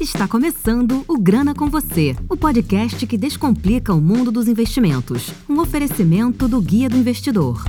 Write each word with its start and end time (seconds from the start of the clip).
Está 0.00 0.26
começando 0.26 1.04
o 1.06 1.18
Grana 1.18 1.54
com 1.54 1.68
Você, 1.68 2.16
o 2.28 2.36
podcast 2.36 3.06
que 3.06 3.16
descomplica 3.16 3.94
o 3.94 4.00
mundo 4.00 4.30
dos 4.30 4.48
investimentos. 4.48 5.32
Um 5.48 5.60
oferecimento 5.60 6.48
do 6.48 6.60
Guia 6.60 6.88
do 6.88 6.96
Investidor. 6.96 7.64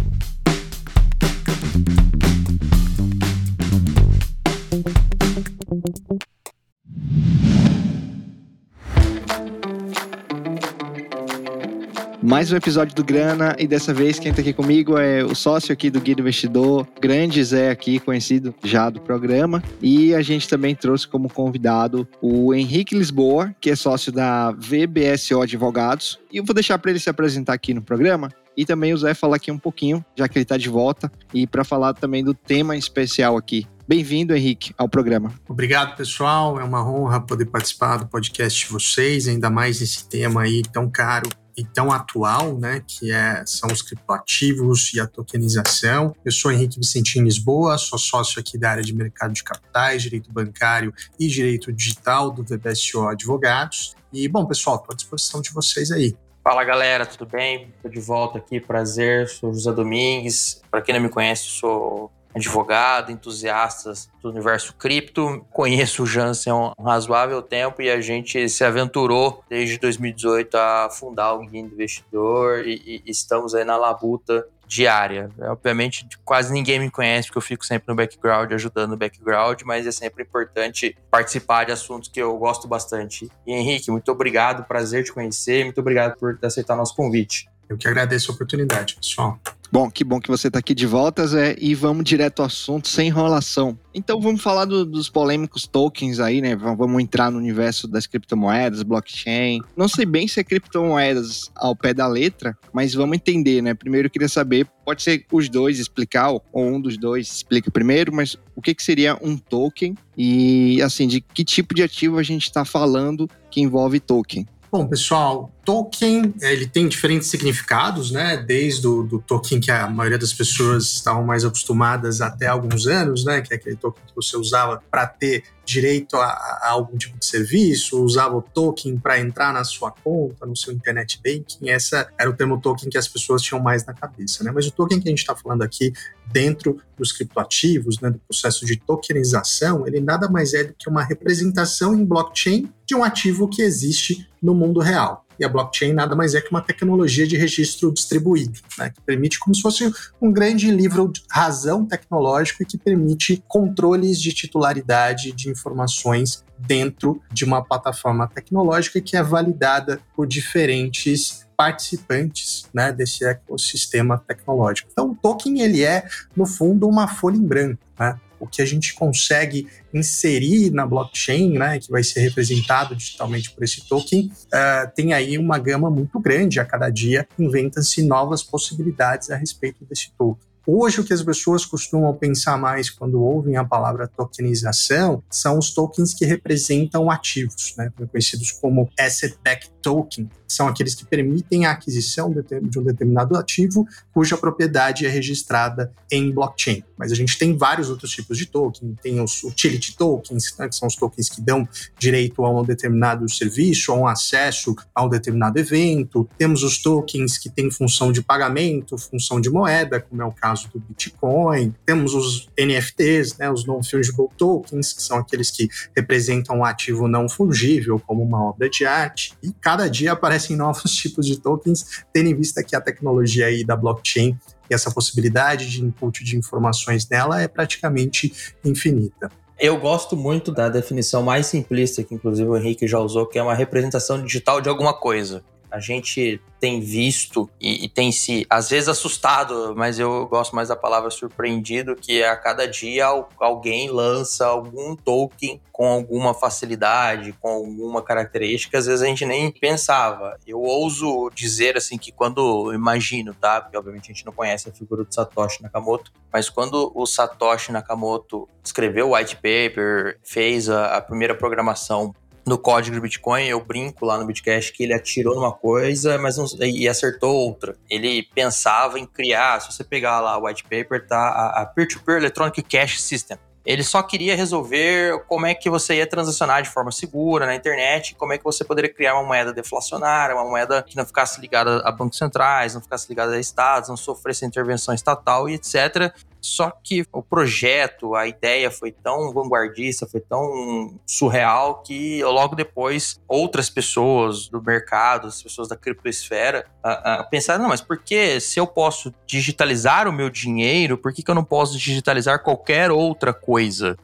Mais 12.42 12.52
um 12.52 12.56
episódio 12.56 12.96
do 12.96 13.04
Grana 13.04 13.56
e 13.60 13.68
dessa 13.68 13.94
vez 13.94 14.18
quem 14.18 14.32
está 14.32 14.42
aqui 14.42 14.52
comigo 14.52 14.98
é 14.98 15.24
o 15.24 15.36
sócio 15.36 15.72
aqui 15.72 15.92
do 15.92 16.02
Guia 16.02 16.16
do 16.16 16.24
Investidor, 16.24 16.88
grande 17.00 17.44
Zé 17.44 17.70
aqui, 17.70 18.00
conhecido 18.00 18.52
já 18.64 18.90
do 18.90 19.00
programa. 19.00 19.62
E 19.80 20.16
a 20.16 20.24
gente 20.24 20.50
também 20.50 20.74
trouxe 20.74 21.08
como 21.08 21.32
convidado 21.32 22.08
o 22.20 22.52
Henrique 22.52 22.98
Lisboa, 22.98 23.54
que 23.62 23.70
é 23.70 23.76
sócio 23.76 24.12
da 24.12 24.50
VBSO 24.54 25.40
Advogados. 25.40 26.20
E 26.32 26.38
eu 26.38 26.44
vou 26.44 26.56
deixar 26.56 26.80
para 26.80 26.90
ele 26.90 27.00
se 27.00 27.12
apresentar 27.12 27.54
aqui 27.54 27.76
no 27.76 27.82
programa 27.84 28.32
e 28.58 28.66
também 28.66 28.92
o 28.92 28.98
Zé 28.98 29.14
falar 29.14 29.36
aqui 29.36 29.52
um 29.52 29.60
pouquinho, 29.60 30.04
já 30.16 30.28
que 30.28 30.36
ele 30.36 30.44
está 30.44 30.58
de 30.58 30.68
volta, 30.68 31.12
e 31.32 31.46
para 31.46 31.64
falar 31.64 31.94
também 31.94 32.24
do 32.24 32.34
tema 32.34 32.76
especial 32.76 33.38
aqui. 33.38 33.68
Bem-vindo, 33.88 34.36
Henrique, 34.36 34.74
ao 34.80 34.90
programa. 34.90 35.32
Obrigado, 35.48 35.96
pessoal. 35.96 36.60
É 36.60 36.64
uma 36.64 36.84
honra 36.90 37.22
poder 37.22 37.46
participar 37.46 37.98
do 37.98 38.08
podcast 38.08 38.66
de 38.66 38.72
vocês, 38.72 39.28
ainda 39.28 39.50
mais 39.52 39.80
nesse 39.80 40.10
tema 40.10 40.42
aí 40.42 40.64
tão 40.64 40.90
caro 40.90 41.30
e 41.58 41.64
tão 41.64 41.92
atual, 41.92 42.58
né, 42.58 42.84
que 42.86 43.12
é, 43.12 43.44
são 43.46 43.72
os 43.72 43.82
criptoativos 43.82 44.94
e 44.94 45.00
a 45.00 45.08
tokenização. 45.08 46.16
Eu 46.24 46.32
sou 46.32 46.52
Henrique 46.52 46.80
Vicentinho 46.80 47.26
Lisboa, 47.26 47.78
sou 47.78 48.00
sócio 48.00 48.40
aqui 48.40 48.58
da 48.58 48.72
área 48.72 48.84
de 48.84 48.94
mercado 48.94 49.34
de 49.34 49.44
capitais, 49.44 50.04
direito 50.04 50.32
bancário 50.32 50.94
e 51.20 51.28
direito 51.28 51.72
digital 51.72 52.32
do 52.32 52.44
VBSO 52.44 53.08
Advogados. 53.08 53.96
E, 54.14 54.28
bom, 54.28 54.46
pessoal, 54.46 54.78
estou 54.78 54.94
à 54.94 54.96
disposição 54.96 55.42
de 55.42 55.52
vocês 55.52 55.92
aí. 55.92 56.16
Fala 56.44 56.64
galera, 56.64 57.06
tudo 57.06 57.30
bem? 57.30 57.72
Estou 57.76 57.92
de 57.92 58.00
volta 58.00 58.40
aqui, 58.40 58.60
prazer. 58.60 59.30
Sou 59.30 59.54
José 59.54 59.72
Domingues. 59.72 60.62
Para 60.72 60.82
quem 60.82 60.96
não 60.96 61.02
me 61.02 61.10
conhece, 61.10 61.44
sou 61.44 62.12
advogado, 62.34 63.12
entusiastas 63.12 64.10
do 64.22 64.30
universo 64.30 64.74
cripto. 64.74 65.46
Conheço 65.52 66.04
o 66.04 66.06
Jansen 66.06 66.52
há 66.52 66.74
um 66.78 66.84
razoável 66.84 67.42
tempo 67.42 67.82
e 67.82 67.90
a 67.90 68.00
gente 68.02 68.48
se 68.50 68.64
aventurou 68.64 69.44
desde 69.50 69.78
2018 69.78 70.56
a 70.56 70.90
fundar 70.90 71.34
o 71.34 71.46
Guia 71.46 71.60
Investidor 71.60 72.68
e, 72.68 73.04
e 73.06 73.12
estamos 73.12 73.54
aí 73.54 73.64
na 73.64 73.78
labuta 73.78 74.46
diária. 74.72 75.30
Obviamente, 75.38 76.08
quase 76.24 76.54
ninguém 76.54 76.80
me 76.80 76.90
conhece, 76.90 77.28
porque 77.28 77.40
eu 77.40 77.42
fico 77.42 77.66
sempre 77.66 77.90
no 77.90 77.96
background, 77.96 78.54
ajudando 78.54 78.92
no 78.92 78.98
background, 78.98 79.64
mas 79.66 79.86
é 79.86 79.92
sempre 79.92 80.24
importante 80.24 80.96
participar 81.10 81.66
de 81.66 81.74
assuntos 81.74 82.08
que 82.08 82.22
eu 82.22 82.38
gosto 82.38 82.70
bastante. 82.70 83.30
E 83.46 83.52
Henrique, 83.52 83.92
muito 83.92 84.10
obrigado, 84.10 84.64
prazer 84.64 85.04
te 85.04 85.12
conhecer, 85.12 85.66
muito 85.66 85.82
obrigado 85.82 86.18
por 86.18 86.40
aceitar 86.42 86.78
nosso 86.78 86.96
convite. 86.96 87.51
Eu 87.72 87.78
que 87.78 87.88
agradeço 87.88 88.30
a 88.30 88.36
oportunidade, 88.36 88.98
pessoal. 88.98 89.40
Bom, 89.72 89.90
que 89.90 90.04
bom 90.04 90.20
que 90.20 90.28
você 90.28 90.50
está 90.50 90.60
aqui 90.60 90.76
de 90.76 90.86
volta, 90.86 91.26
Zé, 91.26 91.56
e 91.58 91.74
vamos 91.74 92.04
direto 92.04 92.42
ao 92.42 92.48
assunto, 92.48 92.90
sem 92.90 93.08
enrolação. 93.08 93.80
Então 93.94 94.20
vamos 94.20 94.42
falar 94.42 94.66
do, 94.66 94.86
dos 94.86 95.10
polêmicos 95.10 95.66
tokens 95.66 96.20
aí, 96.20 96.42
né? 96.42 96.54
Vamos 96.54 97.02
entrar 97.02 97.32
no 97.32 97.38
universo 97.38 97.88
das 97.88 98.06
criptomoedas, 98.06 98.84
blockchain. 98.84 99.62
Não 99.78 99.88
sei 99.88 100.06
bem 100.06 100.28
se 100.28 100.42
é 100.42 100.44
criptomoedas 100.44 101.50
ao 101.56 101.74
pé 101.74 101.94
da 101.94 102.06
letra, 102.06 102.58
mas 102.74 102.94
vamos 102.94 103.16
entender, 103.16 103.62
né? 103.62 103.74
Primeiro 103.74 104.08
eu 104.08 104.12
queria 104.12 104.28
saber, 104.28 104.68
pode 104.84 105.02
ser 105.02 105.26
os 105.32 105.48
dois 105.48 105.80
explicar, 105.80 106.30
ou 106.30 106.44
um 106.54 106.82
dos 106.82 106.98
dois 106.98 107.32
explica 107.32 107.72
primeiro, 107.72 108.14
mas 108.14 108.36
o 108.54 108.62
que, 108.62 108.76
que 108.76 108.84
seria 108.84 109.18
um 109.22 109.38
token 109.38 109.96
e, 110.18 110.82
assim, 110.82 111.08
de 111.08 111.22
que 111.22 111.46
tipo 111.46 111.74
de 111.74 111.82
ativo 111.82 112.18
a 112.18 112.24
gente 112.24 112.44
está 112.44 112.66
falando 112.66 113.30
que 113.50 113.62
envolve 113.62 114.02
token? 114.02 114.46
Bom, 114.72 114.88
pessoal, 114.88 115.52
token 115.66 116.34
ele 116.42 116.66
tem 116.66 116.88
diferentes 116.88 117.28
significados, 117.28 118.10
né? 118.10 118.38
Desde 118.38 118.88
o 118.88 119.04
do 119.04 119.20
token 119.20 119.60
que 119.60 119.70
a 119.70 119.86
maioria 119.90 120.18
das 120.18 120.34
pessoas 120.34 120.86
estavam 120.94 121.26
mais 121.26 121.44
acostumadas 121.44 122.22
até 122.22 122.48
alguns 122.48 122.88
anos, 122.88 123.26
né? 123.26 123.42
Que 123.42 123.54
é 123.54 123.58
aquele 123.58 123.76
token 123.76 124.02
que 124.08 124.16
você 124.16 124.38
usava 124.38 124.82
para 124.90 125.06
ter 125.06 125.44
direito 125.66 126.16
a, 126.16 126.26
a, 126.26 126.70
algum 126.70 126.98
tipo 126.98 127.20
de 127.20 127.26
serviço, 127.26 128.02
usava 128.02 128.38
o 128.38 128.42
token 128.42 128.98
para 128.98 129.20
entrar 129.20 129.54
na 129.54 129.66
sua 129.66 129.92
conta, 129.92 130.46
no 130.46 130.56
seu 130.56 130.72
internet 130.72 131.20
banking. 131.22 131.70
Essa 131.70 132.08
era 132.18 132.30
o 132.30 132.34
termo 132.34 132.58
token 132.62 132.90
que 132.90 132.98
as 132.98 133.10
pessoas 133.10 133.42
tinham 133.42 133.62
mais 133.62 133.86
na 133.86 133.94
cabeça, 133.94 134.42
né? 134.42 134.54
Mas 134.56 134.68
o 134.68 134.72
token 134.72 135.02
que 135.02 135.10
a 135.10 135.12
gente 135.12 135.20
está 135.20 135.36
falando 135.36 135.64
aqui 135.64 135.92
dentro 136.32 136.80
dos 136.98 137.12
criptoativos, 137.12 138.00
né, 138.00 138.10
do 138.10 138.20
processo 138.20 138.66
de 138.66 138.78
tokenização, 138.78 139.86
ele 139.86 140.00
nada 140.00 140.30
mais 140.30 140.54
é 140.54 140.64
do 140.64 140.74
que 140.74 140.88
uma 140.88 141.04
representação 141.04 141.94
em 141.94 142.06
blockchain 142.06 142.72
de 142.86 142.96
um 142.96 143.04
ativo 143.04 143.50
que 143.50 143.62
existe 143.62 144.31
no 144.42 144.56
mundo 144.56 144.80
real. 144.80 145.26
E 145.40 145.46
a 145.46 145.50
blockchain 145.50 145.94
nada 145.94 146.16
mais 146.16 146.36
é 146.36 146.42
que 146.42 146.52
uma 146.52 146.62
tecnologia 146.62 147.26
de 147.26 147.36
registro 147.36 147.92
distribuído, 147.92 148.60
né, 148.78 148.90
que 148.90 149.02
permite 149.02 149.40
como 149.40 149.56
se 149.56 149.62
fosse 149.62 149.92
um 150.22 150.32
grande 150.32 150.70
livro 150.70 151.08
de 151.08 151.22
razão 151.30 151.86
tecnológico 151.86 152.62
e 152.62 152.66
que 152.66 152.78
permite 152.78 153.44
controles 153.48 154.22
de 154.22 154.34
titularidade 154.34 155.32
de 155.32 155.50
informações 155.50 156.44
dentro 156.60 157.22
de 157.32 157.44
uma 157.44 157.64
plataforma 157.64 158.28
tecnológica 158.28 159.02
que 159.02 159.18
é 159.18 159.24
validada 159.24 160.00
por 160.16 160.28
diferentes 160.28 161.48
participantes 161.58 162.68
né, 162.74 162.92
desse 162.92 163.26
ecossistema 163.26 164.18
tecnológico. 164.18 164.90
Então, 164.92 165.12
o 165.12 165.16
token 165.16 165.62
ele 165.62 165.84
é, 165.84 166.08
no 166.36 166.46
fundo, 166.46 166.88
uma 166.88 167.08
folha 167.08 167.38
em 167.38 167.46
branco. 167.46 167.80
Né? 168.00 168.20
O 168.42 168.48
que 168.48 168.62
a 168.62 168.66
gente 168.66 168.94
consegue 168.94 169.68
inserir 169.94 170.72
na 170.72 170.86
blockchain, 170.86 171.58
né, 171.58 171.80
que 171.80 171.92
vai 171.92 172.04
ser 172.04 172.22
representado 172.22 172.96
digitalmente 172.96 173.52
por 173.52 173.64
esse 173.64 173.88
token, 173.88 174.32
uh, 174.48 174.92
tem 174.96 175.14
aí 175.14 175.38
uma 175.38 175.58
gama 175.58 175.90
muito 175.90 176.20
grande. 176.20 176.60
A 176.60 176.66
cada 176.66 176.90
dia 176.90 177.28
inventam-se 177.38 178.02
novas 178.04 178.42
possibilidades 178.44 179.30
a 179.30 179.38
respeito 179.38 179.86
desse 179.86 180.12
token. 180.18 180.52
Hoje, 180.66 181.02
o 181.02 181.04
que 181.04 181.12
as 181.12 181.24
pessoas 181.24 181.66
costumam 181.66 182.14
pensar 182.14 182.56
mais 182.56 182.88
quando 182.90 183.22
ouvem 183.22 183.58
a 183.58 183.66
palavra 183.66 184.08
tokenização 184.08 185.24
são 185.30 185.58
os 185.58 185.74
tokens 185.74 186.14
que 186.14 186.24
representam 186.24 187.10
ativos, 187.10 187.74
né, 187.78 187.92
conhecidos 188.12 188.52
como 188.52 188.88
asset-backed 189.00 189.72
token, 189.82 190.30
são 190.48 190.68
aqueles 190.68 190.94
que 190.94 191.06
permitem 191.06 191.66
a 191.66 191.72
aquisição 191.72 192.32
de 192.32 192.80
um 192.80 192.84
determinado 192.84 193.38
ativo 193.38 193.88
cuja 194.14 194.38
propriedade 194.38 195.06
é 195.06 195.10
registrada 195.10 195.92
em 196.12 196.32
blockchain. 196.32 196.84
Mas 196.98 197.12
a 197.12 197.16
gente 197.16 197.38
tem 197.38 197.58
vários 197.58 197.90
outros 197.90 198.12
tipos 198.12 198.38
de 198.38 198.46
token, 198.46 198.96
tem 199.02 199.22
os 199.22 199.44
utility 199.44 199.96
tokens, 199.96 200.56
né, 200.58 200.68
que 200.68 200.76
são 200.76 200.88
os 200.88 200.96
tokens 200.96 201.30
que 201.30 201.42
dão 201.42 201.68
direito 201.98 202.44
a 202.44 202.62
um 202.62 202.64
determinado 202.64 203.30
serviço, 203.30 203.92
a 203.92 203.96
um 203.96 204.08
acesso 204.08 204.76
a 204.94 205.04
um 205.04 205.10
determinado 205.10 205.58
evento, 205.58 206.28
temos 206.38 206.64
os 206.64 206.82
tokens 206.82 207.38
que 207.38 207.50
têm 207.50 207.72
função 207.72 208.12
de 208.12 208.22
pagamento, 208.22 208.98
função 208.98 209.40
de 209.40 209.50
moeda, 209.50 210.00
como 210.02 210.22
é 210.22 210.26
o 210.26 210.32
caso 210.32 210.70
do 210.70 210.80
Bitcoin, 210.80 211.74
temos 211.86 212.14
os 212.14 212.50
NFTs, 212.60 213.38
né, 213.38 213.50
os 213.50 213.66
non-fungible 213.66 214.28
tokens, 214.38 214.94
que 214.94 215.02
são 215.02 215.18
aqueles 215.18 215.50
que 215.50 215.70
representam 215.96 216.60
um 216.60 216.66
ativo 216.66 217.08
não 217.08 217.30
fungível, 217.30 218.00
como 218.00 218.24
uma 218.24 218.50
obra 218.50 218.70
de 218.70 218.86
arte, 218.86 219.34
e 219.42 219.52
dia 219.90 220.12
aparece 220.12 220.32
aparecem 220.42 220.56
novos 220.56 220.92
tipos 220.96 221.26
de 221.26 221.40
tokens, 221.40 222.04
tendo 222.14 222.30
em 222.30 222.36
vista 222.36 222.64
que 222.64 222.76
a 222.76 222.82
tecnologia 222.82 223.48
aí 223.48 223.64
da 223.64 223.76
blockchain 223.76 224.38
e 224.70 224.74
essa 224.74 224.92
possibilidade 224.92 225.70
de 225.70 225.84
input 225.84 226.24
de 226.24 226.38
informações 226.38 227.08
nela 227.08 227.42
é 227.42 227.48
praticamente 227.48 228.34
infinita. 228.64 229.30
Eu 229.60 229.78
gosto 229.80 230.16
muito 230.18 230.52
da 230.52 230.70
definição 230.70 231.22
mais 231.22 231.46
simplista 231.46 232.04
que 232.04 232.16
inclusive 232.16 232.50
o 232.50 232.58
Henrique 232.58 232.88
já 232.88 232.98
usou, 233.00 233.28
que 233.28 233.38
é 233.38 233.44
uma 233.44 233.54
representação 233.54 234.24
digital 234.24 234.60
de 234.60 234.70
alguma 234.70 234.94
coisa. 234.94 235.44
A 235.72 235.80
gente 235.80 236.42
tem 236.60 236.80
visto 236.80 237.50
e, 237.60 237.86
e, 237.86 237.90
tem 237.90 238.12
se, 238.12 238.46
às 238.48 238.70
vezes, 238.70 238.88
assustado, 238.88 239.74
mas 239.76 239.98
eu 239.98 240.28
gosto 240.28 240.56
mais 240.56 240.70
da 240.70 240.76
palavra 240.76 241.10
surpreendido, 241.10 241.96
que 241.96 242.22
é 242.22 242.30
a 242.30 242.38
cada 242.38 242.68
dia 242.68 243.08
alguém 243.40 243.90
lança 243.90 244.46
algum 244.46 244.96
token 244.96 245.60
com 245.72 245.88
alguma 245.88 246.36
facilidade, 246.36 247.34
com 247.42 247.50
alguma 247.50 248.04
característica, 248.04 248.78
às 248.78 248.86
vezes 248.86 249.02
a 249.02 249.08
gente 249.08 249.26
nem 249.26 249.52
pensava. 249.52 250.38
Eu 250.46 250.62
ouso 250.62 251.32
dizer, 251.34 251.76
assim, 251.76 251.98
que 251.98 252.12
quando, 252.12 252.72
imagino, 252.72 253.34
tá? 253.34 253.60
Porque 253.60 253.76
obviamente 253.76 254.12
a 254.12 254.14
gente 254.14 254.24
não 254.24 254.32
conhece 254.32 254.70
a 254.70 254.72
figura 254.72 255.04
do 255.04 255.12
Satoshi 255.12 255.64
Nakamoto, 255.64 256.12
mas 256.32 256.48
quando 256.48 256.92
o 256.94 257.08
Satoshi 257.08 257.72
Nakamoto 257.72 258.48
escreveu 258.64 259.10
o 259.10 259.16
white 259.16 259.38
paper, 259.38 260.20
fez 260.24 260.70
a, 260.70 260.98
a 260.98 261.02
primeira 261.02 261.34
programação 261.34 262.14
no 262.46 262.58
código 262.58 262.96
do 262.96 263.02
Bitcoin, 263.02 263.46
eu 263.46 263.64
brinco 263.64 264.06
lá 264.06 264.18
no 264.18 264.26
Bitcash 264.26 264.72
que 264.72 264.84
ele 264.84 264.94
atirou 264.94 265.36
numa 265.36 265.52
coisa 265.52 266.18
mas 266.18 266.38
não, 266.38 266.46
e 266.62 266.88
acertou 266.88 267.34
outra. 267.34 267.76
Ele 267.90 268.24
pensava 268.34 269.00
em 269.00 269.06
criar, 269.06 269.60
se 269.62 269.72
você 269.72 269.84
pegar 269.84 270.20
lá 270.20 270.38
o 270.38 270.46
white 270.46 270.64
paper, 270.64 271.06
tá 271.06 271.54
a 271.56 271.66
Peer-to-Peer 271.66 272.18
-peer 272.18 272.22
Electronic 272.22 272.62
Cash 272.64 273.02
System. 273.02 273.38
Ele 273.66 273.84
só 273.84 274.02
queria 274.02 274.36
resolver 274.36 275.24
como 275.28 275.46
é 275.46 275.54
que 275.54 275.70
você 275.70 275.96
ia 275.96 276.08
transacionar 276.08 276.64
de 276.64 276.70
forma 276.70 276.92
segura 276.92 277.46
na 277.46 277.56
internet, 277.56 278.16
como 278.16 278.34
é 278.34 278.38
que 278.38 278.44
você 278.44 278.64
poderia 278.64 278.92
criar 278.92 279.16
uma 279.16 279.24
moeda 279.24 279.54
deflacionária, 279.54 280.36
uma 280.36 280.46
moeda 280.46 280.82
que 280.84 280.96
não 280.96 281.06
ficasse 281.06 281.40
ligada 281.40 281.82
a 281.86 281.92
bancos 281.92 282.18
centrais, 282.18 282.74
não 282.74 282.82
ficasse 282.82 283.08
ligada 283.08 283.34
a 283.34 283.40
estados, 283.40 283.90
não 283.90 283.98
sofresse 283.98 284.46
intervenção 284.46 284.94
estatal 284.94 285.48
e 285.48 285.54
etc. 285.54 286.14
Só 286.42 286.72
que 286.84 287.06
o 287.14 287.22
projeto, 287.22 288.16
a 288.16 288.26
ideia 288.28 288.72
foi 288.72 288.92
tão 288.92 289.32
vanguardista, 289.32 290.08
foi 290.08 290.20
tão 290.20 291.00
surreal 291.06 291.84
que 291.84 292.24
logo 292.24 292.56
depois 292.56 293.22
outras 293.28 293.70
pessoas 293.70 294.50
do 294.50 294.60
mercado, 294.62 295.28
as 295.28 295.42
pessoas 295.42 295.68
da 295.68 295.78
criptosfera, 295.78 296.66
uh, 296.84 297.22
uh, 297.22 297.30
pensaram: 297.30 297.62
não, 297.62 297.70
mas 297.70 297.82
por 297.82 298.00
que 298.00 298.40
se 298.40 298.60
eu 298.60 298.66
posso 298.66 299.14
digitalizar 299.28 300.08
o 300.08 300.12
meu 300.12 300.32
dinheiro, 300.32 300.98
por 300.98 301.14
que, 301.14 301.22
que 301.22 301.30
eu 301.30 301.36
não 301.36 301.44
posso 301.44 301.78
digitalizar 301.78 302.42
qualquer 302.42 302.90
outra 302.90 303.32
coisa? 303.32 303.51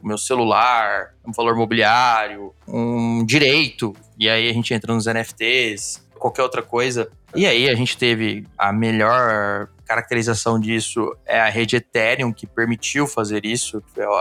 O 0.02 0.06
meu 0.06 0.18
celular, 0.18 1.14
um 1.26 1.32
valor 1.32 1.56
mobiliário, 1.56 2.52
um 2.66 3.24
direito. 3.24 3.94
E 4.18 4.28
aí 4.28 4.48
a 4.48 4.52
gente 4.52 4.74
entra 4.74 4.94
nos 4.94 5.06
NFTs, 5.06 6.06
qualquer 6.18 6.42
outra 6.42 6.62
coisa. 6.62 7.10
E 7.34 7.46
aí 7.46 7.68
a 7.68 7.74
gente 7.74 7.96
teve 7.96 8.46
a 8.56 8.72
melhor 8.72 9.68
caracterização 9.88 10.60
disso 10.60 11.16
é 11.24 11.40
a 11.40 11.48
rede 11.48 11.76
Ethereum, 11.76 12.30
que 12.30 12.46
permitiu 12.46 13.06
fazer 13.06 13.46
isso, 13.46 13.80
que 13.80 13.94
foi 13.94 14.04
o 14.04 14.20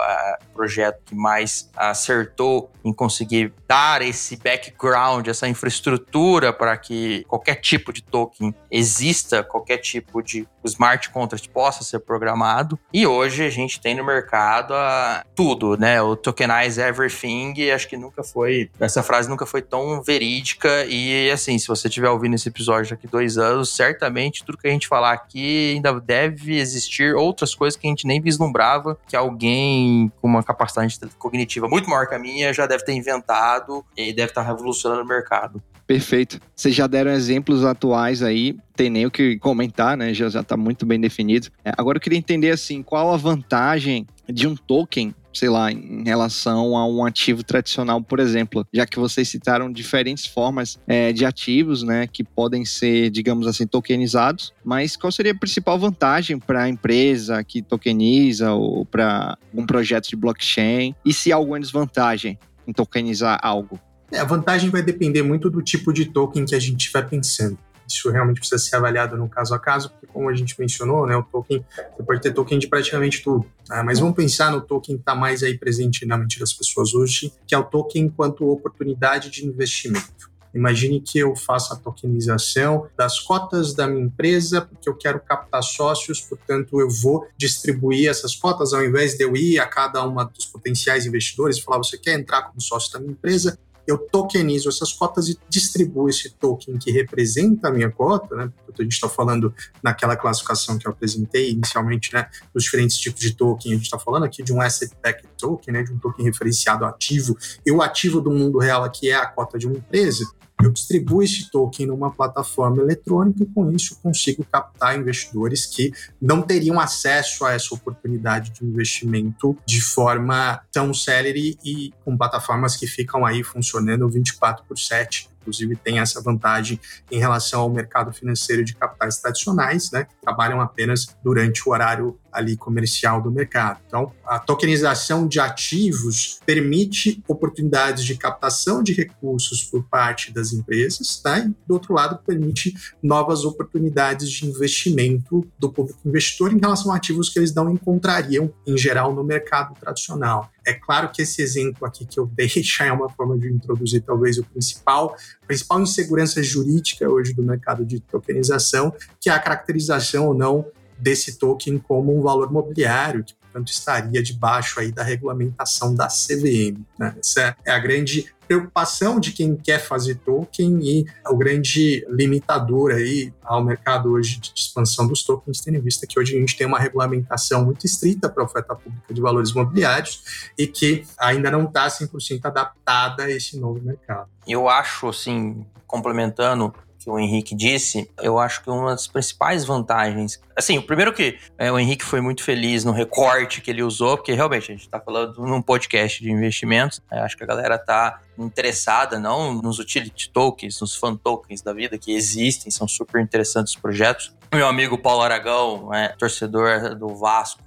projeto 0.53 1.01
que 1.05 1.13
mais 1.13 1.69
acertou 1.75 2.71
em 2.85 2.93
conseguir 2.93 3.53
dar 3.67 4.01
esse 4.01 4.37
background, 4.37 5.27
essa 5.27 5.45
infraestrutura 5.45 6.53
para 6.53 6.77
que 6.77 7.25
qualquer 7.27 7.55
tipo 7.55 7.91
de 7.91 8.01
token 8.01 8.55
exista, 8.71 9.43
qualquer 9.43 9.77
tipo 9.77 10.23
de 10.23 10.47
smart 10.63 11.09
contract 11.09 11.49
possa 11.49 11.83
ser 11.83 11.99
programado. 11.99 12.79
E 12.93 13.05
hoje 13.05 13.45
a 13.45 13.49
gente 13.49 13.81
tem 13.81 13.95
no 13.95 14.05
mercado 14.05 14.73
a, 14.73 15.25
tudo, 15.35 15.77
né? 15.77 16.01
O 16.01 16.15
tokenize 16.15 16.79
everything, 16.79 17.69
acho 17.71 17.89
que 17.89 17.97
nunca 17.97 18.23
foi, 18.23 18.69
essa 18.79 19.03
frase 19.03 19.29
nunca 19.29 19.45
foi 19.45 19.61
tão 19.61 20.01
verídica. 20.01 20.85
E 20.85 21.29
assim, 21.29 21.57
se 21.59 21.67
você 21.67 21.89
estiver 21.89 22.09
ouvindo 22.09 22.35
esse 22.35 22.47
episódio 22.47 22.93
daqui 22.97 23.07
dois 23.07 23.37
anos, 23.37 23.73
certamente 23.75 24.43
tudo 24.43 24.57
que 24.57 24.67
a 24.67 24.71
gente 24.71 24.87
falar 24.87 25.13
aqui 25.13 25.75
ainda 25.75 25.99
deve 26.01 26.57
existir 26.57 27.15
outras 27.15 27.53
coisas 27.53 27.79
que 27.79 27.87
a 27.87 27.89
gente 27.89 28.05
nem 28.05 28.19
vislumbrava, 28.19 28.97
que 29.07 29.15
alguém 29.15 30.11
com 30.19 30.27
uma 30.27 30.43
capacidade 30.43 30.99
cognitiva 31.17 31.67
muito 31.67 31.89
maior 31.89 32.07
que 32.07 32.15
a 32.15 32.19
minha 32.19 32.51
já 32.53 32.65
deve 32.65 32.83
ter 32.83 32.93
inventado 32.93 33.85
e 33.95 34.11
deve 34.11 34.31
estar 34.31 34.41
revolucionando 34.41 35.03
o 35.03 35.05
mercado. 35.05 35.61
Perfeito. 35.87 36.41
Vocês 36.53 36.75
já 36.75 36.85
deram 36.85 37.11
exemplos 37.11 37.63
atuais 37.63 38.21
aí, 38.21 38.57
tem 38.75 38.89
nem 38.89 39.05
o 39.05 39.11
que 39.11 39.39
comentar, 39.39 39.95
né? 39.95 40.13
Já 40.13 40.27
está 40.27 40.57
muito 40.57 40.85
bem 40.85 40.99
definido. 40.99 41.47
É, 41.63 41.71
agora 41.77 41.97
eu 41.97 42.01
queria 42.01 42.19
entender 42.19 42.51
assim, 42.51 42.83
qual 42.83 43.13
a 43.13 43.17
vantagem 43.17 44.05
de 44.27 44.45
um 44.45 44.55
token 44.55 45.15
sei 45.37 45.49
lá, 45.49 45.71
em 45.71 46.03
relação 46.03 46.75
a 46.75 46.87
um 46.87 47.05
ativo 47.05 47.43
tradicional, 47.43 48.01
por 48.01 48.19
exemplo, 48.19 48.65
já 48.73 48.87
que 48.87 48.97
vocês 48.97 49.29
citaram 49.29 49.71
diferentes 49.71 50.25
formas 50.25 50.79
é, 50.87 51.13
de 51.13 51.25
ativos, 51.25 51.83
né, 51.83 52.07
que 52.07 52.23
podem 52.23 52.65
ser, 52.65 53.11
digamos 53.11 53.45
assim, 53.45 53.67
tokenizados, 53.67 54.51
mas 54.65 54.95
qual 54.95 55.11
seria 55.11 55.33
a 55.33 55.37
principal 55.37 55.77
vantagem 55.77 56.39
para 56.39 56.63
a 56.63 56.69
empresa 56.69 57.43
que 57.43 57.61
tokeniza 57.61 58.51
ou 58.53 58.83
para 58.83 59.37
um 59.53 59.63
projeto 59.63 60.09
de 60.09 60.15
blockchain? 60.15 60.95
E 61.05 61.13
se 61.13 61.31
há 61.31 61.35
alguma 61.35 61.59
desvantagem 61.59 62.39
em 62.65 62.73
tokenizar 62.73 63.39
algo? 63.43 63.79
É, 64.11 64.19
a 64.19 64.23
vantagem 64.23 64.69
vai 64.69 64.81
depender 64.81 65.21
muito 65.21 65.49
do 65.49 65.61
tipo 65.61 65.91
de 65.91 66.05
token 66.05 66.45
que 66.45 66.55
a 66.55 66.59
gente 66.59 66.79
estiver 66.79 67.07
pensando. 67.09 67.57
Isso 67.87 68.09
realmente 68.09 68.39
precisa 68.39 68.57
ser 68.57 68.75
avaliado 68.75 69.15
no 69.15 69.29
caso 69.29 69.53
a 69.53 69.59
caso, 69.59 69.89
porque 69.89 70.07
como 70.07 70.29
a 70.29 70.35
gente 70.35 70.59
mencionou, 70.59 71.07
né, 71.07 71.15
o 71.15 71.23
token, 71.23 71.65
você 71.95 72.03
pode 72.03 72.21
ter 72.21 72.33
token 72.33 72.59
de 72.59 72.67
praticamente 72.67 73.23
tudo. 73.23 73.45
Né? 73.69 73.81
Mas 73.83 73.99
vamos 73.99 74.15
pensar 74.15 74.51
no 74.51 74.61
token 74.61 74.95
que 74.95 75.01
está 75.01 75.15
mais 75.15 75.41
aí 75.41 75.57
presente 75.57 76.05
na 76.05 76.17
mente 76.17 76.39
das 76.39 76.53
pessoas 76.53 76.93
hoje, 76.93 77.31
que 77.45 77.55
é 77.55 77.57
o 77.57 77.63
token 77.63 78.03
enquanto 78.03 78.49
oportunidade 78.49 79.29
de 79.29 79.45
investimento. 79.45 80.27
Imagine 80.53 80.99
que 80.99 81.19
eu 81.19 81.35
faça 81.35 81.75
a 81.75 81.77
tokenização 81.77 82.87
das 82.97 83.19
cotas 83.19 83.73
da 83.73 83.87
minha 83.87 84.05
empresa, 84.05 84.61
porque 84.61 84.89
eu 84.89 84.95
quero 84.95 85.19
captar 85.19 85.61
sócios, 85.61 86.21
portanto, 86.21 86.81
eu 86.81 86.89
vou 86.89 87.27
distribuir 87.37 88.09
essas 88.09 88.35
cotas, 88.35 88.73
ao 88.73 88.83
invés 88.83 89.15
de 89.15 89.23
eu 89.23 89.35
ir 89.35 89.59
a 89.59 89.67
cada 89.67 90.03
uma 90.03 90.25
dos 90.25 90.45
potenciais 90.45 91.05
investidores 91.05 91.57
e 91.57 91.61
falar: 91.61 91.77
você 91.77 91.97
quer 91.97 92.19
entrar 92.19 92.43
como 92.43 92.59
sócio 92.59 92.91
da 92.91 92.99
minha 92.99 93.11
empresa? 93.11 93.57
Eu 93.87 93.97
tokenizo 93.97 94.67
essas 94.67 94.91
cotas 94.91 95.29
e 95.29 95.37
distribuo 95.49 96.09
esse 96.09 96.29
token 96.31 96.77
que 96.77 96.91
representa 96.91 97.69
a 97.69 97.71
minha 97.71 97.89
cota, 97.89 98.35
né? 98.35 98.51
a 98.77 98.83
gente 98.83 98.93
está 98.93 99.09
falando 99.09 99.53
naquela 99.81 100.15
classificação 100.15 100.77
que 100.77 100.87
eu 100.87 100.91
apresentei 100.91 101.51
inicialmente, 101.51 102.13
né? 102.13 102.29
Dos 102.53 102.63
diferentes 102.63 102.97
tipos 102.97 103.21
de 103.21 103.33
token, 103.33 103.71
a 103.71 103.75
gente 103.75 103.85
está 103.85 103.97
falando 103.97 104.23
aqui 104.23 104.43
de 104.43 104.53
um 104.53 104.61
asset 104.61 104.91
backed 105.01 105.27
token, 105.37 105.73
né? 105.73 105.83
De 105.83 105.91
um 105.91 105.97
token 105.97 106.25
referenciado 106.25 106.85
ativo. 106.85 107.35
E 107.65 107.71
o 107.71 107.81
ativo 107.81 108.21
do 108.21 108.29
mundo 108.29 108.59
real 108.59 108.83
aqui 108.83 109.09
é 109.09 109.15
a 109.15 109.25
cota 109.25 109.57
de 109.57 109.65
uma 109.65 109.77
empresa 109.77 110.25
eu 110.63 110.71
distribuo 110.71 111.21
esse 111.21 111.51
token 111.51 111.87
numa 111.87 112.11
plataforma 112.11 112.81
eletrônica 112.81 113.43
e 113.43 113.45
com 113.45 113.71
isso 113.71 113.99
consigo 114.01 114.43
captar 114.43 114.97
investidores 114.97 115.65
que 115.65 115.91
não 116.21 116.41
teriam 116.41 116.79
acesso 116.79 117.45
a 117.45 117.53
essa 117.53 117.73
oportunidade 117.75 118.51
de 118.51 118.65
investimento 118.65 119.55
de 119.65 119.81
forma 119.81 120.61
tão 120.71 120.93
célere 120.93 121.57
e 121.63 121.93
com 122.03 122.17
plataformas 122.17 122.75
que 122.75 122.87
ficam 122.87 123.25
aí 123.25 123.43
funcionando 123.43 124.09
24 124.09 124.65
por 124.65 124.77
7 124.77 125.29
inclusive 125.47 125.77
tem 125.77 125.99
essa 125.99 126.21
vantagem 126.21 126.79
em 127.09 127.19
relação 127.19 127.61
ao 127.61 127.69
mercado 127.69 128.11
financeiro 128.11 128.65
de 128.65 128.75
capitais 128.75 129.17
tradicionais, 129.19 129.89
né, 129.91 130.03
que 130.03 130.15
trabalham 130.21 130.59
apenas 130.59 131.15
durante 131.23 131.67
o 131.67 131.71
horário 131.71 132.19
ali 132.37 132.55
comercial 132.55 133.21
do 133.21 133.31
mercado. 133.31 133.79
Então, 133.87 134.11
a 134.25 134.37
tokenização 134.37 135.27
de 135.27 135.39
ativos 135.39 136.39
permite 136.45 137.23
oportunidades 137.27 138.03
de 138.03 138.15
captação 138.15 138.83
de 138.83 138.93
recursos 138.93 139.63
por 139.63 139.83
parte 139.83 140.31
das 140.31 140.53
empresas, 140.53 141.17
tá? 141.17 141.39
e 141.39 141.47
do 141.67 141.73
outro 141.73 141.93
lado 141.93 142.19
permite 142.25 142.75
novas 143.01 143.43
oportunidades 143.43 144.29
de 144.29 144.45
investimento 144.45 145.47
do 145.57 145.71
público 145.71 145.99
investidor 146.05 146.53
em 146.53 146.59
relação 146.59 146.91
a 146.91 146.97
ativos 146.97 147.29
que 147.29 147.39
eles 147.39 147.53
não 147.53 147.71
encontrariam 147.71 148.53
em 148.65 148.77
geral 148.77 149.13
no 149.13 149.23
mercado 149.23 149.73
tradicional. 149.79 150.51
É 150.65 150.73
claro 150.73 151.09
que 151.09 151.21
esse 151.21 151.41
exemplo 151.41 151.87
aqui 151.87 152.05
que 152.05 152.19
eu 152.19 152.27
dei 152.27 152.47
é 152.81 152.91
uma 152.91 153.09
forma 153.09 153.37
de 153.37 153.47
introduzir 153.47 154.01
talvez 154.01 154.37
o 154.37 154.43
principal, 154.43 155.15
principal 155.47 155.81
insegurança 155.81 156.43
jurídica 156.43 157.09
hoje 157.09 157.33
do 157.33 157.41
mercado 157.41 157.85
de 157.85 157.99
tokenização, 157.99 158.93
que 159.19 159.29
é 159.29 159.33
a 159.33 159.39
caracterização 159.39 160.27
ou 160.27 160.33
não 160.33 160.65
desse 160.99 161.37
token 161.37 161.77
como 161.77 162.17
um 162.17 162.21
valor 162.21 162.51
mobiliário, 162.51 163.23
que 163.23 163.35
portanto 163.35 163.69
estaria 163.69 164.21
debaixo 164.21 164.79
aí 164.79 164.91
da 164.91 165.03
regulamentação 165.03 165.95
da 165.95 166.07
CVM. 166.07 166.81
Né? 166.97 167.15
Essa 167.19 167.55
é 167.65 167.71
a 167.71 167.79
grande 167.79 168.31
preocupação 168.47 169.19
de 169.19 169.33
quem 169.33 169.55
quer 169.55 169.79
fazer 169.79 170.15
token 170.15 170.79
e 170.81 171.05
o 171.27 171.35
grande 171.35 172.05
limitador 172.09 172.91
aí 172.91 173.33
ao 173.43 173.63
mercado 173.63 174.11
hoje 174.11 174.39
de 174.39 174.53
expansão 174.55 175.05
dos 175.05 175.23
tokens, 175.23 175.59
tendo 175.59 175.77
em 175.77 175.81
vista 175.81 176.07
que 176.07 176.17
hoje 176.17 176.35
a 176.35 176.39
gente 176.39 176.55
tem 176.55 176.65
uma 176.65 176.79
regulamentação 176.79 177.65
muito 177.65 177.85
estrita 177.85 178.29
para 178.29 178.43
a 178.43 178.45
oferta 178.45 178.73
pública 178.73 179.13
de 179.13 179.19
valores 179.19 179.49
imobiliários 179.49 180.49
e 180.57 180.65
que 180.65 181.03
ainda 181.19 181.51
não 181.51 181.65
está 181.65 181.87
100% 181.87 182.45
adaptada 182.45 183.23
a 183.23 183.31
esse 183.31 183.59
novo 183.59 183.81
mercado. 183.81 184.29
Eu 184.47 184.69
acho, 184.69 185.09
assim, 185.09 185.65
complementando 185.85 186.73
que 187.07 187.11
o 187.11 187.17
Henrique 187.17 187.55
disse, 187.55 188.11
eu 188.21 188.37
acho 188.37 188.61
que 188.61 188.69
uma 188.69 188.89
das 188.89 189.07
principais 189.07 189.63
vantagens. 189.63 190.41
Assim, 190.53 190.77
o 190.77 190.83
primeiro 190.83 191.13
que 191.13 191.39
é, 191.57 191.71
o 191.71 191.79
Henrique 191.79 192.03
foi 192.03 192.19
muito 192.19 192.43
feliz 192.43 192.83
no 192.83 192.91
recorte 192.91 193.61
que 193.61 193.71
ele 193.71 193.81
usou, 193.81 194.17
porque 194.17 194.33
realmente 194.33 194.63
a 194.69 194.75
gente 194.75 194.81
está 194.83 194.99
falando 194.99 195.41
num 195.41 195.61
podcast 195.61 196.21
de 196.21 196.29
investimentos. 196.29 197.01
É, 197.09 197.19
acho 197.19 197.37
que 197.37 197.45
a 197.45 197.47
galera 197.47 197.75
está 197.75 198.19
interessada 198.37 199.17
não 199.17 199.53
nos 199.53 199.79
utility 199.79 200.29
tokens, 200.29 200.81
nos 200.81 200.97
fan 200.97 201.15
tokens 201.15 201.61
da 201.61 201.71
vida 201.71 201.97
que 201.97 202.13
existem, 202.13 202.69
são 202.69 202.85
super 202.85 203.21
interessantes 203.21 203.73
os 203.73 203.79
projetos. 203.79 204.35
Meu 204.53 204.67
amigo 204.67 204.97
Paulo 204.97 205.21
Aragão, 205.21 205.93
é, 205.93 206.09
torcedor 206.09 206.93
do 206.93 207.15
Vasco, 207.15 207.61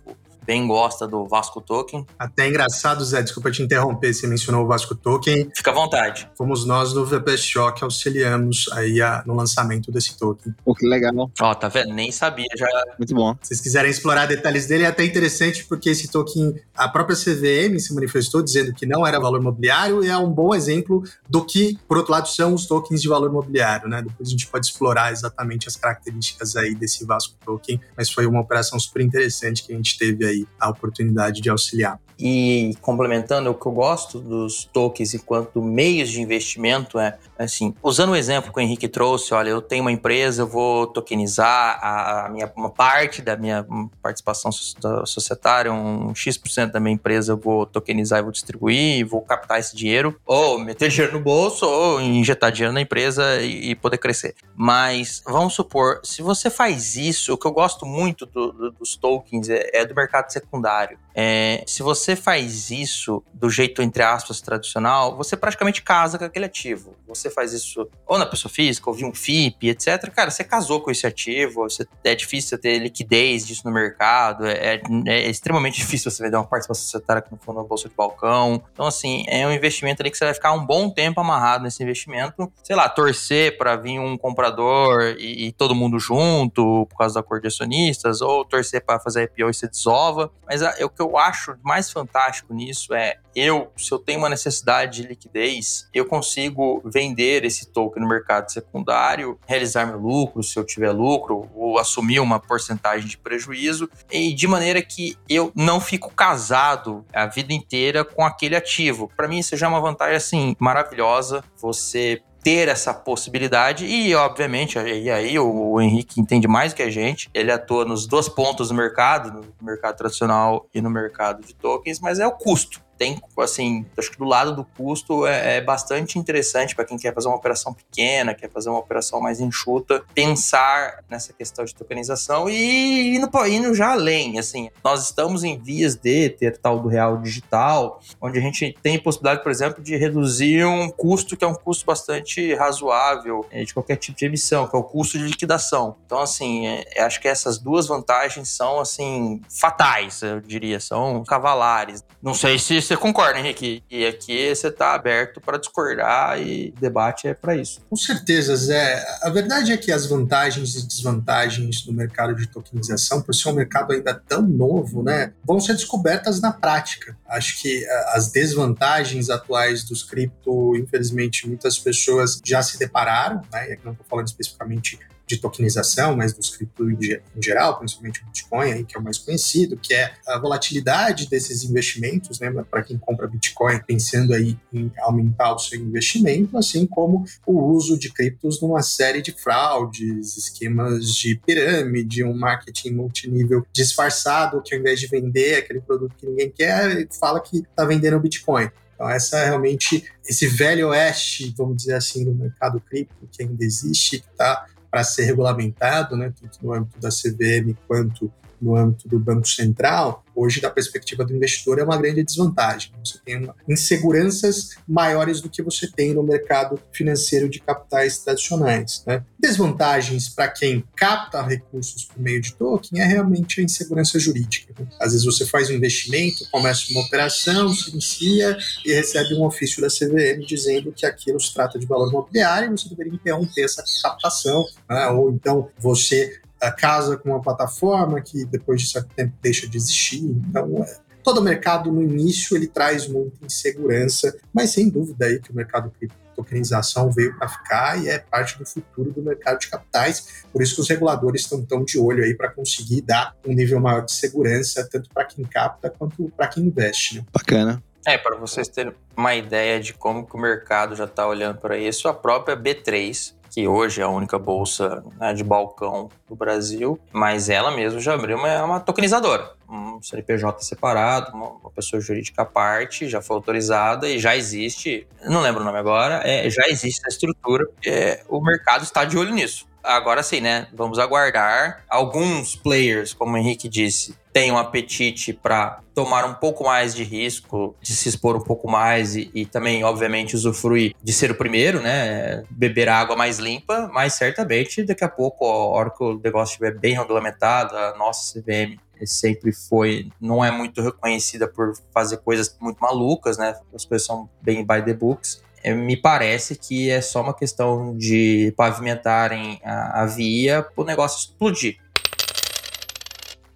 bem 0.50 0.66
gosta 0.66 1.06
do 1.06 1.28
Vasco 1.28 1.60
Token. 1.60 2.04
Até 2.18 2.48
engraçado, 2.48 3.04
Zé, 3.04 3.22
desculpa 3.22 3.52
te 3.52 3.62
interromper, 3.62 4.12
você 4.12 4.26
mencionou 4.26 4.64
o 4.64 4.66
Vasco 4.66 4.96
Token. 4.96 5.48
Fica 5.54 5.70
à 5.70 5.74
vontade. 5.74 6.28
Fomos 6.36 6.64
nós 6.66 6.92
do 6.92 7.06
VPSO 7.06 7.72
que 7.72 7.84
auxiliamos 7.84 8.68
aí 8.72 9.00
a, 9.00 9.22
no 9.24 9.36
lançamento 9.36 9.92
desse 9.92 10.18
token. 10.18 10.52
Pô, 10.64 10.74
que 10.74 10.84
legal. 10.88 11.30
Ó, 11.40 11.54
tá 11.54 11.68
vendo? 11.68 11.94
Nem 11.94 12.10
sabia 12.10 12.48
já. 12.58 12.66
Muito 12.98 13.14
bom. 13.14 13.32
Se 13.42 13.46
vocês 13.46 13.60
quiserem 13.60 13.92
explorar 13.92 14.26
detalhes 14.26 14.66
dele, 14.66 14.82
é 14.82 14.88
até 14.88 15.04
interessante 15.04 15.64
porque 15.66 15.88
esse 15.88 16.08
token, 16.08 16.56
a 16.74 16.88
própria 16.88 17.14
CVM 17.14 17.78
se 17.78 17.94
manifestou 17.94 18.42
dizendo 18.42 18.74
que 18.74 18.84
não 18.84 19.06
era 19.06 19.20
valor 19.20 19.40
mobiliário 19.40 20.02
e 20.02 20.08
é 20.08 20.16
um 20.16 20.32
bom 20.32 20.52
exemplo 20.52 21.04
do 21.28 21.44
que, 21.44 21.78
por 21.86 21.96
outro 21.96 22.10
lado, 22.10 22.28
são 22.28 22.54
os 22.54 22.66
tokens 22.66 23.00
de 23.00 23.06
valor 23.06 23.30
mobiliário, 23.30 23.88
né? 23.88 24.02
Depois 24.02 24.28
a 24.28 24.32
gente 24.32 24.48
pode 24.48 24.66
explorar 24.66 25.12
exatamente 25.12 25.68
as 25.68 25.76
características 25.76 26.56
aí 26.56 26.74
desse 26.74 27.04
Vasco 27.04 27.36
Token, 27.44 27.80
mas 27.96 28.10
foi 28.10 28.26
uma 28.26 28.40
operação 28.40 28.80
super 28.80 29.00
interessante 29.00 29.62
que 29.62 29.72
a 29.72 29.76
gente 29.76 29.96
teve 29.96 30.26
aí 30.26 30.39
aí 30.40 30.46
a 30.58 30.70
oportunidade 30.70 31.40
de 31.40 31.50
auxiliar. 31.50 31.98
E 32.22 32.76
complementando, 32.82 33.50
o 33.50 33.54
que 33.54 33.64
eu 33.64 33.72
gosto 33.72 34.20
dos 34.20 34.64
tokens 34.64 35.14
enquanto 35.14 35.62
meios 35.62 36.10
de 36.10 36.20
investimento 36.20 36.98
é, 36.98 37.16
assim, 37.38 37.74
usando 37.82 38.10
o 38.10 38.16
exemplo 38.16 38.52
que 38.52 38.58
o 38.58 38.60
Henrique 38.60 38.86
trouxe, 38.86 39.32
olha, 39.32 39.48
eu 39.48 39.62
tenho 39.62 39.80
uma 39.82 39.90
empresa, 39.90 40.42
eu 40.42 40.46
vou 40.46 40.86
tokenizar 40.86 41.80
a, 41.82 42.28
minha, 42.28 42.52
uma 42.54 42.68
parte 42.68 43.22
da 43.22 43.38
minha 43.38 43.66
participação 44.02 44.52
societária, 44.52 45.72
um 45.72 46.14
X% 46.14 46.70
da 46.70 46.78
minha 46.78 46.92
empresa 46.92 47.32
eu 47.32 47.38
vou 47.38 47.64
tokenizar 47.64 48.18
e 48.18 48.22
vou 48.22 48.32
distribuir, 48.32 49.06
vou 49.06 49.22
captar 49.22 49.58
esse 49.58 49.74
dinheiro, 49.74 50.20
ou 50.26 50.58
meter 50.58 50.90
dinheiro 50.90 51.14
no 51.14 51.20
bolso, 51.20 51.64
ou 51.64 52.02
injetar 52.02 52.52
dinheiro 52.52 52.74
na 52.74 52.82
empresa 52.82 53.40
e, 53.40 53.70
e 53.70 53.74
poder 53.74 53.96
crescer. 53.96 54.34
Mas, 54.54 55.22
vamos 55.24 55.54
supor, 55.54 56.00
se 56.04 56.20
você 56.20 56.50
faz 56.50 56.96
isso, 56.96 57.32
o 57.32 57.38
que 57.38 57.46
eu 57.46 57.52
gosto 57.52 57.86
muito 57.86 58.26
do, 58.26 58.52
do, 58.52 58.70
dos 58.72 58.94
tokens 58.94 59.48
é, 59.48 59.70
é 59.72 59.86
do 59.86 59.94
mercado 59.94 60.29
secundário. 60.30 60.98
É, 61.14 61.62
se 61.66 61.82
você 61.82 62.14
faz 62.14 62.70
isso 62.70 63.22
do 63.32 63.50
jeito, 63.50 63.82
entre 63.82 64.02
aspas, 64.02 64.40
tradicional, 64.40 65.16
você 65.16 65.36
praticamente 65.36 65.82
casa 65.82 66.18
com 66.18 66.24
aquele 66.24 66.44
ativo. 66.44 66.94
Você 67.08 67.30
faz 67.30 67.52
isso 67.52 67.88
ou 68.06 68.18
na 68.18 68.26
pessoa 68.26 68.52
física, 68.52 68.88
ou 68.88 68.94
via 68.94 69.06
um 69.06 69.14
FIP, 69.14 69.68
etc. 69.68 70.10
Cara, 70.10 70.30
você 70.30 70.44
casou 70.44 70.80
com 70.80 70.90
esse 70.90 71.06
ativo, 71.06 71.62
você, 71.62 71.86
é 72.04 72.14
difícil 72.14 72.58
ter 72.58 72.78
liquidez 72.78 73.46
disso 73.46 73.62
no 73.64 73.72
mercado, 73.72 74.46
é, 74.46 74.80
é, 75.06 75.28
extremamente 75.28 75.78
difícil 75.80 76.10
você 76.10 76.22
vender 76.22 76.36
uma 76.36 76.46
participação 76.46 76.84
societária 76.84 77.22
que 77.22 77.30
não 77.30 77.38
for 77.38 77.54
na 77.54 77.62
bolsa 77.62 77.88
de 77.88 77.94
balcão. 77.94 78.62
Então, 78.72 78.86
assim, 78.86 79.24
é 79.28 79.46
um 79.46 79.52
investimento 79.52 80.02
ali 80.02 80.10
que 80.10 80.18
você 80.18 80.24
vai 80.24 80.34
ficar 80.34 80.52
um 80.52 80.64
bom 80.64 80.90
tempo 80.90 81.20
amarrado 81.20 81.64
nesse 81.64 81.82
investimento. 81.82 82.52
Sei 82.62 82.76
lá, 82.76 82.88
torcer 82.88 83.56
para 83.56 83.76
vir 83.76 83.98
um 83.98 84.16
comprador 84.16 85.16
e, 85.18 85.46
e, 85.46 85.52
todo 85.52 85.74
mundo 85.74 85.98
junto 85.98 86.86
por 86.86 86.96
causa 86.96 87.14
da 87.16 87.22
cor 87.22 87.40
de 87.40 87.48
acionistas, 87.48 88.20
ou 88.20 88.44
torcer 88.44 88.84
para 88.84 89.00
fazer 89.00 89.24
IPO 89.24 89.50
e 89.50 89.54
se 89.54 89.68
desova. 89.68 90.30
Mas 90.46 90.62
a, 90.62 90.74
o 90.84 90.90
que 91.00 91.02
eu 91.02 91.16
acho 91.16 91.56
mais 91.62 91.90
fantástico 91.90 92.52
nisso 92.52 92.92
é 92.92 93.16
eu, 93.34 93.72
se 93.76 93.90
eu 93.92 93.98
tenho 93.98 94.18
uma 94.18 94.28
necessidade 94.28 95.00
de 95.00 95.08
liquidez, 95.08 95.88
eu 95.94 96.04
consigo 96.04 96.82
vender 96.84 97.44
esse 97.44 97.66
token 97.72 98.02
no 98.02 98.08
mercado 98.08 98.50
secundário, 98.50 99.38
realizar 99.46 99.86
meu 99.86 99.98
lucro, 99.98 100.42
se 100.42 100.58
eu 100.58 100.64
tiver 100.64 100.90
lucro, 100.90 101.48
ou 101.54 101.78
assumir 101.78 102.20
uma 102.20 102.38
porcentagem 102.40 103.08
de 103.08 103.16
prejuízo, 103.16 103.88
e 104.10 104.34
de 104.34 104.46
maneira 104.46 104.82
que 104.82 105.16
eu 105.28 105.52
não 105.54 105.80
fico 105.80 106.12
casado 106.12 107.04
a 107.14 107.26
vida 107.26 107.54
inteira 107.54 108.04
com 108.04 108.24
aquele 108.24 108.56
ativo. 108.56 109.10
Para 109.16 109.28
mim, 109.28 109.38
isso 109.38 109.56
já 109.56 109.66
é 109.66 109.68
uma 109.68 109.80
vantagem 109.80 110.16
assim 110.16 110.56
maravilhosa. 110.58 111.42
Você 111.56 112.20
ter 112.42 112.68
essa 112.68 112.94
possibilidade 112.94 113.84
e, 113.84 114.14
obviamente, 114.14 114.78
e 114.78 115.10
aí 115.10 115.38
o, 115.38 115.72
o, 115.72 115.80
Henrique 115.80 116.20
entende 116.20 116.48
mais 116.48 116.72
que 116.72 116.82
a 116.82 116.90
gente, 116.90 117.30
ele 117.34 117.52
atua 117.52 117.84
nos 117.84 118.06
dois 118.06 118.28
pontos 118.28 118.68
do 118.68 118.74
mercado, 118.74 119.46
no 119.60 119.66
mercado 119.66 119.96
tradicional 119.96 120.66
e 120.74 120.80
no 120.80 120.90
mercado 120.90 121.44
de 121.44 121.54
tokens, 121.54 122.00
mas 122.00 122.18
é 122.18 122.26
o 122.26 122.32
custo 122.32 122.80
tem, 123.00 123.18
assim, 123.38 123.86
acho 123.96 124.10
que 124.10 124.18
do 124.18 124.26
lado 124.26 124.54
do 124.54 124.62
custo 124.62 125.26
é, 125.26 125.56
é 125.56 125.60
bastante 125.62 126.18
interessante 126.18 126.76
para 126.76 126.84
quem 126.84 126.98
quer 126.98 127.14
fazer 127.14 127.28
uma 127.28 127.36
operação 127.36 127.72
pequena, 127.72 128.34
quer 128.34 128.50
fazer 128.50 128.68
uma 128.68 128.78
operação 128.78 129.22
mais 129.22 129.40
enxuta, 129.40 130.04
pensar 130.14 131.02
nessa 131.08 131.32
questão 131.32 131.64
de 131.64 131.74
tokenização 131.74 132.50
e 132.50 133.16
indo, 133.16 133.30
indo 133.46 133.74
já 133.74 133.92
além, 133.92 134.38
assim, 134.38 134.68
nós 134.84 135.02
estamos 135.04 135.44
em 135.44 135.58
vias 135.58 135.94
de 135.94 136.28
ter 136.28 136.58
tal 136.58 136.78
do 136.78 136.88
real 136.88 137.16
digital, 137.16 138.02
onde 138.20 138.38
a 138.38 138.42
gente 138.42 138.76
tem 138.82 138.98
possibilidade, 139.02 139.42
por 139.42 139.50
exemplo, 139.50 139.82
de 139.82 139.96
reduzir 139.96 140.66
um 140.66 140.90
custo 140.90 141.38
que 141.38 141.44
é 141.44 141.48
um 141.48 141.54
custo 141.54 141.86
bastante 141.86 142.54
razoável 142.54 143.46
é, 143.50 143.64
de 143.64 143.72
qualquer 143.72 143.96
tipo 143.96 144.18
de 144.18 144.26
emissão, 144.26 144.68
que 144.68 144.76
é 144.76 144.78
o 144.78 144.84
custo 144.84 145.16
de 145.16 145.24
liquidação. 145.24 145.96
Então, 146.04 146.18
assim, 146.20 146.66
é, 146.66 147.00
acho 147.00 147.18
que 147.18 147.28
essas 147.28 147.56
duas 147.56 147.86
vantagens 147.86 148.50
são, 148.50 148.78
assim, 148.78 149.40
fatais, 149.48 150.20
eu 150.20 150.38
diria, 150.38 150.78
são 150.78 151.24
cavalares. 151.24 152.04
Não 152.22 152.34
sei 152.34 152.58
se 152.58 152.89
você 152.90 152.96
concorda, 152.96 153.38
Henrique? 153.38 153.84
E 153.88 154.04
aqui 154.04 154.52
você 154.52 154.66
está 154.66 154.94
aberto 154.94 155.40
para 155.40 155.58
discordar 155.58 156.40
e 156.40 156.74
debate 156.80 157.28
é 157.28 157.34
para 157.34 157.54
isso. 157.54 157.80
Com 157.88 157.94
certeza, 157.94 158.56
Zé. 158.56 159.06
A 159.22 159.30
verdade 159.30 159.72
é 159.72 159.76
que 159.76 159.92
as 159.92 160.06
vantagens 160.06 160.74
e 160.74 160.84
desvantagens 160.84 161.82
do 161.82 161.92
mercado 161.92 162.34
de 162.34 162.48
tokenização, 162.48 163.22
por 163.22 163.32
ser 163.32 163.48
um 163.50 163.52
mercado 163.52 163.92
ainda 163.92 164.12
tão 164.14 164.42
novo, 164.42 165.04
né, 165.04 165.32
vão 165.44 165.60
ser 165.60 165.74
descobertas 165.74 166.40
na 166.40 166.52
prática. 166.52 167.16
Acho 167.28 167.62
que 167.62 167.86
as 168.08 168.32
desvantagens 168.32 169.30
atuais 169.30 169.84
dos 169.84 170.02
cripto, 170.02 170.74
infelizmente, 170.76 171.46
muitas 171.46 171.78
pessoas 171.78 172.40
já 172.44 172.60
se 172.60 172.76
depararam, 172.76 173.40
né, 173.52 173.70
e 173.70 173.72
aqui 173.74 173.84
não 173.84 173.92
estou 173.92 174.06
falando 174.08 174.26
especificamente 174.26 174.98
de 175.30 175.38
tokenização, 175.38 176.16
mas 176.16 176.32
dos 176.32 176.50
cripto 176.50 176.90
em 176.90 177.20
geral, 177.40 177.78
principalmente 177.78 178.20
o 178.20 178.26
Bitcoin, 178.26 178.72
aí, 178.72 178.84
que 178.84 178.96
é 178.96 179.00
o 179.00 179.02
mais 179.02 179.16
conhecido, 179.16 179.76
que 179.76 179.94
é 179.94 180.12
a 180.26 180.38
volatilidade 180.38 181.28
desses 181.28 181.62
investimentos, 181.62 182.40
né, 182.40 182.50
para 182.68 182.82
quem 182.82 182.98
compra 182.98 183.28
Bitcoin 183.28 183.80
pensando 183.86 184.34
aí 184.34 184.58
em 184.72 184.90
aumentar 184.98 185.54
o 185.54 185.58
seu 185.58 185.80
investimento, 185.80 186.58
assim 186.58 186.84
como 186.84 187.24
o 187.46 187.60
uso 187.60 187.96
de 187.96 188.12
criptos 188.12 188.60
numa 188.60 188.82
série 188.82 189.22
de 189.22 189.32
fraudes, 189.32 190.36
esquemas 190.36 191.14
de 191.14 191.36
pirâmide, 191.46 192.24
um 192.24 192.36
marketing 192.36 192.90
multinível 192.90 193.64
disfarçado, 193.72 194.60
que 194.62 194.74
ao 194.74 194.80
invés 194.80 194.98
de 194.98 195.06
vender 195.06 195.56
aquele 195.56 195.80
produto 195.80 196.14
que 196.18 196.26
ninguém 196.26 196.50
quer, 196.50 197.06
fala 197.18 197.40
que 197.40 197.58
está 197.58 197.84
vendendo 197.84 198.18
Bitcoin. 198.18 198.68
Então, 199.00 199.08
essa 199.08 199.38
é 199.38 199.46
realmente 199.46 200.04
esse 200.28 200.46
velho 200.46 200.88
oeste, 200.88 201.54
vamos 201.56 201.78
dizer 201.78 201.94
assim, 201.94 202.22
do 202.22 202.34
mercado 202.34 202.78
cripto 202.80 203.26
que 203.32 203.42
ainda 203.42 203.64
existe, 203.64 204.18
que 204.18 204.28
está 204.30 204.66
para 204.90 205.04
ser 205.04 205.24
regulamentado, 205.24 206.16
né, 206.16 206.32
tanto 206.40 206.58
no 206.62 206.72
âmbito 206.72 206.98
da 206.98 207.10
CVM 207.10 207.76
quanto 207.86 208.32
no 208.60 208.76
âmbito 208.76 209.08
do 209.08 209.18
Banco 209.18 209.48
Central, 209.48 210.24
hoje, 210.34 210.60
da 210.60 210.70
perspectiva 210.70 211.24
do 211.24 211.34
investidor, 211.34 211.78
é 211.78 211.84
uma 211.84 211.96
grande 211.96 212.22
desvantagem. 212.22 212.92
Você 213.04 213.18
tem 213.24 213.48
inseguranças 213.68 214.70
maiores 214.88 215.40
do 215.40 215.50
que 215.50 215.62
você 215.62 215.86
tem 215.86 216.14
no 216.14 216.22
mercado 216.22 216.80
financeiro 216.92 217.48
de 217.48 217.60
capitais 217.60 218.18
tradicionais. 218.18 219.02
Né? 219.06 219.22
Desvantagens 219.38 220.28
para 220.28 220.48
quem 220.48 220.84
capta 220.96 221.42
recursos 221.42 222.04
por 222.04 222.20
meio 222.20 222.40
de 222.40 222.54
token 222.54 223.00
é 223.00 223.04
realmente 223.04 223.60
a 223.60 223.64
insegurança 223.64 224.18
jurídica. 224.18 224.72
Né? 224.78 224.86
Às 225.00 225.12
vezes 225.12 225.26
você 225.26 225.44
faz 225.44 225.68
um 225.68 225.74
investimento, 225.74 226.48
começa 226.50 226.90
uma 226.90 227.02
operação, 227.02 227.72
se 227.74 227.90
inicia 227.90 228.56
e 228.84 228.92
recebe 228.92 229.34
um 229.34 229.44
ofício 229.44 229.82
da 229.82 229.88
CVM 229.88 230.44
dizendo 230.46 230.92
que 230.92 231.04
aquilo 231.04 231.40
se 231.40 231.52
trata 231.52 231.78
de 231.78 231.86
valor 231.86 232.08
imobiliário 232.08 232.68
e 232.68 232.78
você 232.78 232.88
deveria 232.88 233.14
interromper 233.14 233.64
essa 233.64 233.84
captação. 234.02 234.64
Né? 234.88 235.06
Ou 235.08 235.30
então 235.30 235.68
você 235.78 236.40
casa 236.68 237.16
com 237.16 237.30
uma 237.30 237.40
plataforma 237.40 238.20
que 238.20 238.44
depois 238.44 238.82
de 238.82 238.90
certo 238.90 239.08
tempo 239.14 239.32
deixa 239.40 239.68
de 239.68 239.76
existir. 239.76 240.24
Então, 240.24 240.82
é, 240.82 240.98
todo 241.22 241.40
mercado 241.40 241.92
no 241.92 242.02
início 242.02 242.56
ele 242.56 242.66
traz 242.66 243.06
muita 243.06 243.44
insegurança, 243.46 244.36
mas 244.52 244.70
sem 244.70 244.88
dúvida 244.88 245.26
aí 245.26 245.38
que 245.38 245.52
o 245.52 245.54
mercado 245.54 245.92
de 246.00 246.08
tokenização 246.34 247.10
veio 247.10 247.36
para 247.36 247.48
ficar 247.48 248.02
e 248.02 248.08
é 248.08 248.18
parte 248.18 248.58
do 248.58 248.66
futuro 248.66 249.12
do 249.12 249.22
mercado 249.22 249.58
de 249.58 249.68
capitais. 249.68 250.44
Por 250.52 250.62
isso 250.62 250.74
que 250.74 250.80
os 250.80 250.88
reguladores 250.88 251.42
estão 251.42 251.64
tão 251.64 251.84
de 251.84 251.98
olho 251.98 252.24
aí 252.24 252.34
para 252.34 252.50
conseguir 252.50 253.02
dar 253.02 253.36
um 253.46 253.52
nível 253.52 253.78
maior 253.80 254.04
de 254.04 254.12
segurança 254.12 254.86
tanto 254.90 255.10
para 255.10 255.24
quem 255.24 255.44
capta 255.44 255.90
quanto 255.90 256.30
para 256.36 256.48
quem 256.48 256.64
investe. 256.64 257.16
Né? 257.16 257.24
Bacana. 257.32 257.82
É, 258.06 258.16
para 258.16 258.36
vocês 258.36 258.66
terem 258.66 258.94
uma 259.14 259.34
ideia 259.34 259.78
de 259.78 259.92
como 259.92 260.26
que 260.26 260.34
o 260.34 260.38
mercado 260.38 260.96
já 260.96 261.04
está 261.04 261.26
olhando 261.26 261.58
para 261.58 261.76
isso, 261.76 262.08
a 262.08 262.14
própria 262.14 262.56
B3 262.56 263.34
que 263.50 263.66
hoje 263.66 264.00
é 264.00 264.04
a 264.04 264.08
única 264.08 264.38
bolsa 264.38 265.02
né, 265.18 265.34
de 265.34 265.42
balcão 265.42 266.08
do 266.28 266.36
Brasil, 266.36 266.98
mas 267.12 267.48
ela 267.48 267.70
mesma 267.72 267.98
já 267.98 268.14
abriu 268.14 268.36
uma, 268.36 268.64
uma 268.64 268.80
tokenizadora, 268.80 269.52
um 269.68 270.00
CNPJ 270.00 270.62
separado, 270.62 271.32
uma, 271.34 271.48
uma, 271.48 271.70
pessoa 271.70 272.00
jurídica 272.00 272.42
à 272.42 272.44
parte, 272.44 273.08
já 273.08 273.20
foi 273.20 273.36
autorizada 273.36 274.08
e 274.08 274.18
já 274.18 274.36
existe, 274.36 275.06
não 275.24 275.40
lembro 275.40 275.62
o 275.62 275.64
nome 275.64 275.78
agora, 275.78 276.22
é, 276.24 276.48
já 276.48 276.68
existe 276.68 277.02
a 277.04 277.08
estrutura, 277.08 277.68
é, 277.84 278.22
o 278.28 278.40
mercado 278.40 278.84
está 278.84 279.04
de 279.04 279.18
olho 279.18 279.34
nisso. 279.34 279.68
Agora 279.82 280.22
sim, 280.22 280.40
né? 280.40 280.68
Vamos 280.74 280.98
aguardar. 280.98 281.84
Alguns 281.88 282.54
players, 282.54 283.14
como 283.14 283.32
o 283.32 283.38
Henrique 283.38 283.66
disse, 283.66 284.14
têm 284.32 284.52
um 284.52 284.58
apetite 284.58 285.32
para 285.32 285.80
tomar 285.94 286.24
um 286.24 286.34
pouco 286.34 286.64
mais 286.64 286.94
de 286.94 287.02
risco, 287.02 287.74
de 287.80 287.94
se 287.94 288.08
expor 288.08 288.36
um 288.36 288.40
pouco 288.40 288.70
mais 288.70 289.16
e, 289.16 289.30
e, 289.34 289.44
também, 289.44 289.84
obviamente, 289.84 290.36
usufruir 290.36 290.94
de 291.02 291.12
ser 291.12 291.30
o 291.30 291.34
primeiro, 291.34 291.80
né? 291.80 292.44
Beber 292.50 292.88
água 292.88 293.16
mais 293.16 293.38
limpa, 293.38 293.90
mas 293.92 294.14
certamente 294.14 294.82
daqui 294.84 295.04
a 295.04 295.08
pouco, 295.08 295.44
a 295.44 295.66
hora 295.66 295.90
que 295.90 296.02
o 296.02 296.20
negócio 296.22 296.52
estiver 296.52 296.78
bem 296.78 296.94
regulamentado, 296.94 297.76
a 297.76 297.96
nossa 297.96 298.32
CVM 298.32 298.78
sempre 299.06 299.52
foi, 299.52 300.10
não 300.20 300.44
é 300.44 300.50
muito 300.50 300.82
reconhecida 300.82 301.48
por 301.48 301.72
fazer 301.92 302.18
coisas 302.18 302.54
muito 302.60 302.78
malucas, 302.78 303.38
né? 303.38 303.56
As 303.74 303.84
coisas 303.84 304.06
são 304.06 304.28
bem 304.42 304.64
by 304.64 304.82
the 304.84 304.94
books. 304.94 305.42
É, 305.62 305.74
me 305.74 305.96
parece 305.96 306.56
que 306.56 306.90
é 306.90 307.00
só 307.00 307.20
uma 307.20 307.34
questão 307.34 307.96
de 307.96 308.52
pavimentarem 308.56 309.60
a, 309.62 310.02
a 310.02 310.06
via 310.06 310.62
para 310.62 310.82
o 310.82 310.86
negócio 310.86 311.18
explodir. 311.18 311.78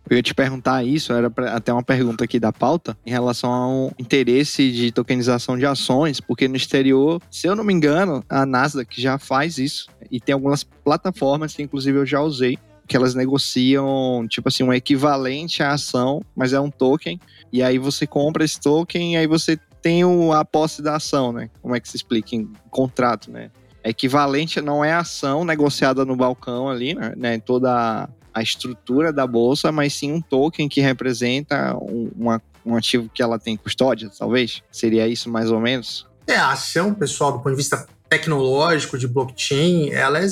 Eu 0.08 0.16
ia 0.16 0.22
te 0.22 0.34
perguntar 0.34 0.84
isso, 0.84 1.12
era 1.12 1.32
até 1.54 1.72
uma 1.72 1.82
pergunta 1.82 2.24
aqui 2.24 2.38
da 2.38 2.52
pauta, 2.52 2.96
em 3.06 3.10
relação 3.10 3.50
ao 3.50 3.92
interesse 3.98 4.70
de 4.70 4.92
tokenização 4.92 5.56
de 5.56 5.64
ações, 5.64 6.20
porque 6.20 6.46
no 6.46 6.56
exterior, 6.56 7.22
se 7.30 7.46
eu 7.46 7.56
não 7.56 7.64
me 7.64 7.72
engano, 7.72 8.22
a 8.28 8.44
Nasdaq 8.44 9.00
já 9.00 9.18
faz 9.18 9.56
isso, 9.56 9.88
e 10.10 10.20
tem 10.20 10.34
algumas 10.34 10.62
plataformas 10.62 11.54
que 11.54 11.62
inclusive 11.62 11.98
eu 11.98 12.06
já 12.06 12.20
usei, 12.20 12.58
que 12.86 12.96
elas 12.96 13.14
negociam, 13.14 14.26
tipo 14.28 14.48
assim, 14.48 14.62
um 14.62 14.72
equivalente 14.72 15.62
à 15.62 15.72
ação, 15.72 16.22
mas 16.36 16.52
é 16.52 16.60
um 16.60 16.70
token. 16.70 17.18
E 17.52 17.62
aí 17.62 17.78
você 17.78 18.06
compra 18.06 18.44
esse 18.44 18.60
token 18.60 19.14
e 19.14 19.16
aí 19.16 19.26
você 19.26 19.58
tem 19.80 20.04
o, 20.04 20.32
a 20.32 20.44
posse 20.44 20.82
da 20.82 20.96
ação, 20.96 21.32
né? 21.32 21.48
Como 21.62 21.74
é 21.74 21.80
que 21.80 21.88
se 21.88 21.96
explica 21.96 22.34
em 22.34 22.50
contrato, 22.70 23.30
né? 23.30 23.50
Equivalente 23.82 24.60
não 24.60 24.84
é 24.84 24.92
ação 24.92 25.44
negociada 25.44 26.04
no 26.04 26.16
balcão 26.16 26.68
ali, 26.68 26.94
né? 26.94 27.12
né 27.16 27.38
toda 27.38 28.08
a 28.34 28.42
estrutura 28.42 29.12
da 29.12 29.26
bolsa, 29.26 29.70
mas 29.70 29.94
sim 29.94 30.12
um 30.12 30.20
token 30.20 30.68
que 30.68 30.80
representa 30.80 31.76
um, 31.76 32.10
uma, 32.16 32.42
um 32.66 32.76
ativo 32.76 33.08
que 33.12 33.22
ela 33.22 33.38
tem 33.38 33.56
custódia, 33.56 34.10
talvez? 34.18 34.62
Seria 34.72 35.06
isso 35.06 35.30
mais 35.30 35.50
ou 35.50 35.60
menos? 35.60 36.06
É, 36.26 36.36
a 36.36 36.52
ação, 36.52 36.92
pessoal, 36.92 37.32
do 37.32 37.38
ponto 37.38 37.50
de 37.50 37.56
vista 37.56 37.86
tecnológico 38.08 38.98
de 38.98 39.06
blockchain, 39.06 39.90
ela 39.90 40.18
é 40.18 40.26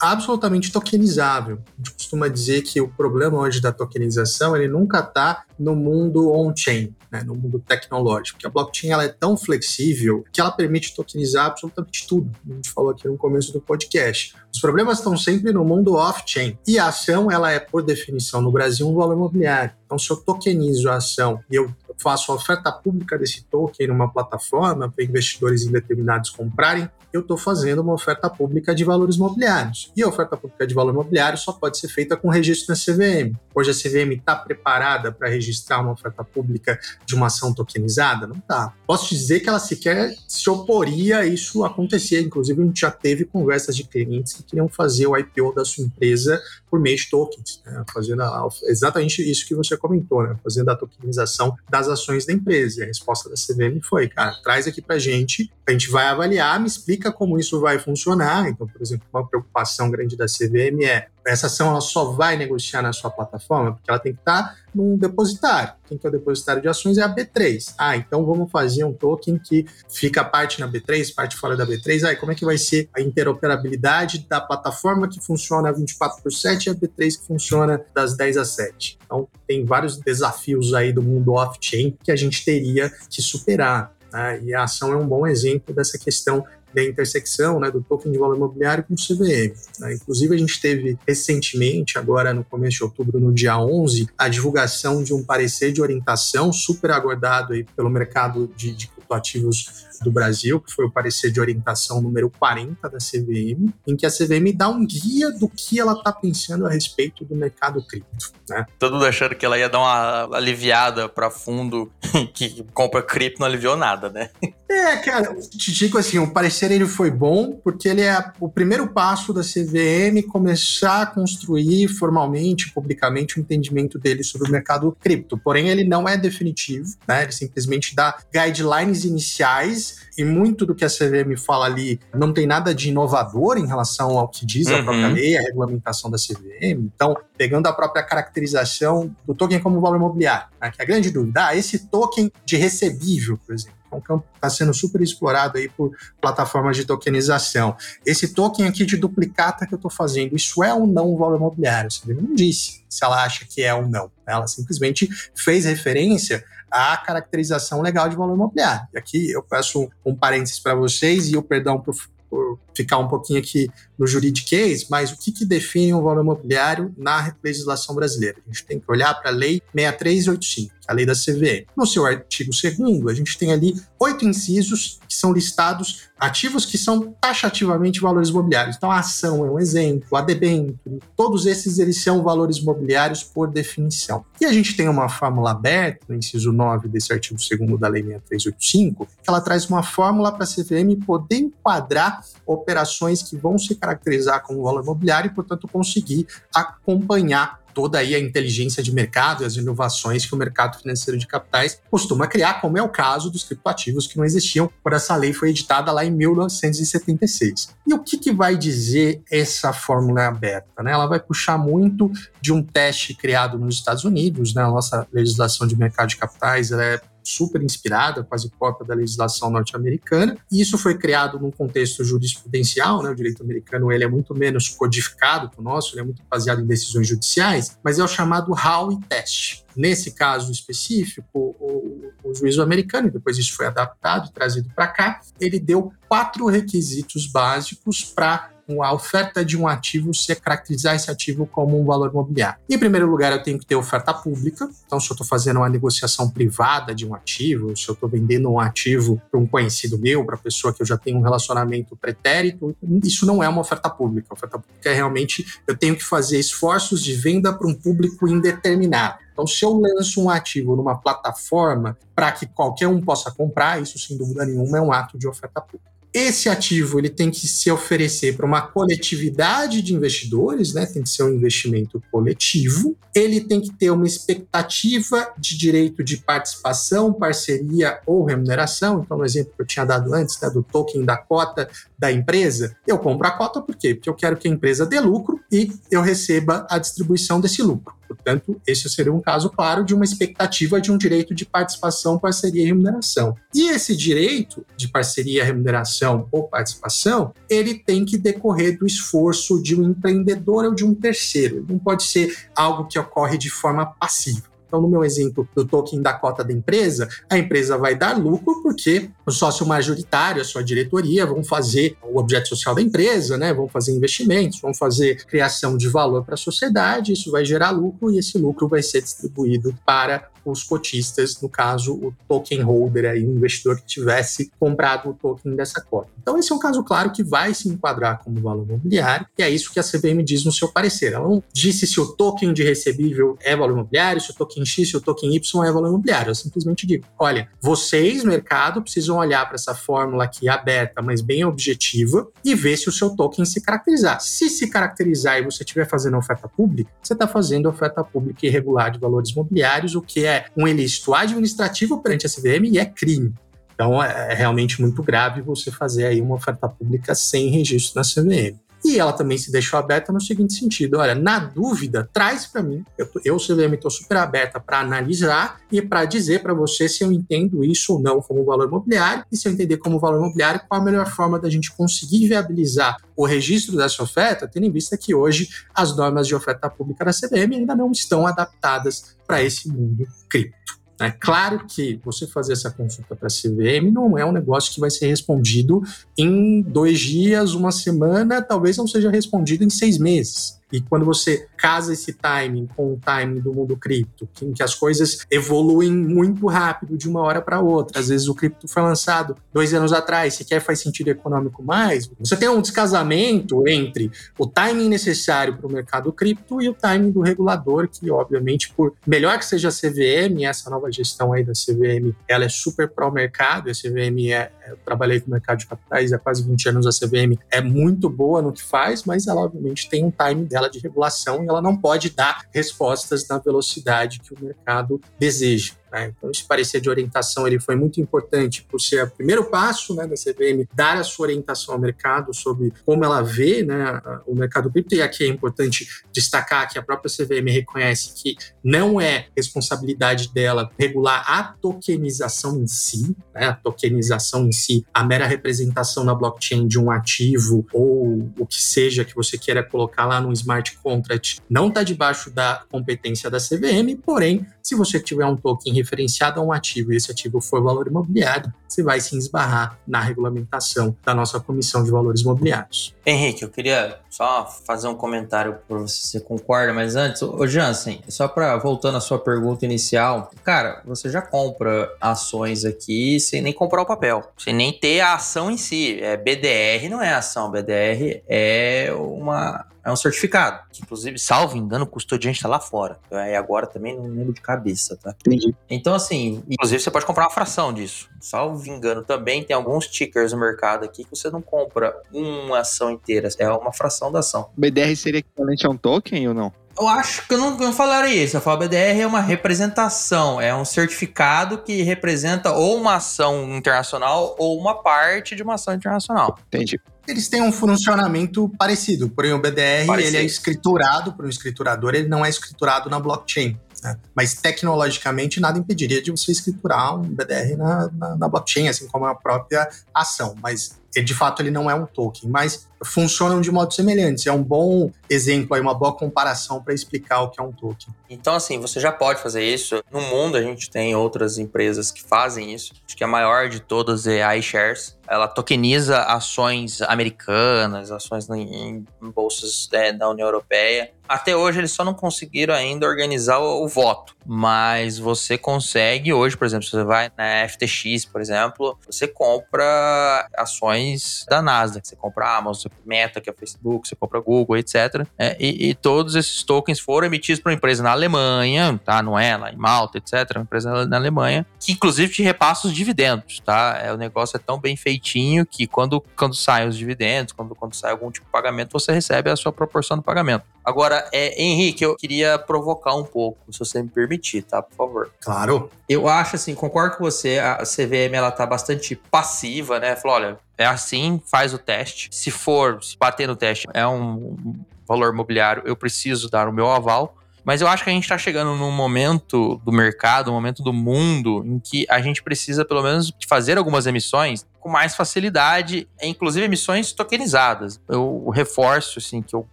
absolutamente 0.00 0.72
tokenizável. 0.72 1.58
A 1.66 1.76
gente 1.78 1.94
costuma 1.94 2.28
dizer 2.28 2.62
que 2.62 2.80
o 2.80 2.88
problema 2.88 3.38
hoje 3.38 3.60
da 3.60 3.72
tokenização 3.72 4.56
ele 4.56 4.68
nunca 4.68 5.00
está 5.00 5.44
no 5.58 5.74
mundo 5.74 6.30
on-chain, 6.30 6.94
né, 7.10 7.22
no 7.22 7.34
mundo 7.34 7.58
tecnológico. 7.58 8.36
Porque 8.36 8.46
a 8.46 8.50
blockchain 8.50 8.90
ela 8.90 9.04
é 9.04 9.08
tão 9.08 9.36
flexível 9.36 10.24
que 10.32 10.40
ela 10.40 10.50
permite 10.50 10.94
tokenizar 10.94 11.46
absolutamente 11.46 12.06
tudo. 12.06 12.30
A 12.48 12.54
gente 12.54 12.70
falou 12.70 12.90
aqui 12.90 13.08
no 13.08 13.16
começo 13.16 13.52
do 13.52 13.60
podcast. 13.60 14.34
Os 14.52 14.60
problemas 14.60 14.98
estão 14.98 15.16
sempre 15.16 15.52
no 15.52 15.64
mundo 15.64 15.94
off-chain. 15.94 16.58
E 16.66 16.78
a 16.78 16.88
ação, 16.88 17.30
ela 17.30 17.50
é, 17.50 17.58
por 17.58 17.82
definição, 17.82 18.40
no 18.40 18.50
Brasil, 18.50 18.88
um 18.88 18.94
valor 18.94 19.14
imobiliário. 19.14 19.72
Então, 19.84 19.98
se 19.98 20.10
eu 20.10 20.16
tokenizo 20.16 20.88
a 20.88 20.96
ação 20.96 21.40
e 21.50 21.56
eu 21.56 21.70
faço 21.98 22.32
oferta 22.32 22.70
pública 22.70 23.18
desse 23.18 23.44
token 23.44 23.88
numa 23.88 24.10
plataforma 24.10 24.90
para 24.90 25.04
investidores 25.04 25.62
indeterminados 25.62 26.30
comprarem, 26.30 26.88
eu 27.16 27.20
estou 27.20 27.36
fazendo 27.36 27.80
uma 27.80 27.94
oferta 27.94 28.28
pública 28.28 28.74
de 28.74 28.84
valores 28.84 29.16
imobiliários. 29.16 29.90
E 29.96 30.02
a 30.02 30.08
oferta 30.08 30.36
pública 30.36 30.66
de 30.66 30.74
valor 30.74 30.92
imobiliário 30.92 31.38
só 31.38 31.52
pode 31.52 31.78
ser 31.78 31.88
feita 31.88 32.16
com 32.16 32.28
registro 32.28 32.74
na 32.74 32.76
CVM. 32.76 33.34
Hoje 33.54 33.70
a 33.70 33.74
CVM 33.74 34.12
está 34.12 34.36
preparada 34.36 35.10
para 35.10 35.28
registrar 35.28 35.80
uma 35.80 35.92
oferta 35.92 36.22
pública 36.22 36.78
de 37.06 37.14
uma 37.14 37.26
ação 37.26 37.54
tokenizada? 37.54 38.26
Não 38.26 38.36
está. 38.36 38.74
Posso 38.86 39.08
dizer 39.08 39.40
que 39.40 39.48
ela 39.48 39.58
sequer 39.58 40.14
se 40.28 40.48
oporia 40.50 41.18
a 41.18 41.26
isso 41.26 41.64
acontecer. 41.64 42.20
Inclusive, 42.20 42.60
a 42.60 42.66
gente 42.66 42.80
já 42.80 42.90
teve 42.90 43.24
conversas 43.24 43.74
de 43.74 43.84
clientes 43.84 44.34
que 44.34 44.42
queriam 44.42 44.68
fazer 44.68 45.06
o 45.06 45.16
IPO 45.16 45.54
da 45.54 45.64
sua 45.64 45.84
empresa 45.84 46.40
por 46.70 46.78
meio 46.80 46.96
de 46.96 47.08
tokens, 47.08 47.62
né? 47.64 47.84
fazendo 47.92 48.22
a, 48.22 48.48
exatamente 48.64 49.22
isso 49.28 49.46
que 49.46 49.54
você 49.54 49.76
comentou, 49.76 50.22
né? 50.22 50.36
fazendo 50.42 50.68
a 50.68 50.76
tokenização 50.76 51.56
das 51.68 51.85
ações 51.88 52.26
da 52.26 52.32
empresa. 52.32 52.80
E 52.80 52.82
a 52.84 52.86
resposta 52.86 53.28
da 53.28 53.34
CVM 53.34 53.80
foi, 53.82 54.08
cara, 54.08 54.34
traz 54.42 54.66
aqui 54.66 54.80
para 54.80 54.98
gente, 54.98 55.50
a 55.66 55.72
gente 55.72 55.90
vai 55.90 56.06
avaliar, 56.06 56.60
me 56.60 56.66
explica 56.66 57.12
como 57.12 57.38
isso 57.38 57.60
vai 57.60 57.78
funcionar. 57.78 58.48
Então, 58.48 58.66
por 58.66 58.80
exemplo, 58.80 59.06
uma 59.12 59.26
preocupação 59.26 59.90
grande 59.90 60.16
da 60.16 60.26
CVM 60.26 60.84
é 60.84 61.08
essa 61.26 61.46
ação 61.46 61.70
ela 61.70 61.80
só 61.80 62.12
vai 62.12 62.36
negociar 62.36 62.82
na 62.82 62.92
sua 62.92 63.10
plataforma 63.10 63.72
porque 63.72 63.90
ela 63.90 63.98
tem 63.98 64.12
que 64.12 64.20
estar 64.20 64.56
num 64.74 64.96
depositário. 64.96 65.72
Quem 65.86 65.98
que 65.98 66.06
é 66.06 66.08
o 66.08 66.12
depositário 66.12 66.62
de 66.62 66.68
ações 66.68 66.98
é 66.98 67.02
a 67.02 67.12
B3. 67.12 67.74
Ah, 67.76 67.96
então 67.96 68.24
vamos 68.24 68.50
fazer 68.50 68.84
um 68.84 68.92
token 68.92 69.38
que 69.38 69.66
fica 69.88 70.24
parte 70.24 70.60
na 70.60 70.70
B3, 70.70 71.14
parte 71.14 71.36
fora 71.36 71.56
da 71.56 71.66
B3. 71.66 72.04
Aí, 72.04 72.16
como 72.16 72.32
é 72.32 72.34
que 72.34 72.44
vai 72.44 72.58
ser 72.58 72.88
a 72.94 73.00
interoperabilidade 73.00 74.26
da 74.28 74.40
plataforma 74.40 75.08
que 75.08 75.20
funciona 75.20 75.72
24 75.72 76.22
por 76.22 76.32
7 76.32 76.66
e 76.66 76.70
a 76.70 76.74
B3 76.74 77.18
que 77.18 77.26
funciona 77.26 77.84
das 77.94 78.16
10 78.16 78.36
às 78.36 78.48
7? 78.50 78.98
Então, 79.04 79.28
tem 79.46 79.64
vários 79.64 79.96
desafios 79.96 80.74
aí 80.74 80.92
do 80.92 81.02
mundo 81.02 81.32
off-chain 81.32 81.96
que 82.02 82.12
a 82.12 82.16
gente 82.16 82.44
teria 82.44 82.92
que 83.10 83.20
superar. 83.22 83.92
Né? 84.12 84.40
E 84.44 84.54
a 84.54 84.64
ação 84.64 84.92
é 84.92 84.96
um 84.96 85.06
bom 85.06 85.26
exemplo 85.26 85.74
dessa 85.74 85.98
questão 85.98 86.44
da 86.76 86.84
intersecção 86.84 87.58
né, 87.58 87.70
do 87.70 87.80
token 87.80 88.12
de 88.12 88.18
valor 88.18 88.36
imobiliário 88.36 88.84
com 88.84 88.92
o 88.92 88.96
CVM. 88.96 89.54
Né? 89.80 89.94
Inclusive, 89.94 90.34
a 90.34 90.38
gente 90.38 90.60
teve 90.60 90.98
recentemente, 91.08 91.98
agora 91.98 92.34
no 92.34 92.44
começo 92.44 92.76
de 92.76 92.84
outubro, 92.84 93.18
no 93.18 93.32
dia 93.32 93.58
11, 93.58 94.06
a 94.18 94.28
divulgação 94.28 95.02
de 95.02 95.14
um 95.14 95.24
parecer 95.24 95.72
de 95.72 95.80
orientação 95.80 96.52
super 96.52 96.90
aguardado 96.90 97.54
aí 97.54 97.64
pelo 97.74 97.88
mercado 97.88 98.52
de, 98.54 98.74
de 98.74 98.88
criptoativos 98.88 99.85
do 100.02 100.10
Brasil, 100.10 100.60
que 100.60 100.72
foi 100.72 100.84
o 100.84 100.90
parecer 100.90 101.30
de 101.30 101.40
orientação 101.40 102.00
número 102.00 102.30
40 102.30 102.88
da 102.88 102.98
CVM, 102.98 103.72
em 103.86 103.96
que 103.96 104.06
a 104.06 104.10
CVM 104.10 104.52
dá 104.54 104.68
um 104.68 104.86
guia 104.86 105.30
do 105.32 105.48
que 105.48 105.80
ela 105.80 105.92
está 105.92 106.12
pensando 106.12 106.66
a 106.66 106.70
respeito 106.70 107.24
do 107.24 107.34
mercado 107.34 107.82
cripto. 107.86 108.32
Né? 108.48 108.66
Todo 108.78 108.94
mundo 108.94 109.06
achando 109.06 109.34
que 109.34 109.44
ela 109.44 109.58
ia 109.58 109.68
dar 109.68 109.78
uma 109.78 110.36
aliviada 110.36 111.08
para 111.08 111.30
fundo 111.30 111.90
que 112.32 112.64
compra 112.72 113.02
cripto, 113.02 113.40
não 113.40 113.46
aliviou 113.46 113.76
nada, 113.76 114.08
né? 114.08 114.30
É, 114.68 114.96
cara, 114.96 115.34
te 115.34 115.72
digo 115.72 115.96
assim, 115.96 116.18
o 116.18 116.32
parecer 116.32 116.72
ele 116.72 116.86
foi 116.86 117.10
bom 117.10 117.52
porque 117.62 117.88
ele 117.88 118.02
é 118.02 118.32
o 118.40 118.48
primeiro 118.48 118.88
passo 118.88 119.32
da 119.32 119.42
CVM 119.42 120.26
começar 120.28 121.02
a 121.02 121.06
construir 121.06 121.86
formalmente, 121.88 122.72
publicamente, 122.72 123.38
o 123.38 123.40
entendimento 123.40 123.98
dele 123.98 124.24
sobre 124.24 124.48
o 124.48 124.52
mercado 124.52 124.96
cripto. 125.00 125.38
Porém, 125.38 125.68
ele 125.68 125.84
não 125.84 126.08
é 126.08 126.16
definitivo, 126.16 126.88
né? 127.06 127.22
Ele 127.22 127.32
simplesmente 127.32 127.94
dá 127.94 128.18
guidelines 128.32 129.04
iniciais 129.04 129.85
e 130.16 130.24
muito 130.24 130.64
do 130.64 130.74
que 130.74 130.84
a 130.84 130.88
CVM 130.88 131.36
fala 131.36 131.66
ali 131.66 132.00
não 132.14 132.32
tem 132.32 132.46
nada 132.46 132.74
de 132.74 132.88
inovador 132.88 133.58
em 133.58 133.66
relação 133.66 134.18
ao 134.18 134.28
que 134.28 134.46
diz 134.46 134.66
uhum. 134.68 134.76
a 134.76 134.82
própria 134.82 135.08
lei, 135.08 135.36
a 135.36 135.42
regulamentação 135.42 136.10
da 136.10 136.16
CVM. 136.16 136.90
Então, 136.94 137.16
pegando 137.36 137.66
a 137.66 137.72
própria 137.72 138.02
caracterização 138.02 139.14
do 139.26 139.34
token 139.34 139.60
como 139.60 139.80
valor 139.80 139.96
imobiliário, 139.96 140.48
né? 140.60 140.70
que 140.70 140.80
é 140.80 140.84
a 140.84 140.86
grande 140.86 141.10
dúvida, 141.10 141.46
ah, 141.46 141.56
esse 141.56 141.86
token 141.86 142.32
de 142.44 142.56
recebível, 142.56 143.38
por 143.44 143.54
exemplo, 143.54 143.76
é 143.90 143.96
um 143.96 144.00
campo 144.00 144.24
que 144.30 144.38
está 144.38 144.50
sendo 144.50 144.74
super 144.74 145.00
explorado 145.00 145.58
aí 145.58 145.68
por 145.68 145.92
plataformas 146.20 146.76
de 146.76 146.84
tokenização. 146.84 147.76
Esse 148.04 148.28
token 148.28 148.66
aqui 148.66 148.84
de 148.84 148.96
duplicata 148.96 149.66
que 149.66 149.74
eu 149.74 149.76
estou 149.76 149.90
fazendo, 149.90 150.34
isso 150.34 150.62
é 150.62 150.72
ou 150.74 150.86
não 150.86 151.14
um 151.14 151.16
valor 151.16 151.36
imobiliário? 151.36 151.90
Você 151.90 152.12
não 152.12 152.34
disse 152.34 152.84
se 152.88 153.04
ela 153.04 153.22
acha 153.22 153.44
que 153.44 153.62
é 153.62 153.74
ou 153.74 153.86
não. 153.86 154.10
Ela 154.26 154.46
simplesmente 154.46 155.08
fez 155.34 155.64
referência 155.64 156.44
à 156.70 156.96
caracterização 156.96 157.82
legal 157.82 158.08
de 158.08 158.16
valor 158.16 158.34
imobiliário. 158.34 158.86
E 158.92 158.98
aqui 158.98 159.30
eu 159.30 159.42
peço 159.42 159.88
um 160.04 160.14
parênteses 160.14 160.58
para 160.58 160.74
vocês 160.74 161.30
e 161.30 161.36
o 161.36 161.42
perdão 161.42 161.80
por 161.80 161.94
por 162.28 162.58
ficar 162.76 162.98
um 162.98 163.08
pouquinho 163.08 163.38
aqui 163.38 163.68
no 163.98 164.06
juridiquês, 164.06 164.88
mas 164.88 165.10
o 165.10 165.18
que, 165.18 165.32
que 165.32 165.44
define 165.44 165.94
um 165.94 166.02
valor 166.02 166.22
imobiliário 166.22 166.94
na 166.96 167.34
legislação 167.42 167.94
brasileira? 167.94 168.36
A 168.46 168.52
gente 168.52 168.64
tem 168.64 168.78
que 168.78 168.90
olhar 168.90 169.14
para 169.14 169.30
a 169.30 169.34
Lei 169.34 169.62
6385, 169.74 170.74
que 170.80 170.86
é 170.88 170.92
a 170.92 170.94
lei 170.94 171.06
da 171.06 171.14
CVM. 171.14 171.66
No 171.76 171.86
seu 171.86 172.04
artigo 172.04 172.50
2 172.50 173.06
a 173.08 173.14
gente 173.14 173.38
tem 173.38 173.52
ali 173.52 173.74
oito 173.98 174.24
incisos 174.24 175.00
que 175.08 175.14
são 175.14 175.32
listados 175.32 176.06
ativos 176.18 176.64
que 176.64 176.78
são 176.78 177.14
taxativamente 177.20 178.00
valores 178.00 178.30
imobiliários. 178.30 178.76
Então, 178.76 178.90
a 178.90 179.00
ação 179.00 179.44
é 179.44 179.50
um 179.50 179.58
exemplo, 179.58 180.16
a 180.16 180.22
debênture, 180.22 180.78
todos 181.16 181.46
esses 181.46 181.78
eles 181.78 182.02
são 182.02 182.22
valores 182.22 182.56
imobiliários 182.56 183.22
por 183.22 183.50
definição. 183.50 184.24
E 184.40 184.46
a 184.46 184.52
gente 184.52 184.76
tem 184.76 184.88
uma 184.88 185.08
fórmula 185.08 185.50
aberta, 185.50 186.00
no 186.08 186.14
inciso 186.14 186.52
9 186.52 186.88
desse 186.88 187.12
artigo 187.12 187.36
2 187.38 187.78
da 187.78 187.88
Lei 187.88 188.02
6385, 188.02 189.06
que 189.06 189.28
ela 189.28 189.40
traz 189.40 189.66
uma 189.66 189.82
fórmula 189.82 190.32
para 190.32 190.44
a 190.44 190.46
CVM 190.46 191.04
poder 191.04 191.36
enquadrar 191.36 192.24
operações 192.66 193.22
que 193.22 193.36
vão 193.36 193.56
se 193.56 193.76
caracterizar 193.76 194.42
como 194.42 194.64
valor 194.64 194.82
imobiliário 194.82 195.30
e, 195.30 195.34
portanto, 195.34 195.68
conseguir 195.68 196.26
acompanhar 196.52 197.60
toda 197.72 197.98
aí 197.98 198.14
a 198.14 198.18
inteligência 198.18 198.82
de 198.82 198.90
mercado 198.90 199.42
e 199.42 199.46
as 199.46 199.54
inovações 199.56 200.24
que 200.24 200.34
o 200.34 200.38
mercado 200.38 200.78
financeiro 200.80 201.20
de 201.20 201.26
capitais 201.26 201.78
costuma 201.90 202.26
criar, 202.26 202.58
como 202.62 202.78
é 202.78 202.82
o 202.82 202.88
caso 202.88 203.30
dos 203.30 203.44
criptoativos 203.44 204.06
que 204.06 204.16
não 204.16 204.24
existiam 204.24 204.70
quando 204.82 204.94
essa 204.94 205.14
lei 205.14 205.34
foi 205.34 205.50
editada 205.50 205.92
lá 205.92 206.02
em 206.02 206.10
1976. 206.10 207.76
E 207.86 207.92
o 207.92 207.98
que, 207.98 208.16
que 208.16 208.32
vai 208.32 208.56
dizer 208.56 209.22
essa 209.30 209.74
fórmula 209.74 210.26
aberta? 210.26 210.82
Né? 210.82 210.92
Ela 210.92 211.06
vai 211.06 211.20
puxar 211.20 211.58
muito 211.58 212.10
de 212.40 212.50
um 212.50 212.62
teste 212.62 213.14
criado 213.14 213.58
nos 213.58 213.74
Estados 213.74 214.04
Unidos, 214.04 214.54
né? 214.54 214.62
a 214.62 214.70
nossa 214.70 215.06
legislação 215.12 215.66
de 215.66 215.76
mercado 215.76 216.08
de 216.08 216.16
capitais 216.16 216.72
é 216.72 216.98
super 217.26 217.62
inspirada, 217.62 218.22
quase 218.22 218.50
cópia 218.58 218.86
da 218.86 218.94
legislação 218.94 219.50
norte-americana, 219.50 220.36
e 220.50 220.60
isso 220.60 220.78
foi 220.78 220.96
criado 220.96 221.38
num 221.38 221.50
contexto 221.50 222.04
jurisprudencial, 222.04 223.02
né? 223.02 223.10
o 223.10 223.14
direito 223.14 223.42
americano 223.42 223.92
ele 223.92 224.04
é 224.04 224.08
muito 224.08 224.34
menos 224.34 224.68
codificado 224.68 225.50
que 225.50 225.60
o 225.60 225.62
nosso, 225.62 225.94
ele 225.94 226.00
é 226.02 226.04
muito 226.04 226.22
baseado 226.30 226.60
em 226.60 226.66
decisões 226.66 227.08
judiciais, 227.08 227.76
mas 227.82 227.98
é 227.98 228.04
o 228.04 228.08
chamado 228.08 228.52
Howey 228.52 228.98
Test. 229.08 229.64
Nesse 229.76 230.12
caso 230.12 230.50
específico, 230.50 231.54
o, 231.60 232.10
o 232.24 232.34
juízo 232.34 232.62
americano, 232.62 233.08
e 233.08 233.10
depois 233.10 233.36
isso 233.36 233.54
foi 233.54 233.66
adaptado 233.66 234.28
e 234.28 234.32
trazido 234.32 234.70
para 234.74 234.88
cá, 234.88 235.20
ele 235.38 235.60
deu 235.60 235.92
quatro 236.08 236.46
requisitos 236.46 237.26
básicos 237.26 238.02
para 238.02 238.55
a 238.82 238.92
oferta 238.92 239.44
de 239.44 239.56
um 239.56 239.66
ativo 239.66 240.12
se 240.12 240.34
caracterizar 240.34 240.94
esse 240.94 241.10
ativo 241.10 241.46
como 241.46 241.80
um 241.80 241.84
valor 241.84 242.10
imobiliário. 242.10 242.58
Em 242.68 242.78
primeiro 242.78 243.08
lugar, 243.08 243.32
eu 243.32 243.42
tenho 243.42 243.58
que 243.58 243.66
ter 243.66 243.76
oferta 243.76 244.12
pública. 244.12 244.68
Então, 244.86 244.98
se 244.98 245.10
eu 245.10 245.14
estou 245.14 245.26
fazendo 245.26 245.58
uma 245.58 245.68
negociação 245.68 246.28
privada 246.28 246.94
de 246.94 247.06
um 247.06 247.14
ativo, 247.14 247.76
se 247.76 247.88
eu 247.88 247.94
estou 247.94 248.08
vendendo 248.08 248.50
um 248.50 248.58
ativo 248.58 249.20
para 249.30 249.38
um 249.38 249.46
conhecido 249.46 249.98
meu, 249.98 250.24
para 250.24 250.36
pessoa 250.36 250.72
que 250.72 250.82
eu 250.82 250.86
já 250.86 250.96
tenho 250.96 251.18
um 251.18 251.22
relacionamento 251.22 251.96
pretérito, 251.96 252.76
isso 253.02 253.24
não 253.24 253.42
é 253.42 253.48
uma 253.48 253.60
oferta 253.60 253.88
pública. 253.88 254.28
A 254.30 254.34
oferta 254.34 254.58
pública 254.58 254.90
é 254.90 254.94
realmente 254.94 255.44
eu 255.66 255.76
tenho 255.76 255.96
que 255.96 256.04
fazer 256.04 256.38
esforços 256.38 257.02
de 257.02 257.14
venda 257.14 257.52
para 257.52 257.68
um 257.68 257.74
público 257.74 258.26
indeterminado. 258.28 259.18
Então, 259.32 259.46
se 259.46 259.64
eu 259.64 259.78
lanço 259.78 260.22
um 260.22 260.30
ativo 260.30 260.74
numa 260.74 260.96
plataforma 260.96 261.96
para 262.14 262.32
que 262.32 262.46
qualquer 262.46 262.88
um 262.88 263.02
possa 263.02 263.30
comprar, 263.30 263.82
isso 263.82 263.98
sem 263.98 264.16
dúvida 264.16 264.46
nenhuma 264.46 264.78
é 264.78 264.80
um 264.80 264.92
ato 264.92 265.18
de 265.18 265.28
oferta 265.28 265.60
pública. 265.60 265.95
Esse 266.16 266.48
ativo 266.48 266.98
ele 266.98 267.10
tem 267.10 267.30
que 267.30 267.46
se 267.46 267.70
oferecer 267.70 268.34
para 268.34 268.46
uma 268.46 268.62
coletividade 268.62 269.82
de 269.82 269.92
investidores, 269.92 270.72
né? 270.72 270.86
Tem 270.86 271.02
que 271.02 271.10
ser 271.10 271.24
um 271.24 271.28
investimento 271.28 272.02
coletivo. 272.10 272.96
Ele 273.14 273.38
tem 273.38 273.60
que 273.60 273.70
ter 273.70 273.90
uma 273.90 274.06
expectativa 274.06 275.30
de 275.36 275.58
direito 275.58 276.02
de 276.02 276.16
participação, 276.16 277.12
parceria 277.12 278.00
ou 278.06 278.24
remuneração. 278.24 279.02
Então, 279.04 279.18
no 279.18 279.26
exemplo 279.26 279.52
que 279.54 279.60
eu 279.60 279.66
tinha 279.66 279.84
dado 279.84 280.14
antes, 280.14 280.40
né, 280.40 280.48
do 280.48 280.62
token 280.62 281.04
da 281.04 281.18
cota 281.18 281.68
da 281.98 282.12
empresa, 282.12 282.76
eu 282.86 282.98
compro 282.98 283.26
a 283.26 283.30
cota 283.30 283.60
por 283.60 283.74
quê? 283.74 283.94
Porque 283.94 284.08
eu 284.08 284.14
quero 284.14 284.36
que 284.36 284.48
a 284.48 284.50
empresa 284.50 284.84
dê 284.84 285.00
lucro 285.00 285.40
e 285.50 285.70
eu 285.90 286.02
receba 286.02 286.66
a 286.68 286.78
distribuição 286.78 287.40
desse 287.40 287.62
lucro. 287.62 287.94
Portanto, 288.06 288.60
esse 288.66 288.88
seria 288.88 289.12
um 289.12 289.20
caso 289.20 289.50
claro 289.50 289.84
de 289.84 289.94
uma 289.94 290.04
expectativa 290.04 290.80
de 290.80 290.92
um 290.92 290.98
direito 290.98 291.34
de 291.34 291.44
participação, 291.44 292.18
parceria 292.18 292.62
e 292.62 292.66
remuneração. 292.66 293.36
E 293.54 293.68
esse 293.70 293.96
direito 293.96 294.64
de 294.76 294.88
parceria, 294.88 295.44
remuneração 295.44 296.28
ou 296.30 296.44
participação, 296.44 297.32
ele 297.48 297.74
tem 297.74 298.04
que 298.04 298.16
decorrer 298.16 298.78
do 298.78 298.86
esforço 298.86 299.60
de 299.62 299.78
um 299.78 299.90
empreendedor 299.90 300.64
ou 300.64 300.74
de 300.74 300.84
um 300.84 300.94
terceiro. 300.94 301.64
Não 301.68 301.78
pode 301.78 302.04
ser 302.04 302.48
algo 302.54 302.86
que 302.86 302.98
ocorre 302.98 303.36
de 303.36 303.50
forma 303.50 303.86
passiva. 303.86 304.55
Então, 304.66 304.80
no 304.80 304.88
meu 304.88 305.04
exemplo 305.04 305.48
do 305.54 305.64
token 305.64 306.02
da 306.02 306.12
cota 306.12 306.42
da 306.42 306.52
empresa, 306.52 307.08
a 307.30 307.38
empresa 307.38 307.78
vai 307.78 307.94
dar 307.94 308.18
lucro 308.18 308.62
porque 308.62 309.10
o 309.24 309.30
sócio 309.30 309.66
majoritário, 309.66 310.42
a 310.42 310.44
sua 310.44 310.62
diretoria, 310.62 311.24
vão 311.24 311.44
fazer 311.44 311.96
o 312.02 312.18
objeto 312.18 312.48
social 312.48 312.74
da 312.74 312.82
empresa, 312.82 313.36
né? 313.36 313.52
vão 313.52 313.68
fazer 313.68 313.92
investimentos, 313.92 314.60
vão 314.60 314.74
fazer 314.74 315.24
criação 315.26 315.76
de 315.76 315.88
valor 315.88 316.24
para 316.24 316.34
a 316.34 316.38
sociedade, 316.38 317.12
isso 317.12 317.30
vai 317.30 317.44
gerar 317.44 317.70
lucro 317.70 318.10
e 318.10 318.18
esse 318.18 318.38
lucro 318.38 318.68
vai 318.68 318.82
ser 318.82 319.02
distribuído 319.02 319.74
para 319.84 320.28
os 320.50 320.62
cotistas, 320.62 321.40
no 321.40 321.48
caso, 321.48 321.94
o 321.94 322.14
token 322.28 322.62
holder, 322.62 323.10
aí, 323.10 323.24
o 323.24 323.30
investidor 323.30 323.76
que 323.76 323.86
tivesse 323.86 324.50
comprado 324.58 325.10
o 325.10 325.14
token 325.14 325.54
dessa 325.54 325.80
cota. 325.80 326.10
Então, 326.20 326.38
esse 326.38 326.52
é 326.52 326.54
um 326.54 326.58
caso 326.58 326.82
claro 326.82 327.12
que 327.12 327.22
vai 327.22 327.54
se 327.54 327.68
enquadrar 327.68 328.22
como 328.22 328.40
valor 328.40 328.64
imobiliário, 328.64 329.26
e 329.38 329.42
é 329.42 329.50
isso 329.50 329.72
que 329.72 329.80
a 329.80 329.82
CVM 329.82 330.22
diz 330.24 330.44
no 330.44 330.52
seu 330.52 330.68
parecer. 330.68 331.12
Ela 331.12 331.28
não 331.28 331.42
disse 331.52 331.86
se 331.86 332.00
o 332.00 332.06
token 332.06 332.52
de 332.52 332.62
recebível 332.62 333.36
é 333.40 333.54
valor 333.56 333.72
imobiliário, 333.72 334.20
se 334.20 334.30
o 334.30 334.34
token 334.34 334.64
X, 334.64 334.90
se 334.90 334.96
o 334.96 335.00
token 335.00 335.34
Y 335.34 335.64
é 335.64 335.72
valor 335.72 335.88
imobiliário. 335.88 336.30
Eu 336.30 336.34
simplesmente 336.34 336.86
digo: 336.86 337.04
olha, 337.18 337.48
vocês, 337.60 338.24
mercado, 338.24 338.82
precisam 338.82 339.16
olhar 339.16 339.44
para 339.46 339.54
essa 339.54 339.74
fórmula 339.74 340.24
aqui 340.24 340.48
aberta, 340.48 341.02
mas 341.02 341.20
bem 341.20 341.44
objetiva, 341.44 342.28
e 342.44 342.54
ver 342.54 342.76
se 342.76 342.88
o 342.88 342.92
seu 342.92 343.10
token 343.10 343.44
se 343.44 343.60
caracterizar. 343.60 344.20
Se 344.20 344.48
se 344.48 344.68
caracterizar 344.68 345.38
e 345.38 345.44
você 345.44 345.62
estiver 345.62 345.88
fazendo 345.88 346.16
oferta 346.16 346.48
pública, 346.48 346.90
você 347.02 347.12
está 347.12 347.26
fazendo 347.26 347.68
oferta 347.68 348.02
pública 348.02 348.46
irregular 348.46 348.90
de 348.90 348.98
valores 348.98 349.30
imobiliários, 349.30 349.94
o 349.94 350.02
que 350.02 350.24
é 350.24 350.35
um 350.56 350.66
ilícito 350.66 351.14
administrativo 351.14 352.02
perante 352.02 352.26
a 352.26 352.30
CVM 352.30 352.66
e 352.72 352.78
é 352.78 352.84
crime. 352.84 353.32
Então 353.74 354.02
é, 354.02 354.32
é 354.32 354.34
realmente 354.34 354.80
muito 354.80 355.02
grave 355.02 355.42
você 355.42 355.70
fazer 355.70 356.06
aí 356.06 356.20
uma 356.20 356.34
oferta 356.34 356.68
pública 356.68 357.14
sem 357.14 357.48
registro 357.48 358.00
na 358.00 358.02
CVM. 358.02 358.58
E 358.86 359.00
ela 359.00 359.12
também 359.12 359.36
se 359.36 359.50
deixou 359.50 359.78
aberta 359.78 360.12
no 360.12 360.20
seguinte 360.20 360.54
sentido: 360.54 360.98
olha, 360.98 361.14
na 361.14 361.40
dúvida, 361.40 362.08
traz 362.12 362.46
para 362.46 362.62
mim. 362.62 362.84
Eu, 362.96 363.08
eu 363.24 363.36
CVM, 363.36 363.74
estou 363.74 363.90
super 363.90 364.16
aberta 364.18 364.60
para 364.60 364.78
analisar 364.78 365.60
e 365.72 365.82
para 365.82 366.04
dizer 366.04 366.40
para 366.40 366.54
você 366.54 366.88
se 366.88 367.02
eu 367.02 367.10
entendo 367.10 367.64
isso 367.64 367.94
ou 367.94 368.00
não 368.00 368.20
como 368.20 368.44
valor 368.44 368.68
imobiliário. 368.68 369.24
E 369.30 369.36
se 369.36 369.48
eu 369.48 369.52
entender 369.52 369.78
como 369.78 369.98
valor 369.98 370.18
imobiliário, 370.18 370.60
qual 370.68 370.80
a 370.80 370.84
melhor 370.84 371.10
forma 371.10 371.38
da 371.38 371.50
gente 371.50 371.74
conseguir 371.74 372.28
viabilizar 372.28 372.96
o 373.16 373.26
registro 373.26 373.76
dessa 373.76 374.02
oferta, 374.02 374.46
tendo 374.46 374.66
em 374.66 374.70
vista 374.70 374.96
que 374.96 375.14
hoje 375.14 375.48
as 375.74 375.96
normas 375.96 376.28
de 376.28 376.34
oferta 376.34 376.70
pública 376.70 377.04
da 377.04 377.10
CVM 377.10 377.54
ainda 377.54 377.74
não 377.74 377.90
estão 377.90 378.24
adaptadas 378.24 379.16
para 379.26 379.42
esse 379.42 379.68
mundo 379.68 380.06
cripto. 380.28 380.85
É 381.00 381.10
claro 381.10 381.66
que 381.66 382.00
você 382.04 382.26
fazer 382.26 382.54
essa 382.54 382.70
consulta 382.70 383.14
para 383.14 383.28
a 383.28 383.30
CVM 383.30 383.92
não 383.92 384.16
é 384.16 384.24
um 384.24 384.32
negócio 384.32 384.72
que 384.72 384.80
vai 384.80 384.90
ser 384.90 385.06
respondido 385.08 385.82
em 386.16 386.62
dois 386.62 386.98
dias, 386.98 387.52
uma 387.52 387.70
semana, 387.70 388.40
talvez 388.40 388.76
não 388.76 388.86
seja 388.86 389.10
respondido 389.10 389.62
em 389.62 389.70
seis 389.70 389.98
meses. 389.98 390.58
E 390.72 390.80
quando 390.80 391.04
você 391.04 391.46
casa 391.56 391.92
esse 391.92 392.12
timing 392.12 392.66
com 392.76 392.94
o 392.94 392.98
timing 392.98 393.40
do 393.40 393.52
mundo 393.52 393.76
cripto, 393.76 394.28
em 394.42 394.52
que 394.52 394.62
as 394.62 394.74
coisas 394.74 395.24
evoluem 395.30 395.92
muito 395.92 396.46
rápido 396.46 396.96
de 396.96 397.08
uma 397.08 397.20
hora 397.20 397.40
para 397.40 397.60
outra, 397.60 398.00
às 398.00 398.08
vezes 398.08 398.26
o 398.26 398.34
cripto 398.34 398.66
foi 398.66 398.82
lançado 398.82 399.36
dois 399.52 399.72
anos 399.72 399.92
atrás, 399.92 400.34
sequer 400.34 400.60
faz 400.60 400.80
sentido 400.80 401.08
econômico 401.08 401.62
mais, 401.62 402.10
você 402.18 402.36
tem 402.36 402.48
um 402.48 402.60
descasamento 402.60 403.66
entre 403.68 404.10
o 404.38 404.46
timing 404.46 404.88
necessário 404.88 405.56
para 405.56 405.66
o 405.66 405.72
mercado 405.72 406.12
cripto 406.12 406.60
e 406.60 406.68
o 406.68 406.74
timing 406.74 407.10
do 407.10 407.20
regulador, 407.20 407.88
que 407.88 408.10
obviamente, 408.10 408.72
por 408.72 408.94
melhor 409.06 409.38
que 409.38 409.44
seja 409.44 409.68
a 409.68 409.72
CVM, 409.72 410.44
essa 410.44 410.68
nova 410.68 410.90
gestão 410.90 411.32
aí 411.32 411.44
da 411.44 411.52
CVM, 411.52 412.14
ela 412.28 412.44
é 412.44 412.48
super 412.48 412.88
pró-mercado, 412.88 413.70
a 413.70 413.72
CVM 413.72 414.32
é, 414.32 414.50
eu 414.68 414.76
trabalhei 414.84 415.20
com 415.20 415.28
o 415.28 415.30
mercado 415.30 415.58
de 415.58 415.66
capitais 415.66 416.12
há 416.12 416.18
quase 416.18 416.42
20 416.42 416.68
anos, 416.70 416.86
a 416.86 416.90
CVM 416.90 417.38
é 417.50 417.60
muito 417.60 418.10
boa 418.10 418.42
no 418.42 418.52
que 418.52 418.62
faz, 418.62 419.04
mas 419.04 419.26
ela 419.26 419.42
obviamente 419.42 419.88
tem 419.88 420.04
um 420.04 420.10
timing 420.10 420.46
dela 420.56 420.70
de 420.70 420.78
regulação 420.78 421.44
e 421.44 421.48
ela 421.48 421.60
não 421.60 421.76
pode 421.76 422.08
dar 422.08 422.46
respostas 422.50 423.28
na 423.28 423.38
velocidade 423.38 424.20
que 424.20 424.32
o 424.32 424.40
mercado 424.40 424.98
deseja. 425.18 425.74
Né? 425.92 426.12
Então, 426.16 426.30
esse 426.30 426.44
parecer 426.44 426.80
de 426.80 426.88
orientação 426.88 427.46
ele 427.46 427.58
foi 427.58 427.76
muito 427.76 428.00
importante 428.00 428.62
por 428.68 428.80
ser 428.80 429.04
o 429.04 429.10
primeiro 429.10 429.44
passo 429.44 429.94
né, 429.94 430.06
da 430.06 430.14
CVM 430.14 430.66
dar 430.74 430.96
a 430.96 431.04
sua 431.04 431.26
orientação 431.26 431.74
ao 431.74 431.80
mercado 431.80 432.34
sobre 432.34 432.72
como 432.84 433.04
ela 433.04 433.22
vê 433.22 433.62
né, 433.62 434.00
o 434.26 434.34
mercado 434.34 434.70
cripto. 434.70 434.94
E 434.94 435.02
aqui 435.02 435.24
é 435.24 435.28
importante 435.28 435.86
destacar 436.12 436.68
que 436.70 436.78
a 436.78 436.82
própria 436.82 437.10
CVM 437.10 437.50
reconhece 437.50 438.12
que 438.14 438.36
não 438.62 439.00
é 439.00 439.26
responsabilidade 439.36 440.32
dela 440.32 440.70
regular 440.78 441.24
a 441.26 441.42
tokenização 441.42 442.58
em 442.60 442.66
si, 442.66 443.16
né, 443.34 443.46
a 443.46 443.54
tokenização 443.54 444.46
em 444.46 444.52
si, 444.52 444.84
a 444.92 445.04
mera 445.04 445.26
representação 445.26 446.04
na 446.04 446.14
blockchain 446.14 446.66
de 446.66 446.78
um 446.78 446.90
ativo 446.90 447.66
ou 447.72 448.30
o 448.38 448.46
que 448.46 448.62
seja 448.62 449.04
que 449.04 449.14
você 449.14 449.38
queira 449.38 449.62
colocar 449.62 450.04
lá 450.04 450.20
no 450.20 450.32
smart 450.32 450.76
contract, 450.78 451.40
não 451.48 451.68
está 451.68 451.82
debaixo 451.82 452.30
da 452.30 452.64
competência 452.70 453.30
da 453.30 453.38
CVM, 453.38 453.96
porém, 454.04 454.46
se 454.62 454.74
você 454.74 454.98
tiver 454.98 455.26
um 455.26 455.36
token 455.36 455.72
referenciado 455.76 456.40
a 456.40 456.42
um 456.42 456.52
ativo 456.52 456.92
e 456.92 456.96
esse 456.96 457.10
ativo 457.10 457.40
for 457.40 457.62
valor 457.62 457.86
imobiliário, 457.86 458.52
você 458.68 458.82
vai 458.82 459.00
se 459.00 459.16
esbarrar 459.16 459.78
na 459.86 460.00
regulamentação 460.00 460.96
da 461.04 461.14
nossa 461.14 461.40
Comissão 461.40 461.84
de 461.84 461.90
Valores 461.90 462.22
Imobiliários. 462.22 462.94
Henrique, 463.04 463.42
eu 463.42 463.48
queria 463.48 463.98
só 464.10 464.46
fazer 464.66 464.88
um 464.88 464.94
comentário 464.94 465.58
para 465.68 465.78
você 465.78 466.06
se 466.06 466.20
concorda, 466.20 466.72
mas 466.72 466.96
antes, 466.96 467.22
ô 467.22 467.46
Jansen, 467.46 468.00
só 468.08 468.26
para 468.26 468.56
voltando 468.56 468.96
à 468.96 469.00
sua 469.00 469.18
pergunta 469.18 469.64
inicial, 469.64 470.30
cara, 470.42 470.82
você 470.84 471.08
já 471.08 471.22
compra 471.22 471.90
ações 472.00 472.64
aqui 472.64 473.20
sem 473.20 473.40
nem 473.40 473.52
comprar 473.52 473.82
o 473.82 473.86
papel, 473.86 474.32
sem 474.36 474.54
nem 474.54 474.72
ter 474.72 475.00
a 475.00 475.14
ação 475.14 475.50
em 475.50 475.56
si. 475.56 476.00
É 476.00 476.16
BDR 476.16 476.88
não 476.90 477.02
é 477.02 477.14
ação, 477.14 477.50
BDR 477.50 478.22
é 478.26 478.92
uma 478.92 479.66
é 479.86 479.92
um 479.92 479.94
certificado, 479.94 480.64
que 480.72 480.82
inclusive, 480.82 481.16
salvo 481.16 481.56
engano, 481.56 481.84
o 481.84 481.86
custodiante 481.86 482.38
está 482.38 482.48
lá 482.48 482.58
fora. 482.58 482.98
Aí 483.08 483.36
agora 483.36 483.68
também 483.68 483.96
não 483.96 484.02
lembro 484.08 484.32
de 484.32 484.40
cabeça, 484.40 484.96
tá? 484.96 485.14
Entendi. 485.24 485.54
Então, 485.70 485.94
assim, 485.94 486.42
inclusive 486.50 486.82
você 486.82 486.90
pode 486.90 487.06
comprar 487.06 487.22
uma 487.26 487.30
fração 487.30 487.72
disso. 487.72 488.10
Salvo 488.20 488.68
engano, 488.68 489.04
também 489.04 489.44
tem 489.44 489.54
alguns 489.54 489.86
tickers 489.86 490.32
no 490.32 490.40
mercado 490.40 490.84
aqui 490.84 491.04
que 491.04 491.10
você 491.10 491.30
não 491.30 491.40
compra 491.40 491.96
uma 492.12 492.58
ação 492.58 492.90
inteira, 492.90 493.28
é 493.38 493.48
uma 493.48 493.72
fração 493.72 494.10
da 494.10 494.18
ação. 494.18 494.50
BDR 494.56 494.96
seria 494.96 495.20
equivalente 495.20 495.64
a 495.64 495.70
um 495.70 495.76
token 495.76 496.26
ou 496.28 496.34
não? 496.34 496.52
Eu 496.78 496.88
acho 496.88 497.26
que 497.26 497.34
eu 497.34 497.38
não, 497.38 497.56
não 497.56 497.72
falaria 497.72 498.24
isso. 498.24 498.36
Eu 498.36 498.40
falo 498.40 498.58
BDR 498.58 499.00
é 499.00 499.06
uma 499.06 499.20
representação, 499.20 500.40
é 500.40 500.54
um 500.54 500.64
certificado 500.64 501.58
que 501.58 501.82
representa 501.82 502.52
ou 502.52 502.76
uma 502.76 502.96
ação 502.96 503.56
internacional 503.56 504.36
ou 504.38 504.58
uma 504.58 504.82
parte 504.82 505.34
de 505.34 505.42
uma 505.42 505.54
ação 505.54 505.74
internacional. 505.74 506.38
Entendi 506.48 506.80
eles 507.08 507.28
têm 507.28 507.40
um 507.40 507.52
funcionamento 507.52 508.50
parecido, 508.58 509.08
porém 509.08 509.32
o 509.32 509.40
BDR 509.40 509.86
parecido. 509.86 510.16
ele 510.16 510.16
é 510.16 510.24
escriturado 510.24 511.12
para 511.12 511.26
o 511.26 511.28
escriturador, 511.28 511.94
ele 511.94 512.08
não 512.08 512.24
é 512.24 512.28
escriturado 512.28 512.90
na 512.90 512.98
blockchain. 512.98 513.58
Né? 513.82 513.96
Mas 514.14 514.34
tecnologicamente 514.34 515.40
nada 515.40 515.58
impediria 515.58 516.02
de 516.02 516.10
você 516.10 516.32
escriturar 516.32 516.98
um 516.98 517.02
BDR 517.02 517.56
na, 517.56 517.90
na, 517.92 518.16
na 518.16 518.28
blockchain, 518.28 518.68
assim 518.68 518.88
como 518.88 519.04
a 519.06 519.14
própria 519.14 519.68
ação. 519.94 520.34
Mas 520.42 520.76
de 521.02 521.14
fato 521.14 521.42
ele 521.42 521.50
não 521.50 521.70
é 521.70 521.74
um 521.74 521.86
token, 521.86 522.28
mas 522.28 522.66
funcionam 522.84 523.40
de 523.40 523.50
modo 523.50 523.72
semelhante. 523.72 524.28
É 524.28 524.32
um 524.32 524.42
bom 524.42 524.90
exemplo 525.08 525.54
aí, 525.54 525.60
uma 525.60 525.74
boa 525.74 525.92
comparação 525.92 526.62
para 526.62 526.74
explicar 526.74 527.20
o 527.22 527.30
que 527.30 527.40
é 527.40 527.42
um 527.42 527.52
token. 527.52 527.94
Então, 528.08 528.34
assim, 528.34 528.60
você 528.60 528.78
já 528.78 528.92
pode 528.92 529.20
fazer 529.20 529.42
isso. 529.42 529.82
No 529.90 530.00
mundo, 530.00 530.36
a 530.36 530.42
gente 530.42 530.70
tem 530.70 530.94
outras 530.94 531.38
empresas 531.38 531.90
que 531.90 532.02
fazem 532.02 532.52
isso. 532.52 532.72
Acho 532.86 532.96
que 532.96 533.04
a 533.04 533.08
maior 533.08 533.48
de 533.48 533.60
todas 533.60 534.06
é 534.06 534.22
a 534.22 534.36
iShares. 534.36 534.96
Ela 535.08 535.28
tokeniza 535.28 536.02
ações 536.02 536.82
americanas, 536.82 537.90
ações 537.90 538.28
em, 538.28 538.84
bolsas 539.14 539.68
é, 539.72 539.92
da 539.92 540.08
União 540.08 540.26
Europeia. 540.26 540.92
Até 541.08 541.36
hoje, 541.36 541.60
eles 541.60 541.70
só 541.70 541.84
não 541.84 541.94
conseguiram 541.94 542.52
ainda 542.52 542.86
organizar 542.86 543.38
o, 543.38 543.64
o 543.64 543.68
voto. 543.68 544.16
Mas 544.24 544.98
você 544.98 545.38
consegue 545.38 546.12
hoje, 546.12 546.36
por 546.36 546.44
exemplo, 546.44 546.64
se 546.64 546.72
você 546.72 546.82
vai 546.82 547.10
na 547.16 547.48
FTX, 547.48 548.04
por 548.04 548.20
exemplo, 548.20 548.76
você 548.84 549.06
compra 549.06 550.28
ações 550.36 550.85
ações 550.94 551.26
da 551.28 551.42
Nasdaq. 551.42 551.86
Você 551.86 551.96
compra 551.96 552.26
a 552.26 552.36
Amazon, 552.36 552.70
Meta, 552.84 553.20
que 553.20 553.28
é 553.28 553.32
o 553.32 553.36
Facebook, 553.36 553.88
você 553.88 553.96
compra 553.96 554.20
Google, 554.20 554.56
etc. 554.56 555.06
É, 555.18 555.36
e, 555.38 555.70
e, 555.70 555.74
todos 555.74 556.14
esses 556.14 556.42
tokens 556.42 556.78
foram 556.78 557.06
emitidos 557.06 557.42
por 557.42 557.50
uma 557.50 557.54
empresa 557.54 557.82
na 557.82 557.90
Alemanha, 557.90 558.80
tá? 558.84 559.02
Não 559.02 559.18
é 559.18 559.36
lá 559.36 559.50
em 559.50 559.56
Malta, 559.56 559.98
etc. 559.98 560.36
Uma 560.36 560.42
empresa 560.42 560.86
na 560.86 560.96
Alemanha, 560.96 561.46
que 561.58 561.72
inclusive 561.72 562.12
te 562.12 562.22
repassa 562.22 562.68
os 562.68 562.74
dividendos, 562.74 563.40
tá? 563.40 563.78
É, 563.82 563.92
o 563.92 563.96
negócio 563.96 564.36
é 564.36 564.40
tão 564.40 564.58
bem 564.58 564.76
feitinho 564.76 565.44
que 565.44 565.66
quando, 565.66 566.02
quando 566.16 566.34
saem 566.34 566.68
os 566.68 566.76
dividendos, 566.76 567.32
quando, 567.32 567.54
quando 567.54 567.74
sai 567.74 567.90
algum 567.90 568.10
tipo 568.10 568.26
de 568.26 568.32
pagamento, 568.32 568.72
você 568.72 568.92
recebe 568.92 569.30
a 569.30 569.36
sua 569.36 569.52
proporção 569.52 569.96
do 569.96 570.02
pagamento. 570.02 570.44
Agora, 570.66 571.08
é, 571.12 571.40
Henrique, 571.40 571.84
eu 571.84 571.94
queria 571.94 572.36
provocar 572.40 572.92
um 572.96 573.04
pouco, 573.04 573.38
se 573.52 573.58
você 573.60 573.80
me 573.80 573.88
permitir, 573.88 574.42
tá? 574.42 574.60
Por 574.60 574.74
favor. 574.74 575.10
Claro. 575.20 575.70
Eu 575.88 576.08
acho 576.08 576.34
assim, 576.34 576.56
concordo 576.56 576.96
com 576.96 577.04
você, 577.04 577.38
a 577.38 577.58
CVM 577.58 578.12
ela 578.12 578.32
tá 578.32 578.44
bastante 578.44 578.96
passiva, 578.96 579.78
né? 579.78 579.94
Falou, 579.94 580.16
olha, 580.16 580.38
é 580.58 580.66
assim, 580.66 581.20
faz 581.26 581.52
o 581.52 581.58
teste. 581.58 582.08
Se 582.12 582.30
for, 582.30 582.82
se 582.82 582.96
bater 582.96 583.26
no 583.26 583.36
teste, 583.36 583.66
é 583.72 583.86
um 583.86 584.56
valor 584.86 585.12
imobiliário, 585.12 585.62
eu 585.66 585.76
preciso 585.76 586.30
dar 586.30 586.48
o 586.48 586.52
meu 586.52 586.70
aval. 586.70 587.16
Mas 587.46 587.60
eu 587.60 587.68
acho 587.68 587.84
que 587.84 587.90
a 587.90 587.92
gente 587.92 588.02
está 588.02 588.18
chegando 588.18 588.56
num 588.56 588.72
momento 588.72 589.60
do 589.64 589.70
mercado, 589.70 590.32
um 590.32 590.34
momento 590.34 590.64
do 590.64 590.72
mundo, 590.72 591.44
em 591.46 591.60
que 591.60 591.86
a 591.88 592.00
gente 592.00 592.20
precisa, 592.20 592.64
pelo 592.64 592.82
menos, 592.82 593.12
fazer 593.28 593.56
algumas 593.56 593.86
emissões 593.86 594.44
com 594.58 594.68
mais 594.68 594.96
facilidade, 594.96 595.88
inclusive 596.02 596.44
emissões 596.44 596.90
tokenizadas. 596.90 597.80
Eu 597.88 598.28
reforço, 598.30 598.98
assim, 598.98 599.22
que 599.22 599.32
eu 599.32 599.46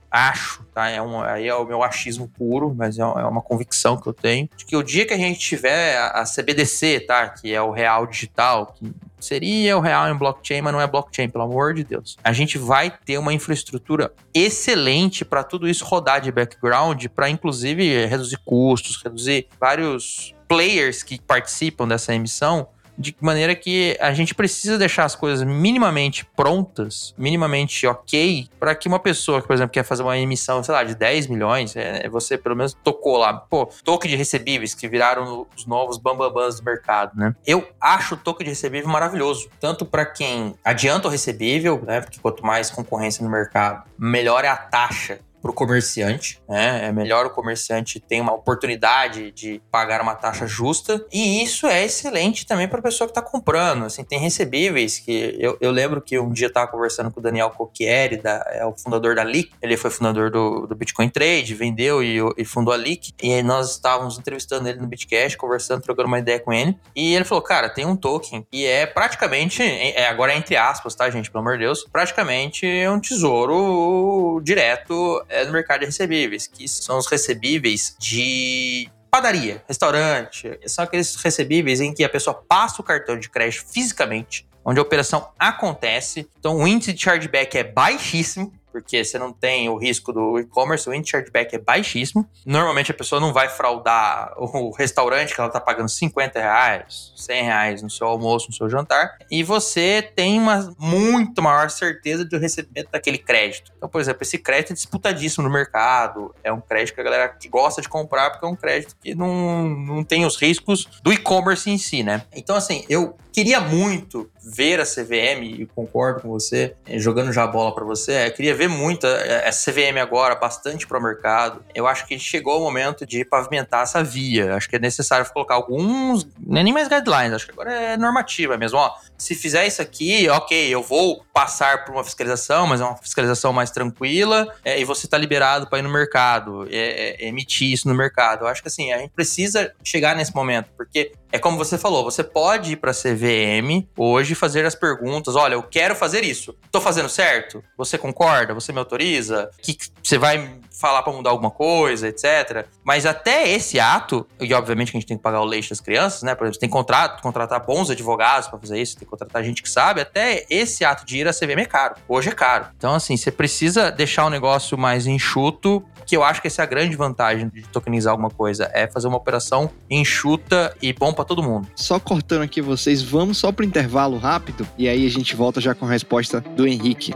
acho, 0.10 0.64
tá? 0.74 0.90
É 0.90 1.00
um, 1.00 1.22
aí 1.22 1.48
é 1.48 1.54
o 1.54 1.66
meu 1.66 1.84
achismo 1.84 2.28
puro, 2.28 2.74
mas 2.76 2.98
é, 2.98 3.04
é 3.04 3.06
uma 3.06 3.44
convicção 3.44 3.96
que 3.96 4.08
eu 4.08 4.14
tenho, 4.14 4.50
de 4.58 4.66
que 4.66 4.76
o 4.76 4.82
dia 4.82 5.06
que 5.06 5.14
a 5.14 5.18
gente 5.18 5.40
tiver 5.40 5.96
a 6.00 6.24
CBDC, 6.24 7.02
tá? 7.02 7.30
Que 7.30 7.54
é 7.54 7.62
o 7.62 7.70
real 7.70 8.08
digital, 8.08 8.74
que 8.76 8.92
seria 9.24 9.78
o 9.78 9.82
real 9.82 10.10
em 10.10 10.18
blockchain, 10.18 10.62
mas 10.62 10.74
não 10.74 10.82
é 10.82 10.88
blockchain, 10.88 11.30
pelo 11.30 11.44
amor 11.44 11.74
de 11.74 11.84
Deus. 11.84 12.18
A 12.24 12.34
gente 12.34 12.58
vai 12.58 12.92
ter 13.06 13.18
uma 13.18 13.34
infraestrutura 13.34 14.14
excelente 14.34 15.24
para 15.24 15.44
tudo 15.44 15.68
isso 15.68 15.86
rodar 15.86 16.22
de 16.22 16.32
background, 16.32 17.06
para 17.16 17.30
inclusive 17.30 18.06
reduzir 18.06 18.40
custos, 18.46 19.02
reduzir 19.04 19.48
vários 19.60 20.34
players 20.48 21.02
que 21.02 21.20
participam 21.20 21.88
dessa 21.88 22.14
emissão 22.14 22.68
de 22.98 23.16
maneira 23.20 23.56
que 23.56 23.98
a 24.00 24.14
gente 24.14 24.36
precisa 24.36 24.78
deixar 24.78 25.06
as 25.06 25.16
coisas 25.16 25.46
minimamente 25.46 26.26
prontas, 26.36 27.14
minimamente 27.18 27.86
ok, 27.88 28.48
para 28.60 28.76
que 28.76 28.88
uma 28.88 29.00
pessoa 29.00 29.42
que, 29.42 29.48
por 29.48 29.54
exemplo, 29.54 29.72
quer 29.72 29.84
fazer 29.84 30.04
uma 30.04 30.18
emissão, 30.18 30.64
sei 30.64 30.74
lá, 30.74 30.84
de 30.84 30.96
10 30.96 31.28
milhões, 31.28 31.76
é, 31.76 32.08
você 32.10 32.38
pelo 32.38 32.56
menos 32.56 32.74
tocou 32.84 33.18
lá, 33.18 33.34
pô, 33.34 33.70
token 33.84 34.12
de 34.12 34.18
recebíveis 34.18 34.74
que 34.76 34.88
viraram 34.88 35.48
os 35.56 35.66
novos 35.66 35.98
bambambans 35.98 36.60
do 36.60 36.64
mercado, 36.64 37.12
né? 37.16 37.36
Eu 37.46 37.68
acho 37.80 38.16
o 38.16 38.18
token 38.18 38.46
de 38.46 38.52
recebível 38.52 38.90
maravilhoso, 38.90 39.50
tanto 39.60 39.86
para 39.86 40.06
quem 40.06 40.56
adianta 40.64 41.08
o 41.08 41.12
recebível, 41.12 41.82
né? 41.86 42.02
Porque 42.02 42.20
quanto 42.20 42.46
mais 42.46 42.70
concorrência 42.70 43.24
no 43.24 43.30
mercado, 43.30 43.84
melhor 43.98 44.44
é 44.46 44.48
a 44.48 44.58
taxa 44.58 45.20
para 45.44 45.52
o 45.52 45.54
comerciante, 45.54 46.42
né? 46.48 46.88
É 46.88 46.92
melhor 46.94 47.26
o 47.26 47.30
comerciante 47.30 48.00
ter 48.00 48.22
uma 48.22 48.34
oportunidade 48.34 49.30
de 49.32 49.62
pagar 49.70 50.02
uma 50.02 50.16
taxa 50.16 50.48
justa 50.48 51.06
e 51.12 51.44
isso 51.44 51.68
é 51.68 51.84
excelente 51.84 52.46
também 52.46 52.66
para 52.66 52.80
a 52.80 52.82
pessoa 52.82 53.10
que 53.10 53.12
está 53.12 53.22
comprando. 53.22 53.84
Assim, 53.84 54.06
tem 54.06 54.18
recebíveis 54.18 55.00
que 55.00 55.36
eu, 55.38 55.58
eu 55.60 55.70
lembro 55.70 56.02
que 56.02 56.18
um 56.18 56.32
dia 56.32 56.48
estava 56.48 56.72
conversando 56.72 57.12
com 57.12 57.20
o 57.20 57.24
Daniel 57.24 57.50
Cocchieri, 57.50 58.16
da, 58.16 58.42
é 58.54 58.66
o 58.66 58.72
fundador 58.72 59.16
da 59.16 59.24
Leak. 59.24 59.52
Ele 59.62 59.76
foi 59.76 59.92
fundador 59.92 60.32
do, 60.32 60.66
do 60.66 60.76
Bitcoin 60.76 61.10
Trade, 61.10 61.54
vendeu 61.54 62.02
e, 62.02 62.20
e 62.38 62.46
fundou 62.46 62.74
a 62.74 62.78
Leak. 62.78 63.12
E 63.22 63.44
nós 63.44 63.72
estávamos 63.72 64.18
entrevistando 64.18 64.70
ele 64.70 64.80
no 64.80 64.88
Bitcash, 64.88 65.36
conversando, 65.36 65.82
trocando 65.82 66.08
uma 66.08 66.20
ideia 66.20 66.40
com 66.40 66.54
ele. 66.54 66.78
E 66.96 67.14
ele 67.14 67.26
falou, 67.26 67.44
cara, 67.44 67.68
tem 67.68 67.86
um 67.86 67.98
token 67.98 68.48
que 68.50 68.66
é 68.66 68.86
praticamente, 68.86 69.62
é, 69.62 70.08
agora 70.08 70.32
é 70.32 70.38
entre 70.38 70.56
aspas, 70.56 70.96
tá, 70.96 71.10
gente, 71.10 71.30
pelo 71.30 71.42
amor 71.42 71.58
de 71.58 71.66
Deus, 71.66 71.86
praticamente 71.92 72.66
um 72.88 73.00
tesouro 73.02 74.40
direto 74.42 75.22
é, 75.34 75.46
no 75.46 75.52
mercado 75.52 75.82
de 75.82 75.88
recebíveis, 75.88 76.48
que 76.48 76.68
são 76.68 76.98
os 76.98 77.08
recebíveis 77.08 77.96
de 78.00 78.90
padaria, 79.10 79.64
restaurante. 79.68 80.60
São 80.66 80.84
aqueles 80.84 81.16
recebíveis 81.16 81.82
em 81.82 81.94
que 81.94 82.04
a 82.04 82.10
pessoa 82.10 82.34
passa 82.48 82.82
o 82.82 82.84
cartão 82.84 83.18
de 83.18 83.30
crédito 83.30 83.66
fisicamente, 83.72 84.48
onde 84.66 84.80
a 84.80 84.82
operação 84.82 85.30
acontece. 85.38 86.28
Então 86.40 86.58
o 86.58 86.68
índice 86.68 86.94
de 86.94 87.02
chargeback 87.02 87.58
é 87.58 87.64
baixíssimo 87.64 88.52
porque 88.74 89.06
você 89.06 89.20
não 89.20 89.32
tem 89.32 89.70
o 89.70 89.78
risco 89.78 90.12
do 90.12 90.40
e-commerce, 90.40 90.90
o 90.90 90.94
índice 90.94 91.12
chargeback 91.12 91.56
é 91.56 91.60
baixíssimo. 91.60 92.28
Normalmente 92.44 92.90
a 92.90 92.94
pessoa 92.94 93.22
não 93.22 93.32
vai 93.32 93.48
fraudar 93.48 94.34
o 94.36 94.72
restaurante 94.72 95.36
que 95.36 95.40
ela 95.40 95.48
está 95.48 95.62
pagando 95.62 95.90
50 95.90 96.40
reais, 96.40 97.14
100 97.16 97.44
reais 97.44 97.82
no 97.84 97.90
seu 97.90 98.08
almoço, 98.08 98.48
no 98.48 98.54
seu 98.54 98.68
jantar, 98.68 99.18
e 99.30 99.44
você 99.44 100.02
tem 100.16 100.40
uma 100.40 100.74
muito 100.80 101.40
maior 101.42 101.70
certeza 101.70 102.26
do 102.26 102.40
recebimento 102.40 102.90
daquele 102.92 103.20
crédito. 103.20 103.72
Então, 103.78 103.88
por 103.88 104.02
exemplo, 104.02 104.24
esse 104.24 104.40
crédito 104.40 104.72
é 104.72 104.74
disputadíssimo 104.74 105.48
no 105.48 105.54
mercado, 105.54 106.34
é 106.44 106.52
um 106.52 106.60
crédito 106.60 106.96
que 106.96 107.02
a 107.02 107.04
galera 107.04 107.38
gosta 107.50 107.80
de 107.80 107.88
comprar 107.88 108.32
porque 108.32 108.46
é 108.46 108.50
um 108.50 108.56
crédito 108.56 108.96
que 109.00 109.14
não, 109.14 109.70
não 109.70 110.04
tem 110.04 110.26
os 110.26 110.36
riscos 110.36 110.88
do 111.04 111.14
e-commerce 111.14 111.70
em 111.70 111.78
si, 111.78 112.02
né? 112.02 112.24
Então, 112.34 112.56
assim, 112.56 112.84
eu 112.90 113.16
queria 113.32 113.60
muito 113.60 114.30
ver 114.44 114.80
a 114.80 114.86
CVM, 114.86 115.44
e 115.44 115.66
concordo 115.66 116.22
com 116.22 116.30
você, 116.30 116.76
jogando 116.96 117.32
já 117.32 117.44
a 117.44 117.48
bola 117.48 117.74
para 117.74 117.84
você, 117.84 118.28
eu 118.28 118.32
queria 118.32 118.54
ver 118.54 118.63
muito 118.68 119.06
a 119.08 119.52
CVM 119.52 119.98
agora, 120.02 120.36
bastante 120.36 120.88
para 120.88 120.98
o 120.98 121.02
mercado. 121.02 121.64
Eu 121.74 121.88
acho 121.88 122.06
que 122.06 122.18
chegou 122.18 122.60
o 122.60 122.64
momento 122.64 123.06
de 123.06 123.24
pavimentar 123.26 123.84
essa 123.84 124.04
via. 124.04 124.56
Acho 124.56 124.70
que 124.70 124.76
é 124.76 124.80
necessário 124.80 125.26
colocar 125.32 125.56
alguns, 125.56 126.24
é 126.24 126.64
nem 126.64 126.74
mais 126.74 126.88
guidelines, 126.88 127.34
acho 127.34 127.46
que 127.46 127.52
agora 127.52 127.72
é 127.74 127.98
normativa 127.98 128.58
mesmo. 128.58 128.78
Ó, 128.78 128.92
se 129.18 129.36
fizer 129.36 129.66
isso 129.66 129.82
aqui, 129.82 130.28
ok, 130.30 130.70
eu 130.70 130.82
vou 130.82 131.24
passar 131.34 131.86
por 131.86 131.94
uma 131.94 132.04
fiscalização, 132.04 132.68
mas 132.68 132.82
é 132.82 132.84
uma 132.84 132.98
fiscalização 132.98 133.54
mais 133.54 133.72
tranquila, 133.72 134.48
é, 134.64 134.80
e 134.80 134.86
você 134.86 135.06
está 135.08 135.18
liberado 135.18 135.68
para 135.68 135.80
ir 135.80 135.82
no 135.82 135.90
mercado, 135.92 136.68
é, 136.70 137.24
é, 137.24 137.28
emitir 137.28 137.72
isso 137.72 137.88
no 137.88 137.96
mercado. 137.96 138.44
Eu 138.44 138.48
acho 138.48 138.62
que 138.62 138.68
assim, 138.68 138.92
a 138.92 138.98
gente 138.98 139.12
precisa 139.12 139.74
chegar 139.84 140.16
nesse 140.16 140.34
momento, 140.36 140.70
porque 140.78 141.14
é 141.34 141.40
como 141.40 141.58
você 141.58 141.80
falou, 141.80 142.04
você 142.04 142.24
pode 142.24 142.74
ir 142.74 142.76
para 142.76 142.92
a 142.92 142.94
CVM 142.94 143.88
hoje 143.98 144.36
fazer 144.36 144.64
as 144.68 144.76
perguntas, 144.76 145.36
olha, 145.36 145.56
eu 145.56 145.64
quero 145.64 145.96
fazer 145.96 146.24
isso. 146.24 146.56
Estou 146.64 146.80
fazendo 146.80 147.10
certo? 147.10 147.64
Você 147.76 147.98
concorda? 147.98 148.54
Você 148.54 148.72
me 148.72 148.78
autoriza? 148.78 149.50
Que 149.60 149.76
você 150.04 150.20
vai 150.20 150.60
falar 150.80 151.02
para 151.02 151.14
mudar 151.14 151.30
alguma 151.32 151.50
coisa, 151.50 152.08
etc. 152.08 152.68
Mas 152.84 153.06
até 153.06 153.50
esse 153.50 153.80
ato, 153.80 154.28
e 154.40 154.54
obviamente 154.54 154.92
que 154.92 154.98
a 154.98 155.00
gente 155.00 155.08
tem 155.08 155.18
que 155.18 155.24
pagar 155.24 155.42
o 155.42 155.46
leite 155.46 155.70
das 155.70 155.80
crianças, 155.80 156.22
né? 156.24 156.36
Por 156.36 156.44
exemplo, 156.44 156.60
tem 156.60 156.70
que 156.70 156.74
contratar, 156.74 157.22
contratar 157.22 157.66
bons 157.66 157.90
advogados 157.90 158.48
para 158.48 158.60
fazer 158.60 158.80
isso, 158.80 158.96
tem 158.96 159.06
que 159.06 159.10
contratar 159.10 159.44
gente 159.44 159.64
que 159.64 159.70
sabe, 159.70 160.02
até 160.02 160.46
esse 160.50 160.84
ato 160.84 161.06
de 161.06 161.18
ir 161.18 161.28
à 161.28 161.32
CVM 161.32 161.62
é 161.62 161.66
caro. 161.66 161.96
Hoje 162.08 162.30
é 162.30 162.34
caro. 162.34 162.68
Então, 162.78 162.94
assim, 162.94 163.16
você 163.16 163.32
precisa 163.32 163.92
deixar 163.92 164.26
o 164.26 164.30
negócio 164.30 164.78
mais 164.78 165.08
enxuto, 165.08 165.84
que 166.06 166.18
eu 166.18 166.24
acho 166.24 166.42
que 166.42 166.48
essa 166.48 166.62
é 166.62 166.64
a 166.64 166.68
grande 166.68 166.96
vantagem 166.96 167.50
de 167.50 167.62
tokenizar 167.64 168.12
alguma 168.12 168.30
coisa, 168.30 168.70
é 168.74 168.86
fazer 168.88 169.08
uma 169.08 169.18
operação 169.18 169.70
enxuta 169.90 170.76
e 170.82 170.92
bom 170.92 171.14
para 171.14 171.23
todo 171.26 171.44
mundo. 171.44 171.68
Só 171.76 172.00
cortando 172.00 172.42
aqui 172.42 172.62
vocês, 172.62 173.02
vamos 173.02 173.38
só 173.38 173.52
pro 173.52 173.66
intervalo 173.66 174.18
rápido 174.18 174.68
e 174.78 174.88
aí 174.88 175.06
a 175.06 175.10
gente 175.10 175.36
volta 175.36 175.62
já 175.62 175.74
com 175.74 175.86
a 175.86 175.90
resposta 175.90 176.42
do 176.56 176.68
Henrique. 176.68 177.14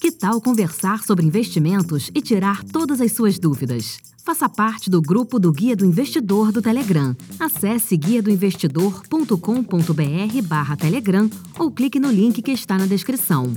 Que 0.00 0.10
tal 0.10 0.40
conversar 0.40 1.04
sobre 1.04 1.24
investimentos 1.24 2.10
e 2.14 2.20
tirar 2.20 2.64
todas 2.64 3.00
as 3.00 3.12
suas 3.12 3.38
dúvidas? 3.38 3.98
Faça 4.24 4.48
parte 4.48 4.88
do 4.88 5.02
grupo 5.02 5.40
do 5.40 5.52
Guia 5.52 5.74
do 5.74 5.84
Investidor 5.84 6.52
do 6.52 6.62
Telegram. 6.62 7.16
Acesse 7.40 7.96
guiadoinvestidor.com.br 7.96 10.42
barra 10.44 10.76
Telegram 10.76 11.28
ou 11.58 11.72
clique 11.72 11.98
no 11.98 12.10
link 12.10 12.40
que 12.40 12.52
está 12.52 12.78
na 12.78 12.86
descrição. 12.86 13.52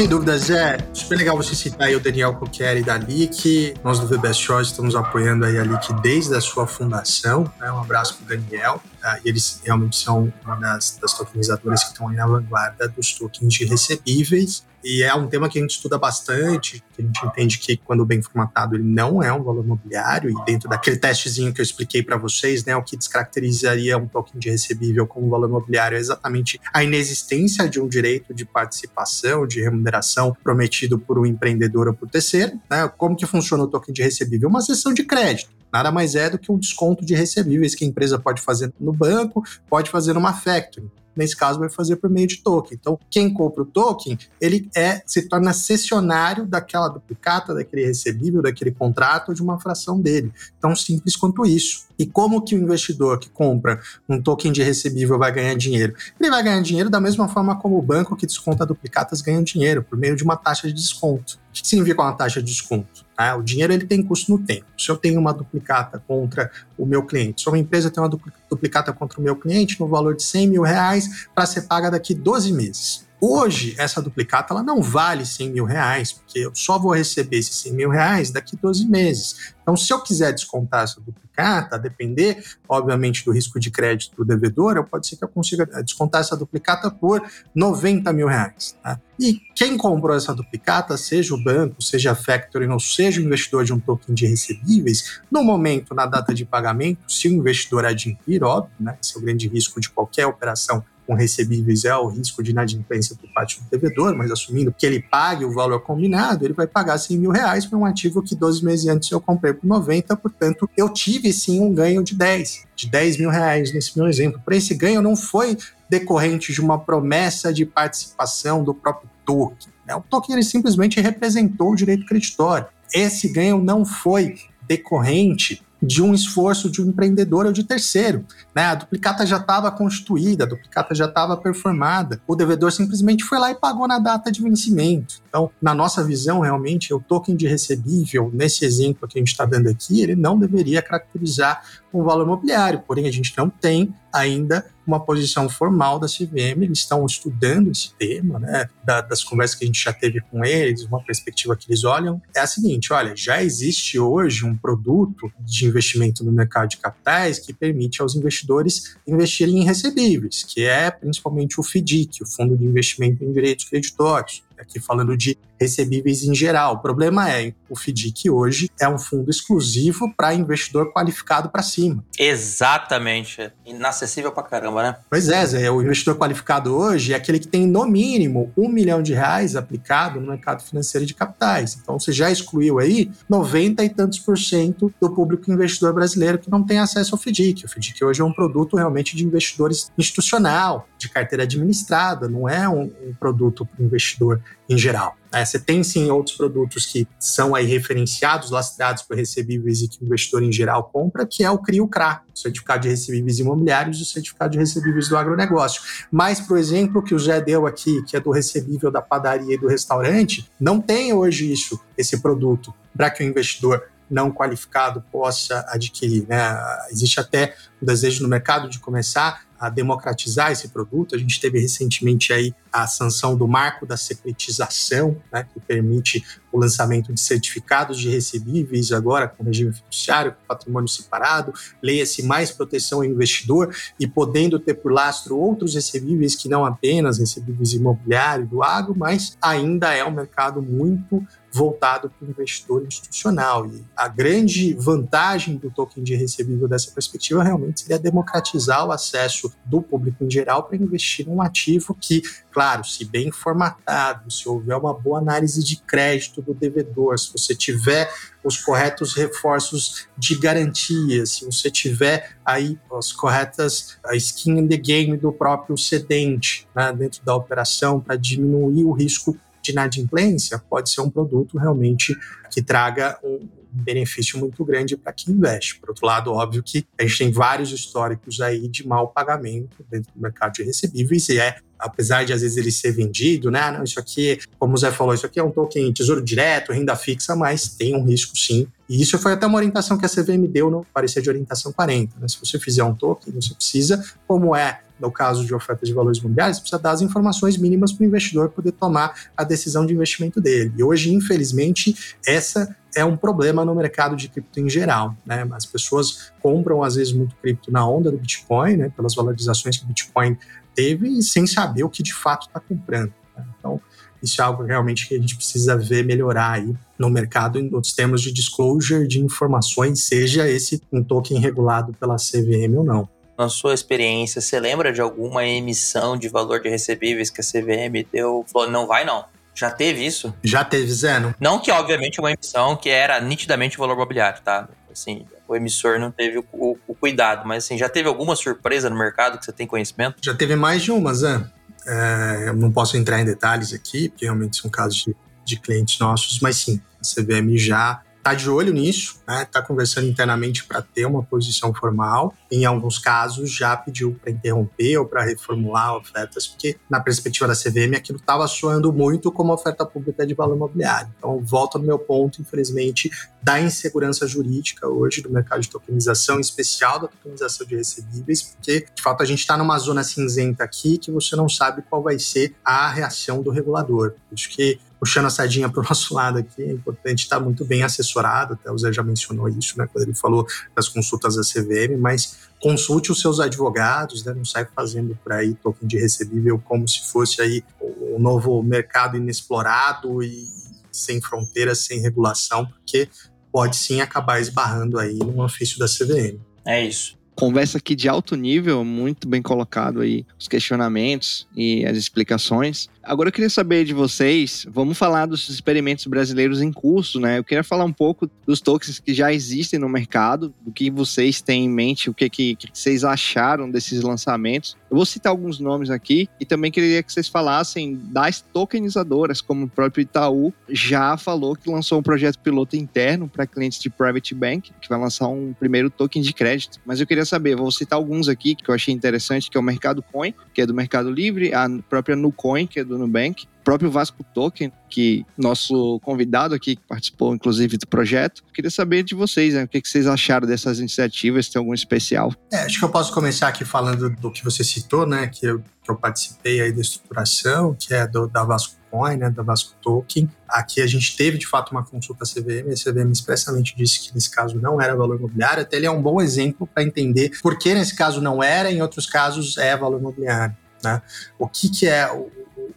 Sem 0.00 0.08
dúvidas, 0.08 0.48
é 0.48 0.78
super 0.94 1.18
legal 1.18 1.36
você 1.36 1.54
citar 1.54 1.88
aí 1.88 1.94
o 1.94 2.00
Daniel 2.00 2.32
Coqueri 2.32 2.82
da 2.82 2.96
LIC. 2.96 3.74
Nós 3.84 4.00
do 4.00 4.18
Best 4.18 4.42
Choice 4.42 4.70
estamos 4.70 4.96
apoiando 4.96 5.44
aí 5.44 5.58
a 5.58 5.62
LIC 5.62 5.92
desde 6.00 6.34
a 6.34 6.40
sua 6.40 6.66
fundação. 6.66 7.44
Né? 7.60 7.70
Um 7.70 7.80
abraço 7.80 8.16
para 8.16 8.24
o 8.24 8.38
Daniel. 8.38 8.82
Tá? 8.98 9.20
E 9.22 9.28
eles 9.28 9.60
realmente 9.62 9.96
são 9.96 10.32
uma 10.42 10.56
das, 10.56 10.96
das 11.02 11.12
tokenizadoras 11.12 11.84
que 11.84 11.90
estão 11.90 12.08
aí 12.08 12.16
na 12.16 12.26
vanguarda 12.26 12.88
dos 12.88 13.12
tokens 13.12 13.52
de 13.52 13.66
recebíveis. 13.66 14.64
E 14.82 15.02
é 15.02 15.14
um 15.14 15.26
tema 15.26 15.48
que 15.48 15.58
a 15.58 15.62
gente 15.62 15.72
estuda 15.72 15.98
bastante, 15.98 16.82
que 16.94 17.02
a 17.02 17.04
gente 17.04 17.26
entende 17.26 17.58
que 17.58 17.76
quando 17.76 18.04
bem 18.04 18.22
formatado 18.22 18.76
ele 18.76 18.84
não 18.84 19.22
é 19.22 19.32
um 19.32 19.42
valor 19.42 19.64
imobiliário, 19.64 20.30
e 20.30 20.44
dentro 20.44 20.68
daquele 20.68 20.96
testezinho 20.96 21.52
que 21.52 21.60
eu 21.60 21.62
expliquei 21.62 22.02
para 22.02 22.16
vocês, 22.16 22.64
né, 22.64 22.74
o 22.74 22.82
que 22.82 22.96
descaracterizaria 22.96 23.98
um 23.98 24.06
token 24.06 24.40
de 24.40 24.50
recebível 24.50 25.06
como 25.06 25.28
valor 25.28 25.48
imobiliário 25.48 25.96
é 25.96 26.00
exatamente 26.00 26.60
a 26.72 26.82
inexistência 26.82 27.68
de 27.68 27.80
um 27.80 27.88
direito 27.88 28.32
de 28.32 28.44
participação, 28.44 29.46
de 29.46 29.60
remuneração 29.60 30.36
prometido 30.42 30.98
por 30.98 31.18
um 31.18 31.26
empreendedor 31.26 31.88
ou 31.88 31.94
por 31.94 32.08
terceiro. 32.08 32.58
Né? 32.70 32.88
Como 32.96 33.16
que 33.16 33.26
funciona 33.26 33.64
o 33.64 33.68
token 33.68 33.92
de 33.92 34.02
recebível? 34.02 34.48
Uma 34.48 34.60
sessão 34.60 34.94
de 34.94 35.04
crédito 35.04 35.60
nada 35.72 35.90
mais 35.92 36.14
é 36.14 36.28
do 36.28 36.38
que 36.38 36.50
um 36.50 36.58
desconto 36.58 37.04
de 37.04 37.14
recebíveis 37.14 37.74
que 37.74 37.84
a 37.84 37.88
empresa 37.88 38.18
pode 38.18 38.40
fazer 38.42 38.72
no 38.78 38.92
banco, 38.92 39.42
pode 39.68 39.90
fazer 39.90 40.12
numa 40.12 40.32
factory. 40.32 40.90
Nesse 41.16 41.36
caso 41.36 41.58
vai 41.58 41.68
fazer 41.68 41.96
por 41.96 42.08
meio 42.08 42.26
de 42.26 42.38
token. 42.38 42.76
Então, 42.80 42.98
quem 43.10 43.32
compra 43.32 43.62
o 43.62 43.66
token, 43.66 44.18
ele 44.40 44.68
é 44.74 45.02
se 45.06 45.28
torna 45.28 45.52
cessionário 45.52 46.46
daquela 46.46 46.88
duplicata, 46.88 47.54
daquele 47.54 47.86
recebível, 47.86 48.42
daquele 48.42 48.70
contrato, 48.70 49.34
de 49.34 49.42
uma 49.42 49.58
fração 49.60 50.00
dele. 50.00 50.32
Tão 50.60 50.74
simples 50.74 51.16
quanto 51.16 51.44
isso. 51.44 51.88
E 51.98 52.06
como 52.06 52.42
que 52.42 52.54
o 52.54 52.58
investidor 52.58 53.18
que 53.18 53.28
compra 53.28 53.80
um 54.08 54.20
token 54.20 54.52
de 54.52 54.62
recebível 54.62 55.18
vai 55.18 55.30
ganhar 55.32 55.54
dinheiro? 55.54 55.94
Ele 56.18 56.30
vai 56.30 56.42
ganhar 56.42 56.62
dinheiro 56.62 56.88
da 56.88 57.00
mesma 57.00 57.28
forma 57.28 57.58
como 57.58 57.78
o 57.78 57.82
banco 57.82 58.16
que 58.16 58.26
desconta 58.26 58.64
duplicatas 58.64 59.20
ganha 59.20 59.42
dinheiro, 59.42 59.82
por 59.82 59.98
meio 59.98 60.16
de 60.16 60.24
uma 60.24 60.36
taxa 60.36 60.66
de 60.66 60.72
desconto. 60.72 61.38
O 61.50 61.52
que 61.52 61.66
significa 61.66 62.00
uma 62.00 62.12
taxa 62.12 62.40
de 62.40 62.46
desconto? 62.46 63.04
Ah, 63.16 63.36
o 63.36 63.42
dinheiro 63.42 63.72
ele 63.72 63.84
tem 63.84 64.02
custo 64.02 64.30
no 64.30 64.38
tempo. 64.38 64.66
Se 64.78 64.88
eu 64.88 64.96
tenho 64.96 65.20
uma 65.20 65.34
duplicata 65.34 66.02
contra 66.06 66.50
o 66.78 66.86
meu 66.86 67.04
cliente, 67.04 67.42
se 67.42 67.48
uma 67.48 67.58
empresa 67.58 67.90
tem 67.90 68.02
uma 68.02 68.08
duplicata 68.48 68.92
contra 68.92 69.20
o 69.20 69.22
meu 69.22 69.36
cliente 69.36 69.78
no 69.78 69.86
valor 69.88 70.16
de 70.16 70.22
100 70.22 70.48
mil 70.48 70.62
reais 70.62 71.26
para 71.34 71.44
ser 71.44 71.62
paga 71.62 71.90
daqui 71.90 72.14
12 72.14 72.52
meses. 72.52 73.10
Hoje, 73.20 73.74
essa 73.76 74.00
duplicata 74.00 74.54
ela 74.54 74.62
não 74.62 74.80
vale 74.80 75.26
100 75.26 75.50
mil 75.50 75.64
reais, 75.66 76.12
porque 76.12 76.38
eu 76.38 76.52
só 76.54 76.78
vou 76.78 76.94
receber 76.94 77.36
esses 77.36 77.54
100 77.56 77.72
mil 77.74 77.90
reais 77.90 78.30
daqui 78.30 78.56
12 78.56 78.86
meses. 78.86 79.54
Então, 79.60 79.76
se 79.76 79.92
eu 79.92 80.00
quiser 80.00 80.32
descontar 80.32 80.84
essa 80.84 80.98
duplicata, 81.00 81.29
a 81.40 81.78
depender, 81.78 82.42
obviamente, 82.68 83.24
do 83.24 83.32
risco 83.32 83.58
de 83.58 83.70
crédito 83.70 84.16
do 84.16 84.24
devedor, 84.24 84.84
pode 84.84 85.06
ser 85.06 85.16
que 85.16 85.24
eu 85.24 85.28
consiga 85.28 85.66
descontar 85.82 86.20
essa 86.20 86.36
duplicata 86.36 86.90
por 86.90 87.22
90 87.54 88.12
mil 88.12 88.26
reais. 88.26 88.76
Tá? 88.82 89.00
E 89.18 89.40
quem 89.54 89.76
comprou 89.76 90.16
essa 90.16 90.34
duplicata, 90.34 90.96
seja 90.96 91.34
o 91.34 91.42
banco, 91.42 91.82
seja 91.82 92.12
a 92.12 92.14
factory, 92.14 92.66
ou 92.66 92.80
seja 92.80 93.20
o 93.20 93.24
investidor 93.24 93.64
de 93.64 93.72
um 93.72 93.78
token 93.78 94.14
de 94.14 94.26
recebíveis, 94.26 95.20
no 95.30 95.44
momento, 95.44 95.94
na 95.94 96.06
data 96.06 96.32
de 96.32 96.44
pagamento, 96.44 97.00
se 97.06 97.28
o 97.28 97.32
investidor 97.32 97.84
adquirir, 97.84 98.42
óbvio, 98.42 98.72
né, 98.80 98.96
esse 99.02 99.16
é 99.16 99.18
o 99.18 99.22
grande 99.22 99.48
risco 99.48 99.80
de 99.80 99.90
qualquer 99.90 100.26
operação 100.26 100.84
com 101.10 101.14
recebíveis 101.14 101.84
é 101.84 101.96
o 101.96 102.06
risco 102.06 102.40
de 102.40 102.52
inadimplência 102.52 103.16
por 103.16 103.28
parte 103.32 103.60
do 103.60 103.68
devedor, 103.68 104.14
mas 104.14 104.30
assumindo 104.30 104.72
que 104.72 104.86
ele 104.86 105.02
pague 105.02 105.44
o 105.44 105.52
valor 105.52 105.80
combinado, 105.80 106.44
ele 106.44 106.54
vai 106.54 106.68
pagar 106.68 106.98
100 106.98 107.18
mil 107.18 107.32
reais 107.32 107.66
para 107.66 107.76
um 107.76 107.84
ativo 107.84 108.22
que 108.22 108.36
12 108.36 108.64
meses 108.64 108.86
antes 108.86 109.10
eu 109.10 109.20
comprei 109.20 109.52
por 109.52 109.66
90, 109.66 110.16
portanto, 110.16 110.70
eu 110.76 110.88
tive 110.88 111.32
sim 111.32 111.60
um 111.60 111.74
ganho 111.74 112.04
de 112.04 112.14
10, 112.14 112.64
de 112.76 112.88
10 112.88 113.18
mil 113.18 113.28
reais 113.28 113.74
nesse 113.74 113.98
meu 113.98 114.06
exemplo. 114.06 114.40
Para 114.44 114.54
esse 114.54 114.72
ganho 114.72 115.02
não 115.02 115.16
foi 115.16 115.58
decorrente 115.88 116.52
de 116.52 116.60
uma 116.60 116.78
promessa 116.78 117.52
de 117.52 117.66
participação 117.66 118.62
do 118.62 118.72
próprio 118.72 119.10
token. 119.26 119.68
Né? 119.84 119.96
O 119.96 120.00
token 120.00 120.36
ele 120.36 120.44
simplesmente 120.44 121.00
representou 121.00 121.72
o 121.72 121.76
direito 121.76 122.06
creditório. 122.06 122.68
Esse 122.94 123.32
ganho 123.32 123.60
não 123.60 123.84
foi 123.84 124.36
decorrente 124.68 125.60
de 125.82 126.02
um 126.02 126.12
esforço 126.12 126.70
de 126.70 126.82
um 126.82 126.88
empreendedor 126.88 127.46
ou 127.46 127.52
de 127.52 127.64
terceiro. 127.64 128.24
Né? 128.54 128.64
A 128.64 128.74
duplicata 128.74 129.24
já 129.24 129.38
estava 129.38 129.70
constituída, 129.70 130.44
a 130.44 130.46
duplicata 130.46 130.94
já 130.94 131.06
estava 131.06 131.36
performada. 131.36 132.20
O 132.26 132.36
devedor 132.36 132.72
simplesmente 132.72 133.24
foi 133.24 133.38
lá 133.38 133.50
e 133.50 133.54
pagou 133.54 133.88
na 133.88 133.98
data 133.98 134.30
de 134.30 134.42
vencimento. 134.42 135.20
Então, 135.28 135.50
na 135.60 135.74
nossa 135.74 136.04
visão, 136.04 136.40
realmente, 136.40 136.92
o 136.92 137.00
token 137.00 137.36
de 137.36 137.46
recebível, 137.46 138.30
nesse 138.32 138.64
exemplo 138.64 139.08
que 139.08 139.18
a 139.18 139.20
gente 139.20 139.28
está 139.28 139.44
dando 139.44 139.68
aqui, 139.68 140.02
ele 140.02 140.14
não 140.14 140.38
deveria 140.38 140.82
caracterizar 140.82 141.62
um 141.92 142.02
valor 142.02 142.24
imobiliário. 142.24 142.82
Porém, 142.86 143.06
a 143.06 143.10
gente 143.10 143.32
não 143.36 143.48
tem 143.48 143.94
ainda 144.12 144.64
uma 144.86 144.98
posição 144.98 145.48
formal 145.48 146.00
da 146.00 146.08
CVM, 146.08 146.64
eles 146.64 146.78
estão 146.78 147.06
estudando 147.06 147.70
esse 147.70 147.94
tema, 147.94 148.40
né, 148.40 148.68
da, 148.84 149.00
das 149.00 149.22
conversas 149.22 149.56
que 149.56 149.64
a 149.64 149.66
gente 149.66 149.84
já 149.84 149.92
teve 149.92 150.20
com 150.20 150.44
eles, 150.44 150.82
uma 150.82 151.00
perspectiva 151.00 151.54
que 151.54 151.70
eles 151.70 151.84
olham, 151.84 152.20
é 152.34 152.40
a 152.40 152.46
seguinte, 152.46 152.92
olha, 152.92 153.14
já 153.14 153.40
existe 153.40 154.00
hoje 154.00 154.44
um 154.44 154.56
produto 154.56 155.32
de 155.38 155.64
investimento 155.64 156.24
no 156.24 156.32
mercado 156.32 156.70
de 156.70 156.78
capitais 156.78 157.38
que 157.38 157.52
permite 157.52 158.02
aos 158.02 158.16
investidores 158.16 158.96
investirem 159.06 159.58
em 159.58 159.64
recebíveis, 159.64 160.42
que 160.42 160.64
é 160.64 160.90
principalmente 160.90 161.60
o 161.60 161.62
FDIC, 161.62 162.24
o 162.24 162.26
Fundo 162.26 162.56
de 162.56 162.64
Investimento 162.64 163.22
em 163.24 163.32
Direitos 163.32 163.66
Creditórios 163.66 164.42
aqui 164.60 164.78
falando 164.78 165.16
de 165.16 165.38
recebíveis 165.60 166.24
em 166.24 166.34
geral. 166.34 166.74
O 166.74 166.78
problema 166.78 167.30
é, 167.30 167.52
o 167.68 167.76
FDIC 167.76 168.30
hoje 168.30 168.70
é 168.80 168.88
um 168.88 168.98
fundo 168.98 169.30
exclusivo 169.30 170.12
para 170.16 170.34
investidor 170.34 170.92
qualificado 170.92 171.50
para 171.50 171.62
cima. 171.62 172.02
Exatamente. 172.18 173.52
Inacessível 173.66 174.32
para 174.32 174.42
caramba, 174.42 174.82
né? 174.82 174.96
Pois 175.08 175.28
é, 175.28 175.44
Zé. 175.44 175.70
O 175.70 175.82
investidor 175.82 176.16
qualificado 176.16 176.74
hoje 176.74 177.12
é 177.12 177.16
aquele 177.16 177.38
que 177.38 177.48
tem, 177.48 177.66
no 177.66 177.86
mínimo, 177.86 178.52
um 178.56 178.68
milhão 178.68 179.02
de 179.02 179.12
reais 179.12 179.54
aplicado 179.54 180.20
no 180.20 180.28
mercado 180.28 180.62
financeiro 180.62 181.06
de 181.06 181.14
capitais. 181.14 181.78
Então, 181.80 181.98
você 181.98 182.12
já 182.12 182.30
excluiu 182.30 182.78
aí 182.78 183.10
90 183.28 183.84
e 183.84 183.88
tantos 183.90 184.18
por 184.18 184.38
cento 184.38 184.92
do 185.00 185.14
público 185.14 185.50
investidor 185.50 185.92
brasileiro 185.92 186.38
que 186.38 186.50
não 186.50 186.64
tem 186.64 186.78
acesso 186.78 187.14
ao 187.14 187.20
FDIC. 187.20 187.64
O 187.64 187.68
FDIC 187.68 188.04
hoje 188.04 188.22
é 188.22 188.24
um 188.24 188.32
produto 188.32 188.76
realmente 188.76 189.14
de 189.14 189.24
investidores 189.24 189.90
institucional, 189.98 190.88
de 190.98 191.08
carteira 191.08 191.44
administrada, 191.44 192.28
não 192.28 192.48
é 192.48 192.68
um, 192.68 192.82
um 192.82 193.14
produto 193.18 193.66
para 193.66 193.82
o 193.82 193.86
investidor 193.86 194.40
em 194.70 194.78
geral. 194.78 195.16
É, 195.32 195.44
você 195.44 195.58
tem 195.58 195.82
sim 195.82 196.10
outros 196.10 196.36
produtos 196.36 196.86
que 196.86 197.06
são 197.18 197.56
aí 197.56 197.66
referenciados, 197.66 198.50
lastreados 198.50 199.02
por 199.02 199.16
recebíveis 199.16 199.82
e 199.82 199.88
que 199.88 200.00
o 200.00 200.06
investidor 200.06 200.44
em 200.44 200.52
geral 200.52 200.84
compra, 200.84 201.26
que 201.26 201.42
é 201.42 201.50
o 201.50 201.58
CRI 201.58 201.80
o 201.80 201.88
CRA, 201.88 202.22
o 202.32 202.38
certificado 202.38 202.82
de 202.82 202.88
recebíveis 202.88 203.40
imobiliários 203.40 203.98
e 203.98 204.02
o 204.02 204.06
certificado 204.06 204.52
de 204.52 204.58
recebíveis 204.58 205.08
do 205.08 205.16
agronegócio. 205.16 205.82
Mas, 206.10 206.40
por 206.40 206.56
exemplo, 206.56 207.02
que 207.02 207.14
o 207.14 207.18
Zé 207.18 207.40
deu 207.40 207.66
aqui, 207.66 208.00
que 208.04 208.16
é 208.16 208.20
do 208.20 208.30
recebível 208.30 208.92
da 208.92 209.02
padaria 209.02 209.54
e 209.54 209.58
do 209.58 209.66
restaurante, 209.66 210.48
não 210.58 210.80
tem 210.80 211.12
hoje 211.12 211.52
isso, 211.52 211.80
esse 211.98 212.20
produto, 212.20 212.72
para 212.96 213.10
que 213.10 213.24
o 213.24 213.26
investidor 213.26 213.82
não 214.08 214.30
qualificado 214.30 215.02
possa 215.10 215.64
adquirir. 215.68 216.26
Né? 216.28 216.56
Existe 216.90 217.18
até 217.18 217.56
o 217.80 217.86
desejo 217.86 218.22
no 218.22 218.28
mercado 218.28 218.68
de 218.68 218.78
começar 218.78 219.42
a 219.60 219.68
democratizar 219.68 220.50
esse 220.50 220.68
produto. 220.68 221.14
A 221.14 221.18
gente 221.18 221.38
teve 221.38 221.60
recentemente 221.60 222.32
aí 222.32 222.54
a 222.72 222.86
sanção 222.86 223.36
do 223.36 223.46
marco 223.46 223.84
da 223.84 223.96
securitização, 223.96 225.20
né, 225.30 225.46
que 225.52 225.60
permite 225.60 226.24
o 226.50 226.58
lançamento 226.58 227.12
de 227.12 227.20
certificados 227.20 227.98
de 227.98 228.08
recebíveis 228.08 228.90
agora 228.90 229.28
com 229.28 229.44
regime 229.44 229.72
fiduciário, 229.72 230.32
com 230.32 230.38
patrimônio 230.48 230.88
separado, 230.88 231.52
leia-se 231.82 232.22
mais 232.22 232.50
proteção 232.50 232.98
ao 232.98 233.04
investidor 233.04 233.74
e 233.98 234.06
podendo 234.06 234.58
ter 234.58 234.74
por 234.74 234.92
lastro 234.92 235.36
outros 235.36 235.74
recebíveis 235.74 236.34
que 236.34 236.48
não 236.48 236.64
apenas 236.64 237.18
recebíveis 237.18 237.74
imobiliário 237.74 238.46
do 238.46 238.62
agro, 238.62 238.94
mas 238.96 239.36
ainda 239.42 239.92
é 239.94 240.04
um 240.04 240.10
mercado 240.10 240.62
muito 240.62 241.24
voltado 241.52 242.10
para 242.10 242.26
o 242.26 242.30
investidor 242.30 242.84
institucional. 242.86 243.66
E 243.66 243.84
a 243.96 244.08
grande 244.08 244.74
vantagem 244.74 245.56
do 245.56 245.70
token 245.70 246.02
de 246.02 246.14
recebível 246.14 246.68
dessa 246.68 246.90
perspectiva 246.92 247.42
realmente 247.42 247.80
seria 247.80 247.98
democratizar 247.98 248.86
o 248.86 248.92
acesso 248.92 249.52
do 249.64 249.82
público 249.82 250.24
em 250.24 250.30
geral 250.30 250.64
para 250.64 250.76
investir 250.76 251.26
num 251.26 251.42
ativo 251.42 251.94
que, 251.94 252.22
claro, 252.50 252.84
se 252.84 253.04
bem 253.04 253.32
formatado, 253.32 254.30
se 254.30 254.48
houver 254.48 254.76
uma 254.76 254.94
boa 254.94 255.18
análise 255.18 255.62
de 255.62 255.76
crédito 255.76 256.40
do 256.40 256.54
devedor, 256.54 257.18
se 257.18 257.32
você 257.32 257.54
tiver 257.54 258.10
os 258.42 258.56
corretos 258.56 259.14
reforços 259.14 260.08
de 260.16 260.36
garantia, 260.36 261.26
se 261.26 261.44
você 261.44 261.70
tiver 261.70 262.36
aí 262.44 262.78
as 262.92 263.12
corretas 263.12 263.98
a 264.04 264.14
skin 264.16 264.58
in 264.58 264.68
the 264.68 264.76
game 264.76 265.16
do 265.16 265.32
próprio 265.32 265.76
cedente 265.76 266.66
né, 266.74 266.92
dentro 266.92 267.22
da 267.24 267.34
operação 267.34 268.00
para 268.00 268.16
diminuir 268.16 268.84
o 268.84 268.92
risco 268.92 269.36
de 269.62 269.72
inadimplência, 269.72 270.58
pode 270.58 270.90
ser 270.90 271.00
um 271.00 271.10
produto 271.10 271.58
realmente 271.58 272.16
que 272.50 272.62
traga 272.62 273.18
um 273.22 273.48
benefício 273.72 274.38
muito 274.38 274.64
grande 274.64 274.96
para 274.96 275.12
quem 275.12 275.34
investe. 275.34 275.78
Por 275.78 275.90
outro 275.90 276.04
lado, 276.04 276.32
óbvio 276.32 276.62
que 276.62 276.84
a 276.98 277.02
gente 277.02 277.18
tem 277.18 277.30
vários 277.30 277.70
históricos 277.70 278.40
aí 278.40 278.66
de 278.66 278.86
mau 278.86 279.08
pagamento 279.08 279.84
dentro 279.88 280.12
do 280.12 280.20
mercado 280.20 280.54
de 280.54 280.62
recebíveis 280.64 281.28
e 281.28 281.38
é 281.38 281.58
apesar 281.78 282.24
de 282.24 282.32
às 282.32 282.42
vezes 282.42 282.56
ele 282.56 282.70
ser 282.70 282.92
vendido, 282.92 283.50
né? 283.50 283.70
Não, 283.70 283.82
isso 283.82 283.98
aqui, 283.98 284.38
como 284.58 284.74
o 284.74 284.76
Zé 284.76 284.90
falou, 284.90 285.14
isso 285.14 285.24
aqui 285.24 285.40
é 285.40 285.42
um 285.42 285.50
token 285.50 285.92
tesouro 285.92 286.22
direto, 286.22 286.72
renda 286.72 286.94
fixa, 286.94 287.34
mas 287.34 287.68
tem 287.68 287.96
um 287.96 288.04
risco 288.04 288.36
sim. 288.36 288.66
E 288.90 289.00
isso 289.00 289.16
foi 289.20 289.34
até 289.34 289.46
uma 289.46 289.56
orientação 289.56 289.96
que 289.96 290.04
a 290.04 290.08
CVM 290.08 290.48
deu 290.50 290.68
no 290.68 290.84
parecer 290.92 291.22
de 291.22 291.30
orientação 291.30 291.72
40. 291.72 292.18
Né? 292.18 292.26
Se 292.26 292.36
você 292.40 292.58
fizer 292.58 292.82
um 292.82 292.92
token, 292.92 293.32
você 293.32 293.54
precisa, 293.54 294.04
como 294.26 294.54
é 294.56 294.80
no 294.98 295.12
caso 295.12 295.46
de 295.46 295.54
oferta 295.54 295.86
de 295.86 295.94
valores 295.94 296.18
você 296.18 296.60
precisa 296.60 296.78
dar 296.78 296.90
as 296.90 297.00
informações 297.00 297.56
mínimas 297.56 297.92
para 297.92 298.04
o 298.04 298.06
investidor 298.06 298.50
poder 298.50 298.72
tomar 298.72 299.14
a 299.36 299.44
decisão 299.44 299.86
de 299.86 299.94
investimento 299.94 300.40
dele. 300.40 300.72
E 300.76 300.82
hoje, 300.82 301.14
infelizmente, 301.14 302.16
essa 302.26 302.76
é 302.94 303.04
um 303.04 303.16
problema 303.16 303.64
no 303.64 303.74
mercado 303.76 304.16
de 304.16 304.28
cripto 304.28 304.58
em 304.60 304.68
geral. 304.68 305.16
Né? 305.24 305.48
As 305.52 305.64
pessoas 305.64 306.32
compram, 306.42 306.82
às 306.82 306.96
vezes, 306.96 307.12
muito 307.12 307.34
cripto 307.36 307.72
na 307.72 307.88
onda 307.88 308.10
do 308.10 308.18
Bitcoin, 308.18 308.76
né? 308.76 308.92
pelas 308.94 309.14
valorizações 309.14 309.78
que 309.78 309.84
o 309.84 309.86
Bitcoin 309.86 310.36
teve, 310.74 311.22
sem 311.22 311.46
saber 311.46 311.84
o 311.84 311.88
que 311.88 312.02
de 312.02 312.12
fato 312.12 312.48
está 312.48 312.58
comprando. 312.58 313.12
Né? 313.36 313.44
Então, 313.58 313.80
isso 314.22 314.40
é 314.40 314.44
algo 314.44 314.62
realmente 314.62 315.08
que 315.08 315.14
a 315.14 315.18
gente 315.18 315.36
precisa 315.36 315.76
ver 315.76 316.04
melhorar 316.04 316.52
aí 316.52 316.74
no 316.98 317.08
mercado 317.10 317.62
nos 317.62 317.92
termos 317.92 318.22
de 318.22 318.32
disclosure 318.32 319.06
de 319.06 319.20
informações, 319.20 320.04
seja 320.04 320.48
esse 320.48 320.82
um 320.92 321.02
token 321.02 321.38
regulado 321.38 321.92
pela 321.94 322.16
CVM 322.16 322.76
ou 322.76 322.84
não 322.84 323.08
na 323.40 323.48
sua 323.48 323.72
experiência, 323.72 324.38
você 324.38 324.60
lembra 324.60 324.92
de 324.92 325.00
alguma 325.00 325.46
emissão 325.46 326.14
de 326.14 326.28
valor 326.28 326.60
de 326.60 326.68
recebíveis 326.68 327.30
que 327.30 327.40
a 327.40 327.44
CVM 327.44 328.06
deu? 328.12 328.44
Falou, 328.52 328.70
não 328.70 328.86
vai 328.86 329.02
não. 329.02 329.24
Já 329.54 329.70
teve 329.70 330.04
isso? 330.04 330.34
Já 330.44 330.62
teve, 330.62 330.92
Zeno. 330.92 331.34
Não 331.40 331.58
que, 331.58 331.70
obviamente, 331.70 332.20
uma 332.20 332.32
emissão 332.32 332.76
que 332.76 332.90
era 332.90 333.18
nitidamente 333.18 333.78
valor 333.78 333.94
imobiliário, 333.94 334.42
tá? 334.42 334.68
Assim, 334.92 335.24
o 335.48 335.56
emissor 335.56 335.98
não 335.98 336.10
teve 336.10 336.38
o, 336.38 336.44
o, 336.52 336.78
o, 336.86 336.94
cuidado. 336.94 337.46
Mas 337.46 337.64
assim, 337.64 337.78
já 337.78 337.88
teve 337.88 338.08
alguma 338.08 338.36
surpresa 338.36 338.90
no 338.90 338.96
mercado 338.96 339.38
que 339.38 339.44
você 339.44 339.52
tem 339.52 339.66
conhecimento? 339.66 340.16
Já 340.22 340.34
teve 340.34 340.54
mais 340.54 340.82
de 340.82 340.92
uma, 340.92 341.14
Zé. 341.14 341.42
É, 341.86 342.44
eu 342.48 342.54
não 342.54 342.70
posso 342.70 342.96
entrar 342.96 343.20
em 343.20 343.24
detalhes 343.24 343.72
aqui, 343.72 344.08
porque 344.08 344.24
realmente 344.24 344.60
são 344.60 344.70
casos 344.70 345.04
de, 345.04 345.16
de 345.44 345.58
clientes 345.58 345.98
nossos, 345.98 346.40
mas 346.40 346.56
sim, 346.56 346.80
a 346.98 347.22
CVM 347.22 347.56
já 347.56 348.02
está 348.20 348.34
de 348.34 348.48
olho 348.48 348.72
nisso, 348.72 349.20
né? 349.26 349.46
Tá 349.50 349.62
conversando 349.62 350.06
internamente 350.06 350.64
para 350.64 350.82
ter 350.82 351.06
uma 351.06 351.22
posição 351.22 351.74
formal. 351.74 352.34
Em 352.50 352.64
alguns 352.64 352.98
casos, 352.98 353.50
já 353.50 353.76
pediu 353.76 354.16
para 354.20 354.30
interromper 354.30 354.98
ou 354.98 355.06
para 355.06 355.24
reformular 355.24 355.96
ofertas, 355.96 356.46
porque 356.46 356.76
na 356.88 357.00
perspectiva 357.00 357.48
da 357.48 357.54
CVM 357.54 357.96
aquilo 357.96 358.18
estava 358.18 358.46
soando 358.46 358.92
muito 358.92 359.32
como 359.32 359.52
oferta 359.52 359.84
pública 359.84 360.26
de 360.26 360.34
valor 360.34 360.54
imobiliário. 360.54 361.12
Então, 361.16 361.40
volta 361.42 361.78
no 361.78 361.84
meu 361.84 361.98
ponto, 361.98 362.40
infelizmente, 362.40 363.10
da 363.42 363.58
insegurança 363.60 364.26
jurídica 364.26 364.86
hoje 364.86 365.22
do 365.22 365.30
mercado 365.30 365.60
de 365.62 365.70
tokenização, 365.70 366.36
em 366.36 366.40
especial 366.40 367.00
da 367.00 367.08
tokenização 367.08 367.66
de 367.66 367.76
recebíveis, 367.76 368.42
porque 368.42 368.86
de 368.94 369.02
fato 369.02 369.22
a 369.22 369.26
gente 369.26 369.40
está 369.40 369.56
numa 369.56 369.78
zona 369.78 370.04
cinzenta 370.04 370.62
aqui 370.62 370.98
que 370.98 371.10
você 371.10 371.34
não 371.34 371.48
sabe 371.48 371.82
qual 371.88 372.02
vai 372.02 372.18
ser 372.18 372.54
a 372.64 372.88
reação 372.90 373.42
do 373.42 373.50
regulador. 373.50 374.14
Acho 374.32 374.50
que 374.50 374.78
puxando 375.00 375.24
a 375.24 375.30
sardinha 375.30 375.68
para 375.68 375.80
o 375.80 375.82
nosso 375.88 376.14
lado 376.14 376.38
aqui, 376.38 376.62
é 376.62 376.70
importante 376.70 377.20
estar 377.20 377.40
muito 377.40 377.64
bem 377.64 377.82
assessorado, 377.82 378.52
até 378.52 378.70
o 378.70 378.78
Zé 378.78 378.92
já 378.92 379.02
mencionou 379.02 379.48
isso, 379.48 379.76
né, 379.78 379.88
quando 379.90 380.04
ele 380.04 380.14
falou 380.14 380.46
das 380.76 380.88
consultas 380.88 381.36
da 381.36 381.42
CVM, 381.42 381.98
mas 381.98 382.50
consulte 382.60 383.10
os 383.10 383.20
seus 383.20 383.40
advogados, 383.40 384.22
né, 384.22 384.34
não 384.34 384.44
sai 384.44 384.68
fazendo 384.76 385.18
por 385.24 385.32
aí 385.32 385.54
token 385.54 385.88
de 385.88 385.98
recebível 385.98 386.62
como 386.62 386.86
se 386.86 387.10
fosse 387.10 387.40
aí 387.40 387.64
um 387.80 388.18
novo 388.20 388.62
mercado 388.62 389.16
inexplorado 389.16 390.22
e 390.22 390.46
sem 390.92 391.20
fronteiras, 391.20 391.78
sem 391.86 392.00
regulação, 392.00 392.66
porque 392.66 393.08
pode 393.50 393.76
sim 393.76 394.00
acabar 394.00 394.40
esbarrando 394.40 394.98
aí 394.98 395.18
no 395.18 395.42
ofício 395.42 395.78
da 395.78 395.86
CVM. 395.86 396.38
É 396.64 396.84
isso 396.84 397.18
conversa 397.40 397.78
aqui 397.78 397.96
de 397.96 398.06
alto 398.06 398.36
nível, 398.36 398.84
muito 398.84 399.26
bem 399.26 399.40
colocado 399.40 400.02
aí 400.02 400.26
os 400.38 400.46
questionamentos 400.46 401.48
e 401.56 401.86
as 401.86 401.96
explicações. 401.96 402.90
Agora 403.10 403.28
eu 403.28 403.32
queria 403.32 403.50
saber 403.50 403.84
de 403.84 403.92
vocês, 403.92 404.64
vamos 404.70 404.96
falar 404.96 405.26
dos 405.26 405.48
experimentos 405.48 406.06
brasileiros 406.06 406.62
em 406.62 406.70
curso, 406.70 407.18
né? 407.18 407.38
Eu 407.38 407.42
queria 407.42 407.64
falar 407.64 407.84
um 407.84 407.92
pouco 407.92 408.30
dos 408.46 408.60
tokens 408.60 409.00
que 409.00 409.12
já 409.12 409.32
existem 409.32 409.80
no 409.80 409.88
mercado, 409.88 410.54
do 410.60 410.70
que 410.70 410.88
vocês 410.92 411.42
têm 411.42 411.64
em 411.64 411.68
mente, 411.68 412.08
o 412.08 412.14
que, 412.14 412.30
que, 412.30 412.54
que 412.54 412.68
vocês 412.72 413.02
acharam 413.02 413.68
desses 413.68 414.00
lançamentos. 414.02 414.76
Eu 414.88 414.96
vou 414.96 415.04
citar 415.04 415.32
alguns 415.32 415.58
nomes 415.58 415.90
aqui 415.90 416.28
e 416.38 416.44
também 416.44 416.70
queria 416.70 417.02
que 417.02 417.12
vocês 417.12 417.26
falassem 417.26 417.98
das 418.12 418.42
tokenizadoras, 418.42 419.40
como 419.40 419.64
o 419.64 419.68
próprio 419.68 420.02
Itaú 420.02 420.54
já 420.68 421.16
falou 421.16 421.56
que 421.56 421.68
lançou 421.68 421.98
um 421.98 422.02
projeto 422.04 422.38
piloto 422.38 422.76
interno 422.76 423.28
para 423.28 423.44
clientes 423.44 423.80
de 423.80 423.90
private 423.90 424.36
bank, 424.36 424.70
que 424.80 424.88
vai 424.88 425.00
lançar 425.00 425.26
um 425.26 425.52
primeiro 425.52 425.90
token 425.90 426.22
de 426.22 426.32
crédito. 426.32 426.78
Mas 426.86 427.00
eu 427.00 427.08
queria 427.08 427.24
saber, 427.24 427.56
vou 427.56 427.72
citar 427.72 427.96
alguns 427.96 428.28
aqui 428.28 428.54
que 428.54 428.70
eu 428.70 428.74
achei 428.74 428.94
interessante, 428.94 429.50
que 429.50 429.56
é 429.56 429.60
o 429.60 429.64
Mercado 429.64 430.00
Coin, 430.00 430.32
que 430.54 430.62
é 430.62 430.66
do 430.66 430.72
Mercado 430.72 431.10
Livre, 431.10 431.52
a 431.52 431.68
própria 431.88 432.14
Nucoin, 432.14 432.68
que 432.68 432.78
é 432.78 432.84
do 432.84 432.99
Nubank, 433.00 433.44
o 433.44 433.64
próprio 433.64 433.90
Vasco 433.90 434.24
Token, 434.34 434.72
que 434.88 435.24
nosso 435.36 436.00
convidado 436.00 436.54
aqui 436.54 436.76
que 436.76 436.82
participou, 436.86 437.34
inclusive, 437.34 437.76
do 437.76 437.86
projeto. 437.86 438.42
Queria 438.52 438.70
saber 438.70 439.02
de 439.02 439.14
vocês, 439.14 439.54
né? 439.54 439.64
O 439.64 439.68
que 439.68 439.80
vocês 439.84 440.06
acharam 440.06 440.46
dessas 440.46 440.78
iniciativas? 440.78 441.48
Tem 441.48 441.58
algum 441.58 441.74
especial? 441.74 442.32
É, 442.50 442.62
acho 442.62 442.78
que 442.78 442.84
eu 442.84 442.88
posso 442.88 443.12
começar 443.12 443.48
aqui 443.48 443.64
falando 443.64 444.10
do 444.10 444.30
que 444.30 444.44
você 444.44 444.64
citou, 444.64 445.06
né? 445.06 445.28
Que 445.28 445.46
eu, 445.46 445.60
que 445.82 445.90
eu 445.90 445.96
participei 445.96 446.60
aí 446.60 446.72
da 446.72 446.80
estruturação, 446.80 447.76
que 447.78 447.94
é 447.94 448.06
do, 448.06 448.26
da 448.26 448.44
Vasco 448.44 448.74
Coin, 448.90 449.16
né? 449.16 449.30
Da 449.30 449.42
Vasco 449.42 449.74
Token. 449.82 450.28
Aqui 450.48 450.80
a 450.80 450.86
gente 450.86 451.16
teve, 451.16 451.38
de 451.38 451.46
fato, 451.46 451.70
uma 451.70 451.84
consulta 451.84 452.24
CVM. 452.24 452.72
A 452.72 452.74
CVM 452.74 453.10
expressamente 453.12 453.76
disse 453.76 454.00
que 454.00 454.14
nesse 454.14 454.30
caso 454.30 454.58
não 454.60 454.80
era 454.80 454.96
valor 454.96 455.16
imobiliário. 455.16 455.62
Até 455.62 455.76
ele 455.76 455.86
é 455.86 455.90
um 455.90 456.02
bom 456.02 456.20
exemplo 456.20 456.66
para 456.66 456.82
entender 456.82 457.38
por 457.42 457.58
que 457.58 457.74
nesse 457.74 457.94
caso 457.94 458.20
não 458.20 458.42
era, 458.42 458.70
em 458.72 458.82
outros 458.82 459.06
casos 459.06 459.58
é 459.58 459.76
valor 459.76 460.00
imobiliário. 460.00 460.56
Né? 460.82 461.02
O 461.38 461.46
que, 461.46 461.68
que 461.68 461.86
é 461.86 462.10
o, 462.10 462.30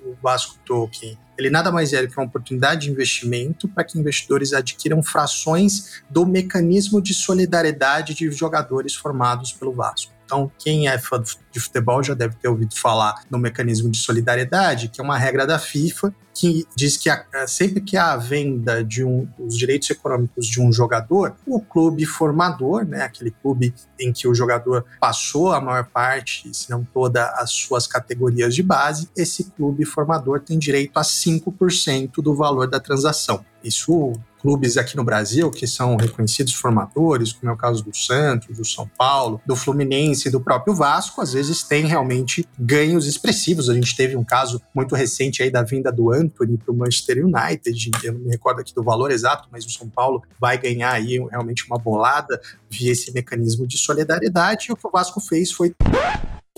o 0.05 0.15
Vasco 0.21 0.57
Token? 0.65 1.17
Ele 1.37 1.49
nada 1.49 1.71
mais 1.71 1.93
é 1.93 2.05
que 2.07 2.17
uma 2.17 2.25
oportunidade 2.25 2.85
de 2.85 2.91
investimento 2.91 3.67
para 3.67 3.83
que 3.83 3.97
investidores 3.97 4.53
adquiram 4.53 5.01
frações 5.01 6.03
do 6.09 6.25
mecanismo 6.25 7.01
de 7.01 7.13
solidariedade 7.13 8.13
de 8.13 8.31
jogadores 8.31 8.93
formados 8.93 9.51
pelo 9.51 9.73
Vasco. 9.73 10.12
Então, 10.26 10.51
quem 10.57 10.88
é 10.88 10.97
fã 10.97 11.21
de 11.51 11.59
futebol 11.59 12.03
já 12.03 12.13
deve 12.13 12.36
ter 12.36 12.47
ouvido 12.47 12.76
falar 12.76 13.24
no 13.30 13.38
mecanismo 13.38 13.89
de 13.89 13.97
solidariedade, 13.97 14.89
que 14.89 14.99
é 14.99 15.03
uma 15.03 15.17
regra 15.17 15.45
da 15.45 15.59
FIFA 15.59 16.13
que 16.34 16.65
diz 16.76 16.97
que 16.97 17.09
a, 17.09 17.26
sempre 17.47 17.80
que 17.80 17.95
há 17.95 18.13
a 18.13 18.17
venda 18.17 18.84
de 18.84 19.03
um, 19.03 19.28
os 19.38 19.55
direitos 19.55 19.89
econômicos 19.89 20.47
de 20.47 20.59
um 20.59 20.74
jogador, 20.74 21.36
o 21.45 21.61
clube 21.61 22.05
formador, 22.05 22.86
né, 22.86 23.03
aquele 23.03 23.30
clube 23.30 23.74
em 23.99 24.11
que 24.11 24.28
o 24.28 24.34
jogador 24.34 24.84
passou 24.99 25.51
a 25.51 25.61
maior 25.61 25.86
parte, 25.86 26.51
se 26.53 26.69
não 26.71 26.84
toda, 26.84 27.26
as 27.38 27.51
suas 27.51 27.86
categorias 27.86 28.55
de 28.55 28.63
base, 28.63 29.09
esse 29.15 29.51
clube 29.51 29.86
formador 29.86 30.39
tem 30.39 30.57
direito 30.57 30.97
a 30.97 31.03
5% 31.03 32.15
do 32.17 32.34
valor 32.34 32.67
da 32.67 32.80
transação. 32.80 33.45
Isso 33.63 34.13
clubes 34.43 34.75
aqui 34.75 34.97
no 34.97 35.05
Brasil 35.05 35.49
que 35.49 35.65
são 35.65 35.95
reconhecidos 35.95 36.53
formadores, 36.53 37.31
como 37.31 37.49
é 37.49 37.55
o 37.55 37.57
caso 37.57 37.81
do 37.81 37.95
Santos, 37.95 38.57
do 38.57 38.65
São 38.65 38.87
Paulo, 38.97 39.41
do 39.45 39.55
Fluminense 39.55 40.29
do 40.29 40.41
próprio 40.41 40.75
Vasco, 40.75 41.21
às 41.21 41.31
vezes 41.31 41.63
tem 41.63 41.85
realmente 41.85 42.45
ganhos 42.59 43.07
expressivos. 43.07 43.69
A 43.69 43.73
gente 43.73 43.95
teve 43.95 44.17
um 44.17 44.23
caso 44.23 44.61
muito 44.75 44.93
recente 44.95 45.41
aí 45.41 45.49
da 45.49 45.63
vinda 45.63 45.91
do 45.91 46.11
Anthony 46.11 46.57
para 46.57 46.73
o 46.73 46.77
Manchester 46.77 47.25
United, 47.25 47.91
eu 48.03 48.13
não 48.13 48.19
me 48.19 48.29
recordo 48.29 48.59
aqui 48.59 48.75
do 48.75 48.83
valor 48.83 49.11
exato, 49.11 49.47
mas 49.49 49.65
o 49.65 49.69
São 49.69 49.87
Paulo 49.87 50.21
vai 50.39 50.57
ganhar 50.57 50.91
aí 50.91 51.17
realmente 51.31 51.65
uma 51.65 51.77
bolada 51.77 52.41
via 52.69 52.91
esse 52.91 53.13
mecanismo 53.13 53.65
de 53.65 53.77
solidariedade. 53.77 54.67
E 54.67 54.73
o 54.73 54.75
que 54.75 54.85
o 54.85 54.91
Vasco 54.91 55.21
fez 55.21 55.51
foi 55.51 55.73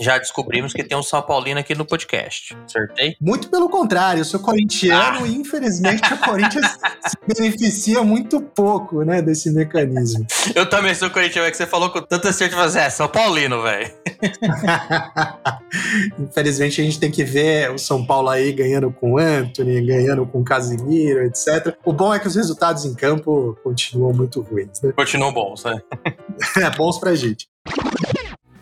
já 0.00 0.18
descobrimos 0.18 0.72
que 0.72 0.84
tem 0.84 0.96
um 0.96 1.02
São 1.02 1.22
Paulino 1.22 1.58
aqui 1.58 1.74
no 1.74 1.84
podcast. 1.84 2.56
Acertei? 2.66 3.16
Muito 3.20 3.48
pelo 3.48 3.68
contrário, 3.68 4.20
eu 4.20 4.24
sou 4.24 4.40
corintiano 4.40 5.24
ah. 5.24 5.26
e 5.26 5.34
infelizmente 5.34 6.12
o 6.12 6.18
Corinthians 6.18 6.66
se 7.06 7.16
beneficia 7.26 8.02
muito 8.02 8.40
pouco, 8.40 9.02
né, 9.02 9.22
desse 9.22 9.50
mecanismo. 9.50 10.26
Eu 10.54 10.68
também 10.68 10.94
sou 10.94 11.10
corintiano, 11.10 11.48
é 11.48 11.50
que 11.50 11.56
você 11.56 11.66
falou 11.66 11.90
com 11.90 12.02
tanta 12.02 12.32
certeza, 12.32 12.80
é 12.80 12.90
São 12.90 13.08
Paulino, 13.08 13.62
velho. 13.62 13.90
infelizmente 16.18 16.80
a 16.80 16.84
gente 16.84 17.00
tem 17.00 17.10
que 17.10 17.24
ver 17.24 17.70
o 17.70 17.78
São 17.78 18.04
Paulo 18.04 18.28
aí 18.28 18.52
ganhando 18.52 18.90
com 18.90 19.12
o 19.12 19.18
Anthony, 19.18 19.80
ganhando 19.80 20.26
com 20.26 20.40
o 20.40 20.44
Casimiro, 20.44 21.24
etc. 21.24 21.74
O 21.84 21.92
bom 21.92 22.12
é 22.12 22.18
que 22.18 22.28
os 22.28 22.36
resultados 22.36 22.84
em 22.84 22.94
campo 22.94 23.58
continuam 23.62 24.12
muito 24.12 24.42
ruins, 24.42 24.80
né? 24.82 24.92
Continuam 24.92 25.32
bons, 25.32 25.64
né? 25.64 25.80
é, 26.58 26.70
bons 26.70 26.98
pra 26.98 27.14
gente. 27.14 27.48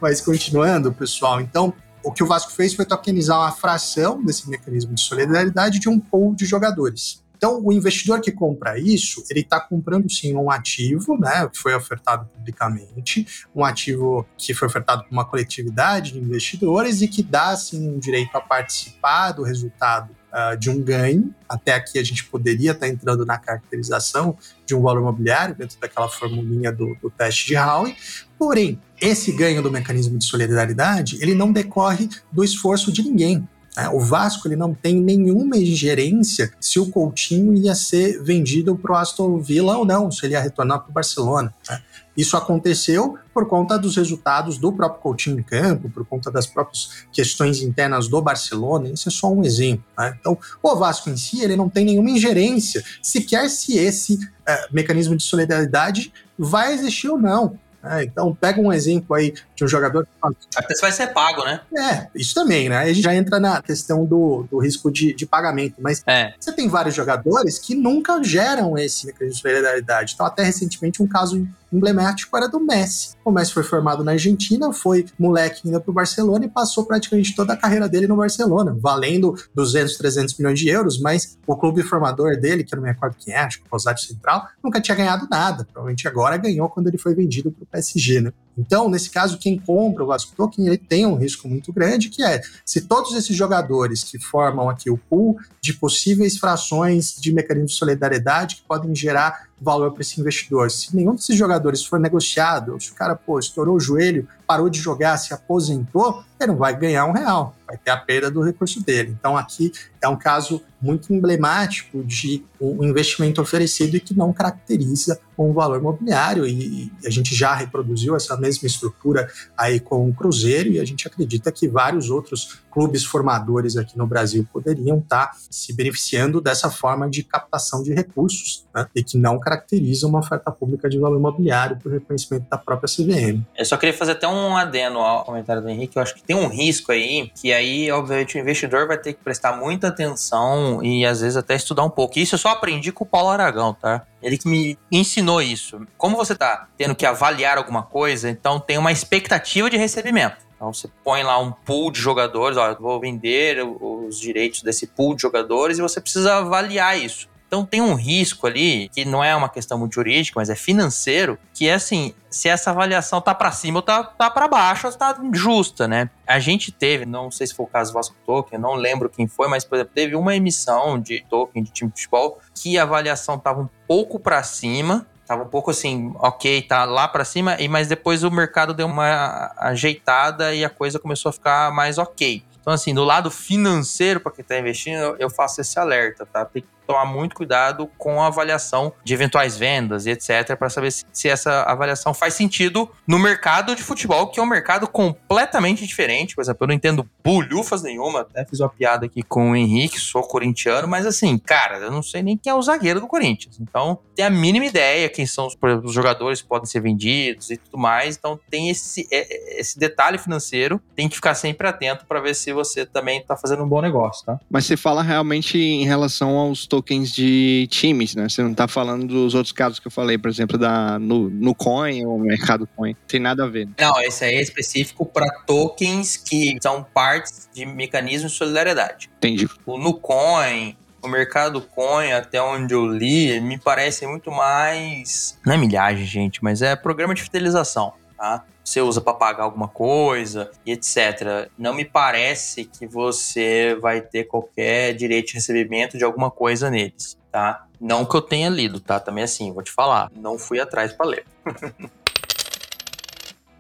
Mas 0.05 0.21
continuando, 0.21 0.93
pessoal, 0.93 1.41
então 1.41 1.73
o 2.03 2.13
que 2.13 2.23
o 2.23 2.27
Vasco 2.27 2.53
fez 2.53 2.75
foi 2.75 2.85
tokenizar 2.85 3.39
uma 3.39 3.53
fração 3.53 4.23
desse 4.23 4.51
mecanismo 4.51 4.93
de 4.93 5.01
solidariedade 5.01 5.79
de 5.79 5.89
um 5.89 5.99
pool 5.99 6.35
de 6.35 6.45
jogadores. 6.45 7.25
Então, 7.35 7.59
o 7.65 7.73
investidor 7.73 8.21
que 8.21 8.31
compra 8.31 8.79
isso, 8.79 9.25
ele 9.31 9.41
está 9.41 9.59
comprando 9.59 10.11
sim 10.13 10.37
um 10.37 10.51
ativo, 10.51 11.19
né, 11.19 11.49
que 11.49 11.59
foi 11.59 11.75
ofertado 11.75 12.29
publicamente, 12.35 13.27
um 13.55 13.65
ativo 13.65 14.27
que 14.37 14.53
foi 14.53 14.69
ofertado 14.69 15.05
por 15.05 15.11
uma 15.11 15.25
coletividade 15.25 16.13
de 16.13 16.19
investidores 16.19 17.01
e 17.01 17.09
que 17.09 17.23
dá 17.23 17.57
sim 17.57 17.89
um 17.89 17.99
direito 17.99 18.37
a 18.37 18.43
participar 18.43 19.33
do 19.33 19.43
resultado 19.43 20.15
uh, 20.35 20.57
de 20.59 20.69
um 20.69 20.83
ganho. 20.83 21.33
Até 21.49 21.73
aqui 21.73 21.99
a 21.99 22.03
gente 22.03 22.25
poderia 22.25 22.73
estar 22.73 22.89
entrando 22.89 23.25
na 23.25 23.39
caracterização 23.39 24.37
de 24.67 24.75
um 24.75 24.83
valor 24.83 25.01
imobiliário 25.01 25.55
dentro 25.55 25.79
daquela 25.81 26.09
formulinha 26.09 26.73
do, 26.73 26.97
do 27.01 27.09
teste 27.09 27.47
de 27.47 27.57
Howey. 27.57 27.97
Porém, 28.37 28.81
esse 29.01 29.33
ganho 29.33 29.63
do 29.63 29.71
mecanismo 29.71 30.19
de 30.19 30.25
solidariedade, 30.25 31.19
ele 31.21 31.35
não 31.35 31.53
decorre 31.53 32.09
do 32.33 32.43
esforço 32.43 32.93
de 32.93 33.03
ninguém. 33.03 33.47
Né? 33.77 33.89
O 33.89 34.01
Vasco 34.01 34.49
ele 34.49 34.57
não 34.57 34.75
tem 34.75 35.01
nenhuma 35.01 35.57
ingerência 35.57 36.53
se 36.61 36.79
o 36.79 36.91
Coutinho 36.91 37.55
ia 37.55 37.75
ser 37.75 38.23
vendido 38.23 38.77
para 38.77 38.93
o 38.93 38.97
Aston 38.97 39.39
Villa 39.39 39.77
ou 39.77 39.85
não, 39.85 40.11
se 40.11 40.27
ele 40.27 40.35
ia 40.35 40.41
retornar 40.41 40.81
para 40.81 40.91
o 40.91 40.93
Barcelona. 40.93 41.55
Né? 41.69 41.81
Isso 42.17 42.37
aconteceu 42.37 43.19
por 43.33 43.47
conta 43.47 43.79
dos 43.79 43.97
resultados 43.97 44.59
do 44.59 44.73
próprio 44.73 45.01
Coutinho 45.01 45.39
em 45.39 45.43
campo, 45.43 45.91
por 45.91 46.05
conta 46.07 46.31
das 46.31 46.47
próprias 46.47 47.07
questões 47.13 47.61
internas 47.61 48.07
do 48.09 48.21
Barcelona. 48.23 48.91
Isso 48.91 49.09
é 49.09 49.13
só 49.13 49.33
um 49.33 49.45
exemplo. 49.45 49.85
Né? 49.99 50.17
Então, 50.21 50.39
o 50.63 50.77
Vasco 50.77 51.11
em 51.11 51.17
si 51.17 51.43
ele 51.43 51.57
não 51.57 51.69
tem 51.69 51.85
nenhuma 51.85 52.11
ingerência, 52.11 52.85
sequer 53.03 53.49
se 53.49 53.77
esse 53.77 54.15
uh, 54.15 54.73
mecanismo 54.73 55.17
de 55.17 55.23
solidariedade 55.23 56.13
vai 56.39 56.73
existir 56.73 57.09
ou 57.09 57.19
não. 57.19 57.59
É, 57.87 58.03
então, 58.03 58.35
pega 58.35 58.61
um 58.61 58.73
exemplo 58.73 59.15
aí 59.15 59.35
de 59.55 59.63
um 59.63 59.69
jogador. 59.69 60.09
Até 60.57 60.75
se 60.75 60.81
vai 60.81 60.91
ser 60.91 61.09
pago, 61.09 61.45
né? 61.45 61.61
É, 61.77 62.09
isso 62.15 62.35
também, 62.35 62.69
né? 62.69 62.79
A 62.79 62.87
gente 62.87 63.03
já 63.03 63.15
entra 63.15 63.39
na 63.39 63.61
questão 63.61 64.07
do, 64.07 64.47
do 64.51 64.59
risco 64.59 64.91
de, 64.91 65.13
de 65.13 65.27
pagamento. 65.27 65.77
Mas 65.79 66.03
é. 66.07 66.33
você 66.41 66.51
tem 66.53 66.67
vários 66.67 66.95
jogadores 66.95 67.59
que 67.59 67.75
nunca 67.75 68.23
geram 68.23 68.79
esse 68.79 69.05
mecanismo 69.05 69.37
de 69.37 69.43
solidariedade. 69.43 70.15
Então, 70.15 70.25
até 70.25 70.43
recentemente, 70.43 71.03
um 71.03 71.07
caso 71.07 71.47
emblemático 71.77 72.37
era 72.37 72.49
do 72.49 72.61
Messi. 72.61 73.15
O 73.25 73.31
Messi 73.31 73.53
foi 73.53 73.63
formado 73.63 74.05
na 74.05 74.13
Argentina, 74.13 74.73
foi 74.73 75.07
moleque 75.19 75.63
ainda 75.65 75.81
pro 75.81 75.93
Barcelona 75.93 76.45
e 76.45 76.49
passou 76.49 76.85
praticamente 76.85 77.35
toda 77.35 77.53
a 77.53 77.57
carreira 77.57 77.89
dele 77.89 78.07
no 78.07 78.17
Barcelona, 78.17 78.77
valendo 78.79 79.35
200, 79.55 79.97
300 79.97 80.39
milhões 80.39 80.59
de 80.59 80.69
euros, 80.69 81.01
mas 81.01 81.39
o 81.47 81.57
clube 81.57 81.83
formador 81.83 82.39
dele, 82.39 82.65
que 82.65 82.75
eu 82.75 82.77
não 82.77 82.85
me 82.85 82.91
recordo 82.91 83.17
quem 83.19 83.35
é, 83.35 83.39
acho 83.39 83.59
que 83.59 83.67
o 83.67 83.73
Rosário 83.73 84.01
Central, 84.01 84.49
nunca 84.63 84.81
tinha 84.81 84.97
ganhado 84.97 85.27
nada. 85.31 85.65
Provavelmente 85.65 86.07
agora 86.07 86.37
ganhou 86.37 86.69
quando 86.69 86.89
ele 86.89 86.99
foi 86.99 87.15
vendido 87.15 87.51
pro 87.51 87.67
PSG, 87.67 88.21
né? 88.21 88.33
Então, 88.57 88.89
nesse 88.89 89.11
caso, 89.11 89.39
quem 89.39 89.59
compra 89.59 90.05
o 90.05 90.07
Vasco 90.07 90.35
Token, 90.37 90.67
ele 90.67 90.79
tem 90.79 91.05
um 91.07 91.17
risco 91.17 91.49
muito 91.49 91.73
grande, 91.73 92.09
que 92.09 92.23
é, 92.23 92.41
se 92.65 92.83
todos 92.83 93.15
esses 93.15 93.37
jogadores 93.37 94.05
que 94.05 94.19
formam 94.19 94.69
aqui 94.69 94.91
o 94.91 94.97
pool 94.97 95.37
de 95.61 95.73
possíveis 95.75 96.39
frações 96.39 97.17
de 97.17 97.33
mecanismo 97.33 97.69
de 97.69 97.75
solidariedade 97.75 98.57
que 98.57 98.63
podem 98.63 98.95
gerar 98.95 99.49
valor 99.61 99.93
para 99.93 100.03
esse 100.03 100.21
investidor. 100.21 100.71
Se 100.71 100.95
nenhum 100.95 101.15
desses 101.15 101.37
jogadores 101.37 101.85
for 101.85 101.99
negociado, 101.99 102.79
se 102.81 102.91
o 102.93 102.95
cara, 102.95 103.17
pô, 103.17 103.39
estourou 103.39 103.77
o 103.77 103.81
joelho, 103.81 104.29
parou 104.47 104.69
de 104.69 104.79
jogar, 104.79 105.17
se 105.17 105.33
aposentou, 105.33 106.23
ele 106.39 106.53
não 106.53 106.59
vai 106.59 106.77
ganhar 106.77 107.07
um 107.07 107.13
real, 107.13 107.57
vai 107.75 107.79
ter 107.83 107.91
a 107.91 107.97
perda 107.97 108.31
do 108.31 108.43
recurso 108.43 108.83
dele. 108.83 109.15
Então 109.19 109.37
aqui 109.37 109.73
é 110.01 110.09
um 110.09 110.17
caso 110.17 110.63
muito 110.81 111.13
emblemático 111.15 112.05
de 112.05 112.45
um 112.61 112.85
investimento 112.85 113.41
oferecido 113.41 113.97
e 113.97 114.01
que 114.01 114.15
não 114.15 114.33
caracteriza 114.33 115.19
um 115.37 115.53
valor 115.53 115.81
imobiliário 115.81 116.47
e 116.47 116.93
a 117.05 117.11
gente 117.11 117.35
já 117.35 117.55
reproduziu 117.55 118.15
essa 118.15 118.37
mesma 118.37 118.67
estrutura 118.67 119.29
aí 119.57 119.81
com 119.81 120.09
o 120.09 120.15
Cruzeiro 120.15 120.71
e 120.71 120.79
a 120.79 120.85
gente 120.85 121.09
acredita 121.09 121.51
que 121.51 121.67
vários 121.67 122.11
outros 122.11 122.61
clubes 122.71 123.05
formadores 123.05 123.77
aqui 123.77 123.97
no 123.97 124.07
Brasil 124.07 124.47
poderiam 124.53 124.99
estar 124.99 125.33
se 125.51 125.73
beneficiando 125.73 126.41
dessa 126.41 126.71
forma 126.71 127.09
de 127.09 127.23
captação 127.23 127.83
de 127.83 127.93
recursos 127.93 128.65
né, 128.75 128.87
e 128.95 129.03
que 129.03 129.17
não 129.17 129.41
caracteriza 129.41 130.07
uma 130.07 130.21
oferta 130.21 130.51
pública 130.51 130.89
de 130.89 130.99
valor 130.99 131.19
imobiliário 131.19 131.79
por 131.79 131.91
reconhecimento 131.91 132.47
da 132.49 132.59
própria 132.59 132.89
CVM. 132.89 133.43
Eu 133.57 133.65
só 133.65 133.77
queria 133.77 133.97
fazer 133.97 134.13
até 134.13 134.29
um 134.29 134.57
adeno 134.57 134.99
ao 134.99 135.25
comentário 135.25 135.63
do 135.63 135.69
Henrique. 135.69 135.97
Eu 135.97 136.03
acho 136.03 136.15
que 136.15 136.23
tem 136.23 136.37
um 136.37 136.49
risco 136.49 136.93
aí 136.93 137.31
que 137.35 137.53
aí, 137.65 137.91
obviamente, 137.91 138.37
o 138.37 138.41
investidor 138.41 138.87
vai 138.87 138.99
ter 138.99 139.15
que 139.15 139.23
prestar 139.23 139.57
muita 139.57 139.89
atenção 139.89 140.83
e 140.83 141.05
às 141.05 141.21
vezes 141.21 141.37
até 141.37 141.55
estudar 141.55 141.83
um 141.83 141.91
pouco. 141.91 142.19
Isso 142.19 142.35
eu 142.35 142.39
só 142.39 142.51
aprendi 142.51 142.93
com 142.93 143.05
o 143.05 143.07
Paulo 143.07 143.31
Aragão, 143.31 143.75
tá? 143.75 144.07
Ele 144.23 144.39
que 144.39 144.49
me 144.49 144.79
ensinou 144.91 145.43
isso. 145.43 145.81
Como 145.99 146.17
você 146.17 146.35
tá 146.35 146.69
tendo 146.77 146.95
que 146.95 147.05
avaliar 147.05 147.59
alguma 147.59 147.83
coisa, 147.83 148.29
então 148.31 148.61
tem 148.61 148.79
uma 148.79 148.93
expectativa 148.93 149.69
de 149.69 149.77
recebimento. 149.77 150.37
Então 150.55 150.73
você 150.73 150.89
põe 151.03 151.23
lá 151.23 151.39
um 151.39 151.51
pool 151.51 151.91
de 151.91 152.01
jogadores, 152.01 152.57
ó, 152.57 152.75
vou 152.75 153.01
vender 153.01 153.63
os 153.63 154.19
direitos 154.19 154.63
desse 154.63 154.87
pool 154.87 155.15
de 155.15 155.23
jogadores 155.23 155.79
e 155.79 155.83
você 155.83 156.01
precisa 156.01 156.37
avaliar 156.37 156.99
isso. 156.99 157.29
Então 157.55 157.65
tem 157.65 157.81
um 157.81 157.95
risco 157.95 158.49
ali, 158.49 158.89
que 158.89 159.05
não 159.05 159.23
é 159.23 159.33
uma 159.37 159.49
questão 159.49 159.79
muito 159.79 159.95
jurídica, 159.95 160.41
mas 160.41 160.51
é 160.51 160.57
financeiro, 160.57 161.39
que 161.53 161.69
é 161.69 161.75
assim, 161.75 162.13
se 162.29 162.49
essa 162.49 162.71
avaliação 162.71 163.21
tá 163.21 163.33
para 163.33 163.53
cima 163.53 163.79
ou 163.79 163.83
tá, 163.83 164.03
tá 164.03 164.29
para 164.29 164.49
baixo, 164.49 164.91
tá 164.99 165.17
justa, 165.33 165.87
né? 165.87 166.11
A 166.27 166.41
gente 166.41 166.73
teve, 166.73 167.07
não 167.07 167.31
sei 167.31 167.47
se 167.47 167.55
foi 167.55 167.65
o 167.65 167.69
caso 167.69 167.93
do 167.93 167.95
Vasco 167.95 168.17
Token, 168.27 168.59
não 168.59 168.75
lembro 168.75 169.09
quem 169.09 169.29
foi, 169.29 169.47
mas 169.47 169.65
por 169.65 169.77
exemplo, 169.77 169.93
teve 169.95 170.17
uma 170.17 170.35
emissão 170.35 171.01
de 171.01 171.25
token 171.31 171.63
de 171.63 171.71
time 171.71 171.93
de 171.93 172.03
futebol 172.03 172.41
que 172.53 172.77
a 172.77 172.83
avaliação 172.83 173.39
tava 173.39 173.61
um 173.61 173.69
pouco 173.87 174.19
para 174.19 174.43
cima, 174.43 175.07
tava 175.25 175.45
um 175.45 175.49
pouco 175.49 175.71
assim, 175.71 176.13
ok, 176.17 176.61
tá 176.63 176.85
lá 176.85 177.07
para 177.07 177.25
cima, 177.25 177.55
e 177.61 177.69
mas 177.69 177.87
depois 177.87 178.25
o 178.25 178.33
mercado 178.33 178.75
deu 178.75 178.89
uma 178.89 179.53
ajeitada 179.59 180.53
e 180.53 180.65
a 180.65 180.71
coisa 180.71 180.99
começou 180.99 181.31
a 181.31 181.33
ficar 181.33 181.71
mais 181.71 181.99
ok. 181.99 182.43
Então, 182.65 182.73
assim, 182.73 182.95
do 182.95 183.05
lado 183.05 183.31
financeiro, 183.31 184.21
para 184.21 184.33
quem 184.33 184.41
está 184.41 184.59
investindo, 184.59 185.17
eu 185.19 185.29
faço 185.29 185.61
esse 185.61 185.79
alerta, 185.79 186.25
tá? 186.25 186.47
Tem 186.47 186.65
tomar 186.87 187.05
muito 187.05 187.35
cuidado 187.35 187.91
com 187.99 188.23
a 188.23 188.27
avaliação 188.27 188.93
de 189.05 189.15
eventuais 189.15 189.57
vendas 189.57 190.07
e 190.07 190.11
etc, 190.11 190.57
para 190.57 190.71
saber 190.71 190.91
se, 190.91 191.05
se, 191.13 191.29
essa 191.29 191.63
avaliação 191.63 192.15
faz 192.15 192.35
sentido 192.35 192.91
no 193.07 193.19
mercado 193.19 193.75
de 193.75 193.83
futebol, 193.83 194.29
que 194.29 194.41
é 194.41 194.43
um 194.43 194.47
mercado 194.47 194.87
completamente 194.87 195.87
diferente. 195.87 196.35
Por 196.35 196.43
exemplo, 196.43 196.65
eu 196.65 196.69
não 196.69 196.75
entendo 196.75 197.09
bulhufas 197.25 197.83
nenhuma, 197.83 198.21
até 198.21 198.45
fiz 198.45 198.61
uma 198.61 198.69
piada 198.69 199.07
aqui 199.07 199.23
com 199.23 199.53
o 199.53 199.57
Henrique, 199.57 199.99
sou 199.99 200.23
corintiano, 200.23 200.87
mas 200.87 201.07
assim, 201.07 201.39
cara, 201.39 201.79
eu 201.79 201.91
não 201.91 202.03
sei 202.03 202.23
nem 202.23 202.37
quem 202.37 202.51
é 202.51 202.55
o 202.55 202.63
zagueiro 202.63 203.01
do 203.01 203.07
Corinthians. 203.07 203.59
Então, 203.61 203.99
tem 204.15 204.25
a 204.25 204.31
mínima 204.31 204.67
ideia 204.67 205.09
quem 205.09 205.27
são 205.27 205.47
os, 205.47 205.57
os 205.83 205.93
jogadores 205.93 206.43
que 206.43 206.49
podem 206.49 206.67
ser 206.67 206.81
vendidos 206.81 207.51
e 207.51 207.57
tudo 207.57 207.79
mais. 207.79 208.17
Então, 208.17 208.39
tem 208.51 208.71
esse, 208.71 209.07
é, 209.11 209.61
esse 209.61 209.79
detalhe 209.79 210.19
financeiro, 210.19 210.81
tem 210.95 211.09
que 211.09 211.17
ficar 211.17 211.35
sempre 211.35 211.67
atento 211.67 212.05
para 212.07 212.21
ver 212.21 212.35
se 212.35 212.53
você 212.53 212.85
também 212.85 213.21
está 213.21 213.37
fazendo 213.37 213.63
um 213.63 213.69
bom 213.69 213.81
negócio, 213.81 214.25
tá? 214.25 214.39
Mas 214.51 214.67
você 214.67 214.77
fala 214.77 215.03
realmente 215.03 215.59
em 215.59 215.85
relação 215.85 216.37
aos 216.37 216.67
tokens 216.75 217.13
de 217.13 217.69
times, 217.71 218.17
né? 218.17 218.29
Você 218.29 218.43
não 218.43 218.51
está 218.51 218.67
falando 218.67 219.07
dos 219.07 219.35
outros 219.35 219.53
casos 219.53 219.79
que 219.79 219.87
eu 219.87 219.91
falei, 219.93 220.19
por 220.19 220.29
exemplo, 220.29 220.59
da, 220.59 220.99
no, 220.99 221.31
no 221.31 221.55
Coin 221.55 222.05
ou 222.05 222.19
Mercado 222.19 222.69
Coin. 222.75 222.97
Tem 223.07 223.21
nada 223.21 223.45
a 223.45 223.47
ver. 223.47 223.69
Não, 223.79 224.01
esse 224.01 224.25
aí 224.25 224.35
é 224.35 224.43
específico 224.43 225.07
para 225.07 225.31
tokens 225.47 226.17
que 226.17 226.57
são 226.61 226.83
partes 226.83 227.49
de 227.55 227.65
mecanismos 227.65 228.33
de 228.33 228.39
solidariedade. 228.39 229.09
Entendi. 229.19 229.49
O 229.65 229.79
Nucoin, 229.79 230.77
o 231.01 231.07
mercado 231.07 231.61
coin, 231.61 232.13
até 232.13 232.43
onde 232.43 232.75
eu 232.75 232.87
li, 232.87 233.41
me 233.41 233.57
parece 233.57 234.05
muito 234.05 234.33
mais. 234.33 235.39
Não 235.47 235.55
é 235.55 235.57
milhagem, 235.57 236.05
gente, 236.05 236.43
mas 236.43 236.61
é 236.61 236.75
programa 236.75 237.15
de 237.15 237.23
fidelização, 237.23 237.93
tá? 238.17 238.45
Você 238.65 238.81
usa 238.81 239.01
para 239.01 239.13
pagar 239.13 239.45
alguma 239.45 239.69
coisa 239.69 240.51
e 240.65 240.73
etc. 240.73 241.51
Não 241.59 241.75
me 241.75 241.85
parece 241.85 242.65
que 242.65 242.87
você 242.87 243.77
vai 243.81 244.01
ter 244.01 244.25
qualquer 244.25 244.95
direito 244.95 245.29
de 245.29 245.35
recebimento 245.35 245.99
de 245.99 246.05
alguma 246.05 246.31
coisa 246.31 246.71
neles, 246.71 247.19
tá? 247.31 247.67
Não 247.79 248.07
que 248.07 248.17
eu 248.17 248.23
tenha 248.23 248.49
lido, 248.49 248.81
tá? 248.81 248.99
Também 248.99 249.23
assim, 249.23 249.53
vou 249.53 249.63
te 249.63 249.71
falar. 249.71 250.11
Não 250.17 250.39
fui 250.39 250.59
atrás 250.59 250.93
para 250.93 251.07
ler. 251.07 251.27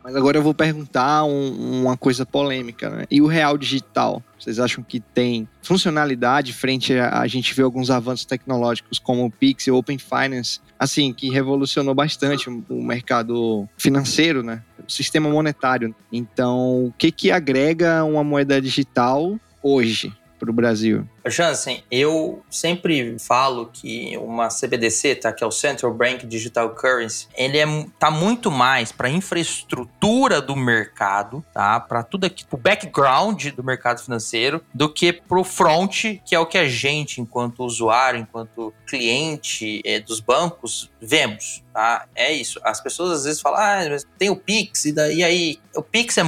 Mas 0.04 0.14
agora 0.14 0.36
eu 0.36 0.42
vou 0.42 0.52
perguntar 0.52 1.24
um, 1.24 1.80
uma 1.80 1.96
coisa 1.96 2.26
polêmica, 2.26 2.90
né? 2.90 3.06
E 3.10 3.22
o 3.22 3.26
real 3.26 3.56
digital? 3.56 4.22
Vocês 4.38 4.58
acham 4.58 4.84
que 4.84 5.00
tem 5.00 5.48
funcionalidade 5.62 6.52
frente 6.52 6.92
a, 6.92 7.20
a 7.20 7.26
gente 7.26 7.54
ver 7.54 7.62
alguns 7.62 7.90
avanços 7.90 8.26
tecnológicos 8.26 8.98
como 8.98 9.24
o 9.24 9.30
Pix 9.30 9.66
e 9.66 9.70
o 9.70 9.76
Open 9.76 9.96
Finance, 9.96 10.60
assim, 10.78 11.10
que 11.10 11.30
revolucionou 11.30 11.94
bastante 11.94 12.50
o, 12.50 12.62
o 12.68 12.84
mercado 12.84 13.66
financeiro, 13.78 14.42
né? 14.42 14.62
O 14.86 14.92
sistema 14.92 15.30
monetário. 15.30 15.94
Então, 16.12 16.84
o 16.84 16.94
que 16.98 17.10
que 17.10 17.30
agrega 17.30 18.04
uma 18.04 18.22
moeda 18.22 18.60
digital 18.60 19.40
hoje 19.62 20.12
para 20.44 20.50
o 20.50 20.54
Brasil? 20.54 21.08
Jansen, 21.26 21.82
eu 21.90 22.42
sempre 22.50 23.18
falo 23.18 23.70
que 23.72 24.16
uma 24.18 24.48
CBDC, 24.48 25.16
tá, 25.16 25.32
que 25.32 25.42
é 25.42 25.46
o 25.46 25.50
Central 25.50 25.92
Bank 25.94 26.26
Digital 26.26 26.70
Currency, 26.70 27.28
ele 27.34 27.58
é, 27.58 27.66
tá 27.98 28.10
muito 28.10 28.50
mais 28.50 28.92
para 28.92 29.08
infraestrutura 29.08 30.40
do 30.40 30.54
mercado, 30.54 31.44
tá, 31.52 31.80
para 31.80 32.02
tudo 32.02 32.26
aqui, 32.26 32.44
o 32.50 32.56
background 32.56 33.46
do 33.48 33.64
mercado 33.64 34.02
financeiro, 34.02 34.62
do 34.72 34.92
que 34.92 35.12
para 35.12 35.38
o 35.38 35.44
front, 35.44 36.20
que 36.24 36.34
é 36.34 36.38
o 36.38 36.46
que 36.46 36.58
a 36.58 36.68
gente, 36.68 37.20
enquanto 37.20 37.64
usuário, 37.64 38.20
enquanto 38.20 38.72
cliente 38.86 39.80
é, 39.84 39.98
dos 39.98 40.20
bancos, 40.20 40.90
vemos. 41.00 41.64
Tá? 41.72 42.06
É 42.14 42.32
isso. 42.32 42.60
As 42.62 42.80
pessoas 42.80 43.12
às 43.12 43.24
vezes 43.24 43.40
falam, 43.40 43.60
ah, 43.60 43.88
mas 43.90 44.06
tem 44.18 44.30
o 44.30 44.36
Pix, 44.36 44.84
e, 44.84 44.92
daí, 44.92 45.24
aí? 45.24 45.58
O 45.74 45.82
Pix 45.82 46.18
é 46.18 46.22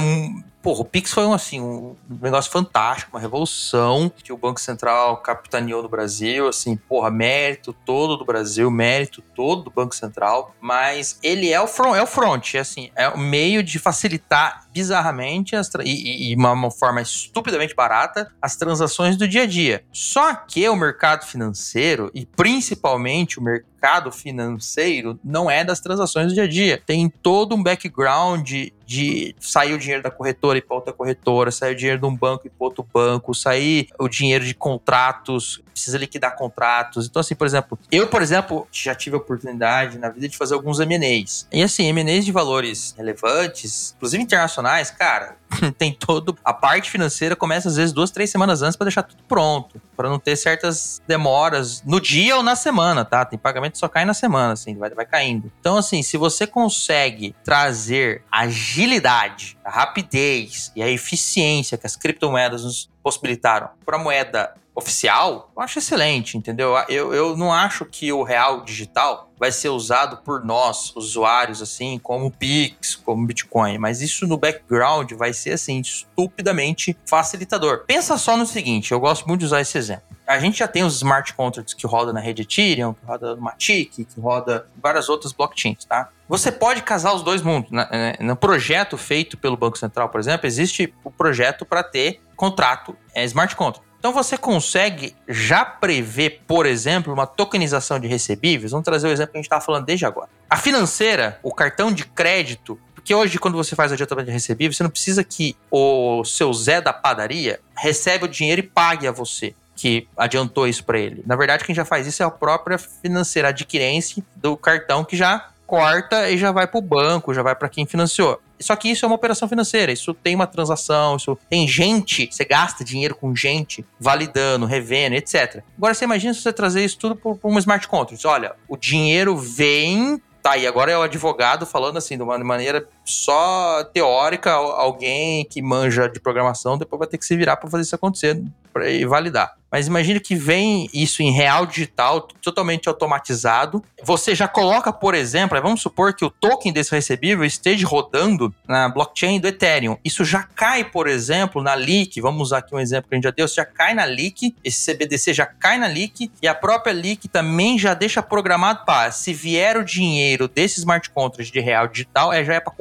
Porra, 0.67 0.81
o 0.81 0.85
Pix 0.85 1.13
foi 1.13 1.25
um, 1.25 1.31
assim, 1.31 1.61
um 1.61 1.95
negócio 2.21 2.51
fantástico, 2.51 3.15
uma 3.15 3.21
revolução 3.21 4.11
que 4.13 4.33
o 4.33 4.37
Banco 4.37 4.59
Central 4.59 5.15
capitaneou 5.21 5.81
no 5.81 5.87
Brasil, 5.87 6.45
assim, 6.45 6.75
porra, 6.75 7.09
mérito 7.09 7.71
todo 7.71 8.17
do 8.17 8.25
Brasil, 8.25 8.69
mérito 8.69 9.21
todo 9.33 9.63
do 9.63 9.71
Banco 9.71 9.95
Central, 9.95 10.53
mas 10.59 11.19
ele 11.23 11.53
é 11.53 11.61
o 11.61 11.67
front, 11.67 11.95
é 11.95 12.03
o 12.03 12.05
front, 12.05 12.55
assim, 12.55 12.91
é 12.97 13.07
o 13.07 13.17
meio 13.17 13.63
de 13.63 13.79
facilitar 13.79 14.67
bizarramente 14.73 15.55
as, 15.55 15.71
e, 15.85 16.31
e 16.31 16.35
uma, 16.35 16.51
uma 16.51 16.69
forma 16.69 17.01
estupidamente 17.01 17.73
barata 17.73 18.29
as 18.41 18.57
transações 18.57 19.15
do 19.15 19.25
dia 19.25 19.43
a 19.43 19.47
dia. 19.47 19.85
Só 19.93 20.35
que 20.35 20.67
o 20.67 20.75
mercado 20.75 21.25
financeiro 21.25 22.11
e 22.13 22.25
principalmente 22.25 23.39
o 23.39 23.41
mercado 23.41 23.76
mercado 23.77 24.11
financeiro 24.11 25.19
não 25.23 25.49
é 25.49 25.63
das 25.63 25.79
transações 25.79 26.27
do 26.27 26.33
dia 26.33 26.43
a 26.43 26.47
dia. 26.47 26.81
Tem 26.83 27.07
todo 27.09 27.55
um 27.55 27.61
background 27.61 28.51
de 28.85 29.35
sair 29.39 29.73
o 29.73 29.77
dinheiro 29.77 30.01
da 30.01 30.09
corretora 30.09 30.57
e 30.57 30.61
para 30.61 30.75
outra 30.75 30.93
corretora, 30.93 31.51
sair 31.51 31.73
o 31.73 31.75
dinheiro 31.75 31.99
de 31.99 32.05
um 32.05 32.15
banco 32.15 32.47
e 32.47 32.49
para 32.49 32.65
outro 32.65 32.87
banco, 32.91 33.35
sair 33.35 33.89
o 33.99 34.07
dinheiro 34.07 34.45
de 34.45 34.53
contratos, 34.53 35.61
precisa 35.71 35.97
liquidar 35.97 36.35
contratos. 36.35 37.05
Então, 37.05 37.19
assim, 37.19 37.35
por 37.35 37.45
exemplo, 37.45 37.77
eu, 37.91 38.07
por 38.07 38.21
exemplo, 38.21 38.67
já 38.71 38.95
tive 38.95 39.15
a 39.15 39.19
oportunidade 39.19 39.99
na 39.99 40.09
vida 40.09 40.27
de 40.27 40.37
fazer 40.37 40.55
alguns 40.55 40.79
M&As. 40.79 41.47
E 41.51 41.61
assim, 41.61 41.85
M&As 41.87 42.25
de 42.25 42.31
valores 42.31 42.95
relevantes, 42.97 43.93
inclusive 43.97 44.23
internacionais, 44.23 44.89
cara, 44.89 45.35
tem 45.77 45.93
todo. 45.93 46.37
A 46.43 46.53
parte 46.53 46.89
financeira 46.89 47.35
começa 47.35 47.67
às 47.67 47.75
vezes 47.75 47.93
duas, 47.93 48.11
três 48.11 48.29
semanas 48.29 48.61
antes 48.61 48.75
para 48.75 48.85
deixar 48.85 49.03
tudo 49.03 49.23
pronto, 49.27 49.81
para 49.95 50.09
não 50.09 50.19
ter 50.19 50.35
certas 50.35 51.01
demoras 51.07 51.81
no 51.83 51.99
dia 51.99 52.37
ou 52.37 52.43
na 52.43 52.55
semana, 52.55 53.03
tá? 53.03 53.25
Tem 53.25 53.37
pagamento 53.37 53.77
só 53.77 53.87
cai 53.87 54.05
na 54.05 54.13
semana, 54.13 54.53
assim, 54.53 54.75
vai, 54.75 54.89
vai 54.89 55.05
caindo. 55.05 55.51
Então, 55.59 55.77
assim, 55.77 56.03
se 56.03 56.17
você 56.17 56.45
consegue 56.45 57.35
trazer 57.43 58.23
agilidade, 58.31 59.57
rapidez 59.65 60.71
e 60.75 60.83
a 60.83 60.89
eficiência 60.89 61.77
que 61.77 61.85
as 61.85 61.95
criptomoedas 61.95 62.63
nos 62.63 62.89
possibilitaram 63.01 63.69
para 63.85 63.97
moeda 63.97 64.53
oficial, 64.77 65.51
eu 65.57 65.63
acho 65.63 65.79
excelente, 65.79 66.37
entendeu? 66.37 66.75
Eu, 66.87 67.11
eu 67.11 67.35
não 67.35 67.51
acho 67.51 67.83
que 67.83 68.13
o 68.13 68.21
real 68.21 68.61
digital 68.61 69.31
vai 69.39 69.51
ser 69.51 69.69
usado 69.69 70.17
por 70.17 70.45
nós, 70.45 70.95
usuários, 70.95 71.63
assim, 71.63 71.97
como 71.97 72.29
Pix, 72.29 72.95
como 72.95 73.25
Bitcoin, 73.25 73.79
mas 73.79 74.01
isso 74.01 74.27
no 74.27 74.37
background 74.37 75.11
vai 75.13 75.33
ser, 75.33 75.53
assim, 75.53 75.79
estupidamente 75.79 76.95
facilitador. 77.07 77.85
Pensa 77.87 78.19
só 78.19 78.37
no 78.37 78.45
seguinte, 78.45 78.91
eu 78.91 78.99
gosto 78.99 79.27
muito 79.27 79.39
de 79.39 79.47
usar 79.47 79.61
esse 79.61 79.75
exemplo. 79.79 80.03
A 80.27 80.37
gente 80.37 80.59
já 80.59 80.67
tem 80.67 80.83
os 80.83 80.97
smart 80.97 81.33
contracts 81.33 81.73
que 81.73 81.87
rodam 81.87 82.13
na 82.13 82.19
rede 82.19 82.43
Ethereum, 82.43 82.93
que 82.93 83.05
roda 83.05 83.35
no 83.35 83.41
Matic, 83.41 83.91
que 83.95 84.19
roda 84.19 84.67
várias 84.75 85.09
outras 85.09 85.31
blockchains, 85.33 85.85
tá? 85.85 86.09
Você 86.29 86.51
pode 86.51 86.83
casar 86.83 87.13
os 87.13 87.23
dois 87.23 87.41
mundos. 87.41 87.71
No 88.19 88.35
projeto 88.35 88.97
feito 88.97 89.37
pelo 89.37 89.55
Banco 89.55 89.77
Central, 89.77 90.09
por 90.09 90.19
exemplo, 90.19 90.45
existe 90.45 90.93
o 91.03 91.09
projeto 91.09 91.65
para 91.65 91.81
ter 91.81 92.21
contrato 92.35 92.95
é, 93.15 93.23
smart 93.23 93.55
contract. 93.55 93.86
Então 93.99 94.13
você 94.13 94.37
consegue 94.37 95.15
já 95.27 95.65
prever, 95.65 96.41
por 96.47 96.65
exemplo, 96.65 97.13
uma 97.13 97.25
tokenização 97.25 97.99
de 97.99 98.07
recebíveis. 98.07 98.71
Vamos 98.71 98.85
trazer 98.85 99.07
o 99.07 99.11
exemplo 99.11 99.31
que 99.31 99.37
a 99.37 99.39
gente 99.39 99.47
estava 99.47 99.63
falando 99.63 99.85
desde 99.85 100.05
agora. 100.05 100.29
A 100.49 100.55
financeira, 100.55 101.39
o 101.41 101.53
cartão 101.53 101.91
de 101.91 102.05
crédito, 102.05 102.79
porque 102.93 103.13
hoje 103.13 103.39
quando 103.39 103.55
você 103.55 103.75
faz 103.75 103.91
adiantamento 103.91 104.27
de 104.27 104.33
recebíveis, 104.33 104.77
você 104.77 104.83
não 104.83 104.89
precisa 104.89 105.23
que 105.23 105.55
o 105.71 106.23
seu 106.23 106.53
Zé 106.53 106.79
da 106.79 106.93
padaria 106.93 107.59
receba 107.75 108.25
o 108.25 108.29
dinheiro 108.29 108.61
e 108.61 108.63
pague 108.63 109.07
a 109.07 109.11
você 109.11 109.55
que 109.75 110.07
adiantou 110.17 110.67
isso 110.67 110.83
para 110.83 110.99
ele. 110.99 111.23
Na 111.25 111.35
verdade, 111.35 111.63
quem 111.63 111.73
já 111.73 111.85
faz 111.85 112.07
isso 112.07 112.23
é 112.23 112.25
a 112.25 112.31
própria 112.31 112.77
financeira 112.77 113.49
adquirente 113.49 114.23
do 114.35 114.57
cartão 114.57 115.05
que 115.05 115.15
já 115.15 115.49
corta 115.67 116.29
e 116.29 116.37
já 116.37 116.51
vai 116.51 116.65
para 116.65 116.79
o 116.79 116.81
banco, 116.81 117.33
já 117.33 117.43
vai 117.43 117.55
para 117.55 117.69
quem 117.69 117.85
financiou. 117.85 118.41
Só 118.59 118.75
que 118.75 118.89
isso 118.89 119.05
é 119.05 119.07
uma 119.07 119.15
operação 119.15 119.47
financeira, 119.47 119.91
isso 119.91 120.13
tem 120.13 120.35
uma 120.35 120.47
transação, 120.47 121.15
isso 121.15 121.37
tem 121.49 121.67
gente, 121.67 122.29
você 122.31 122.43
gasta 122.43 122.83
dinheiro 122.83 123.15
com 123.15 123.35
gente 123.35 123.85
validando, 123.99 124.65
revendo, 124.65 125.15
etc. 125.15 125.63
Agora 125.77 125.93
você 125.93 126.05
imagina 126.05 126.33
se 126.33 126.41
você 126.41 126.51
trazer 126.51 126.83
isso 126.83 126.97
tudo 126.97 127.15
para 127.15 127.37
uma 127.43 127.59
smart 127.59 127.87
contract. 127.87 128.25
Olha, 128.25 128.55
o 128.67 128.75
dinheiro 128.75 129.37
vem 129.37 130.21
Tá, 130.47 130.55
e 130.55 130.65
agora 130.65 130.89
é 130.89 130.97
o 130.97 131.01
advogado 131.01 131.65
falando 131.65 131.97
assim, 131.97 132.15
de 132.15 132.23
uma 132.23 132.37
maneira 132.37 132.87
só 133.07 133.83
teórica, 133.85 134.51
alguém 134.51 135.45
que 135.45 135.61
manja 135.61 136.07
de 136.07 136.19
programação 136.19 136.77
depois 136.77 136.99
vai 136.99 137.07
ter 137.07 137.17
que 137.17 137.25
se 137.25 137.35
virar 137.35 137.57
para 137.57 137.69
fazer 137.69 137.83
isso 137.83 137.95
acontecer 137.95 138.41
e 138.85 139.05
validar. 139.05 139.55
Mas 139.71 139.87
imagine 139.87 140.19
que 140.19 140.33
vem 140.33 140.87
isso 140.93 141.21
em 141.21 141.31
real 141.31 141.65
digital, 141.65 142.21
totalmente 142.21 142.87
automatizado. 142.87 143.83
Você 144.01 144.33
já 144.33 144.47
coloca, 144.47 144.93
por 144.93 145.13
exemplo, 145.13 145.61
vamos 145.61 145.81
supor 145.81 146.13
que 146.13 146.23
o 146.23 146.29
token 146.29 146.71
desse 146.71 146.91
recebível 146.91 147.43
esteja 147.43 147.85
rodando 147.85 148.53
na 148.65 148.87
blockchain 148.87 149.41
do 149.41 149.47
Ethereum. 149.47 149.97
Isso 150.05 150.23
já 150.23 150.43
cai, 150.43 150.85
por 150.85 151.05
exemplo, 151.07 151.61
na 151.61 151.73
leak. 151.73 152.21
Vamos 152.21 152.43
usar 152.43 152.59
aqui 152.59 152.73
um 152.73 152.79
exemplo 152.79 153.09
que 153.09 153.15
a 153.15 153.17
gente 153.17 153.25
já 153.25 153.31
deu. 153.31 153.47
já 153.47 153.65
cai 153.65 153.93
na 153.93 154.05
leak, 154.05 154.55
esse 154.63 154.85
CBDC 154.93 155.33
já 155.33 155.45
cai 155.45 155.77
na 155.77 155.87
leak 155.87 156.31
e 156.41 156.47
a 156.47 156.55
própria 156.55 156.93
leak 156.93 157.27
também 157.27 157.77
já 157.77 157.93
deixa 157.93 158.23
programado 158.23 158.85
para 158.85 159.11
se 159.11 159.33
vier 159.33 159.75
o 159.77 159.83
dinheiro 159.83 160.47
desse 160.47 160.79
smart 160.79 161.09
contract 161.09 161.51
de 161.51 161.59
real 161.59 161.87
digital, 161.87 162.31
é 162.31 162.43
já 162.43 162.53
é 162.53 162.59
para 162.61 162.71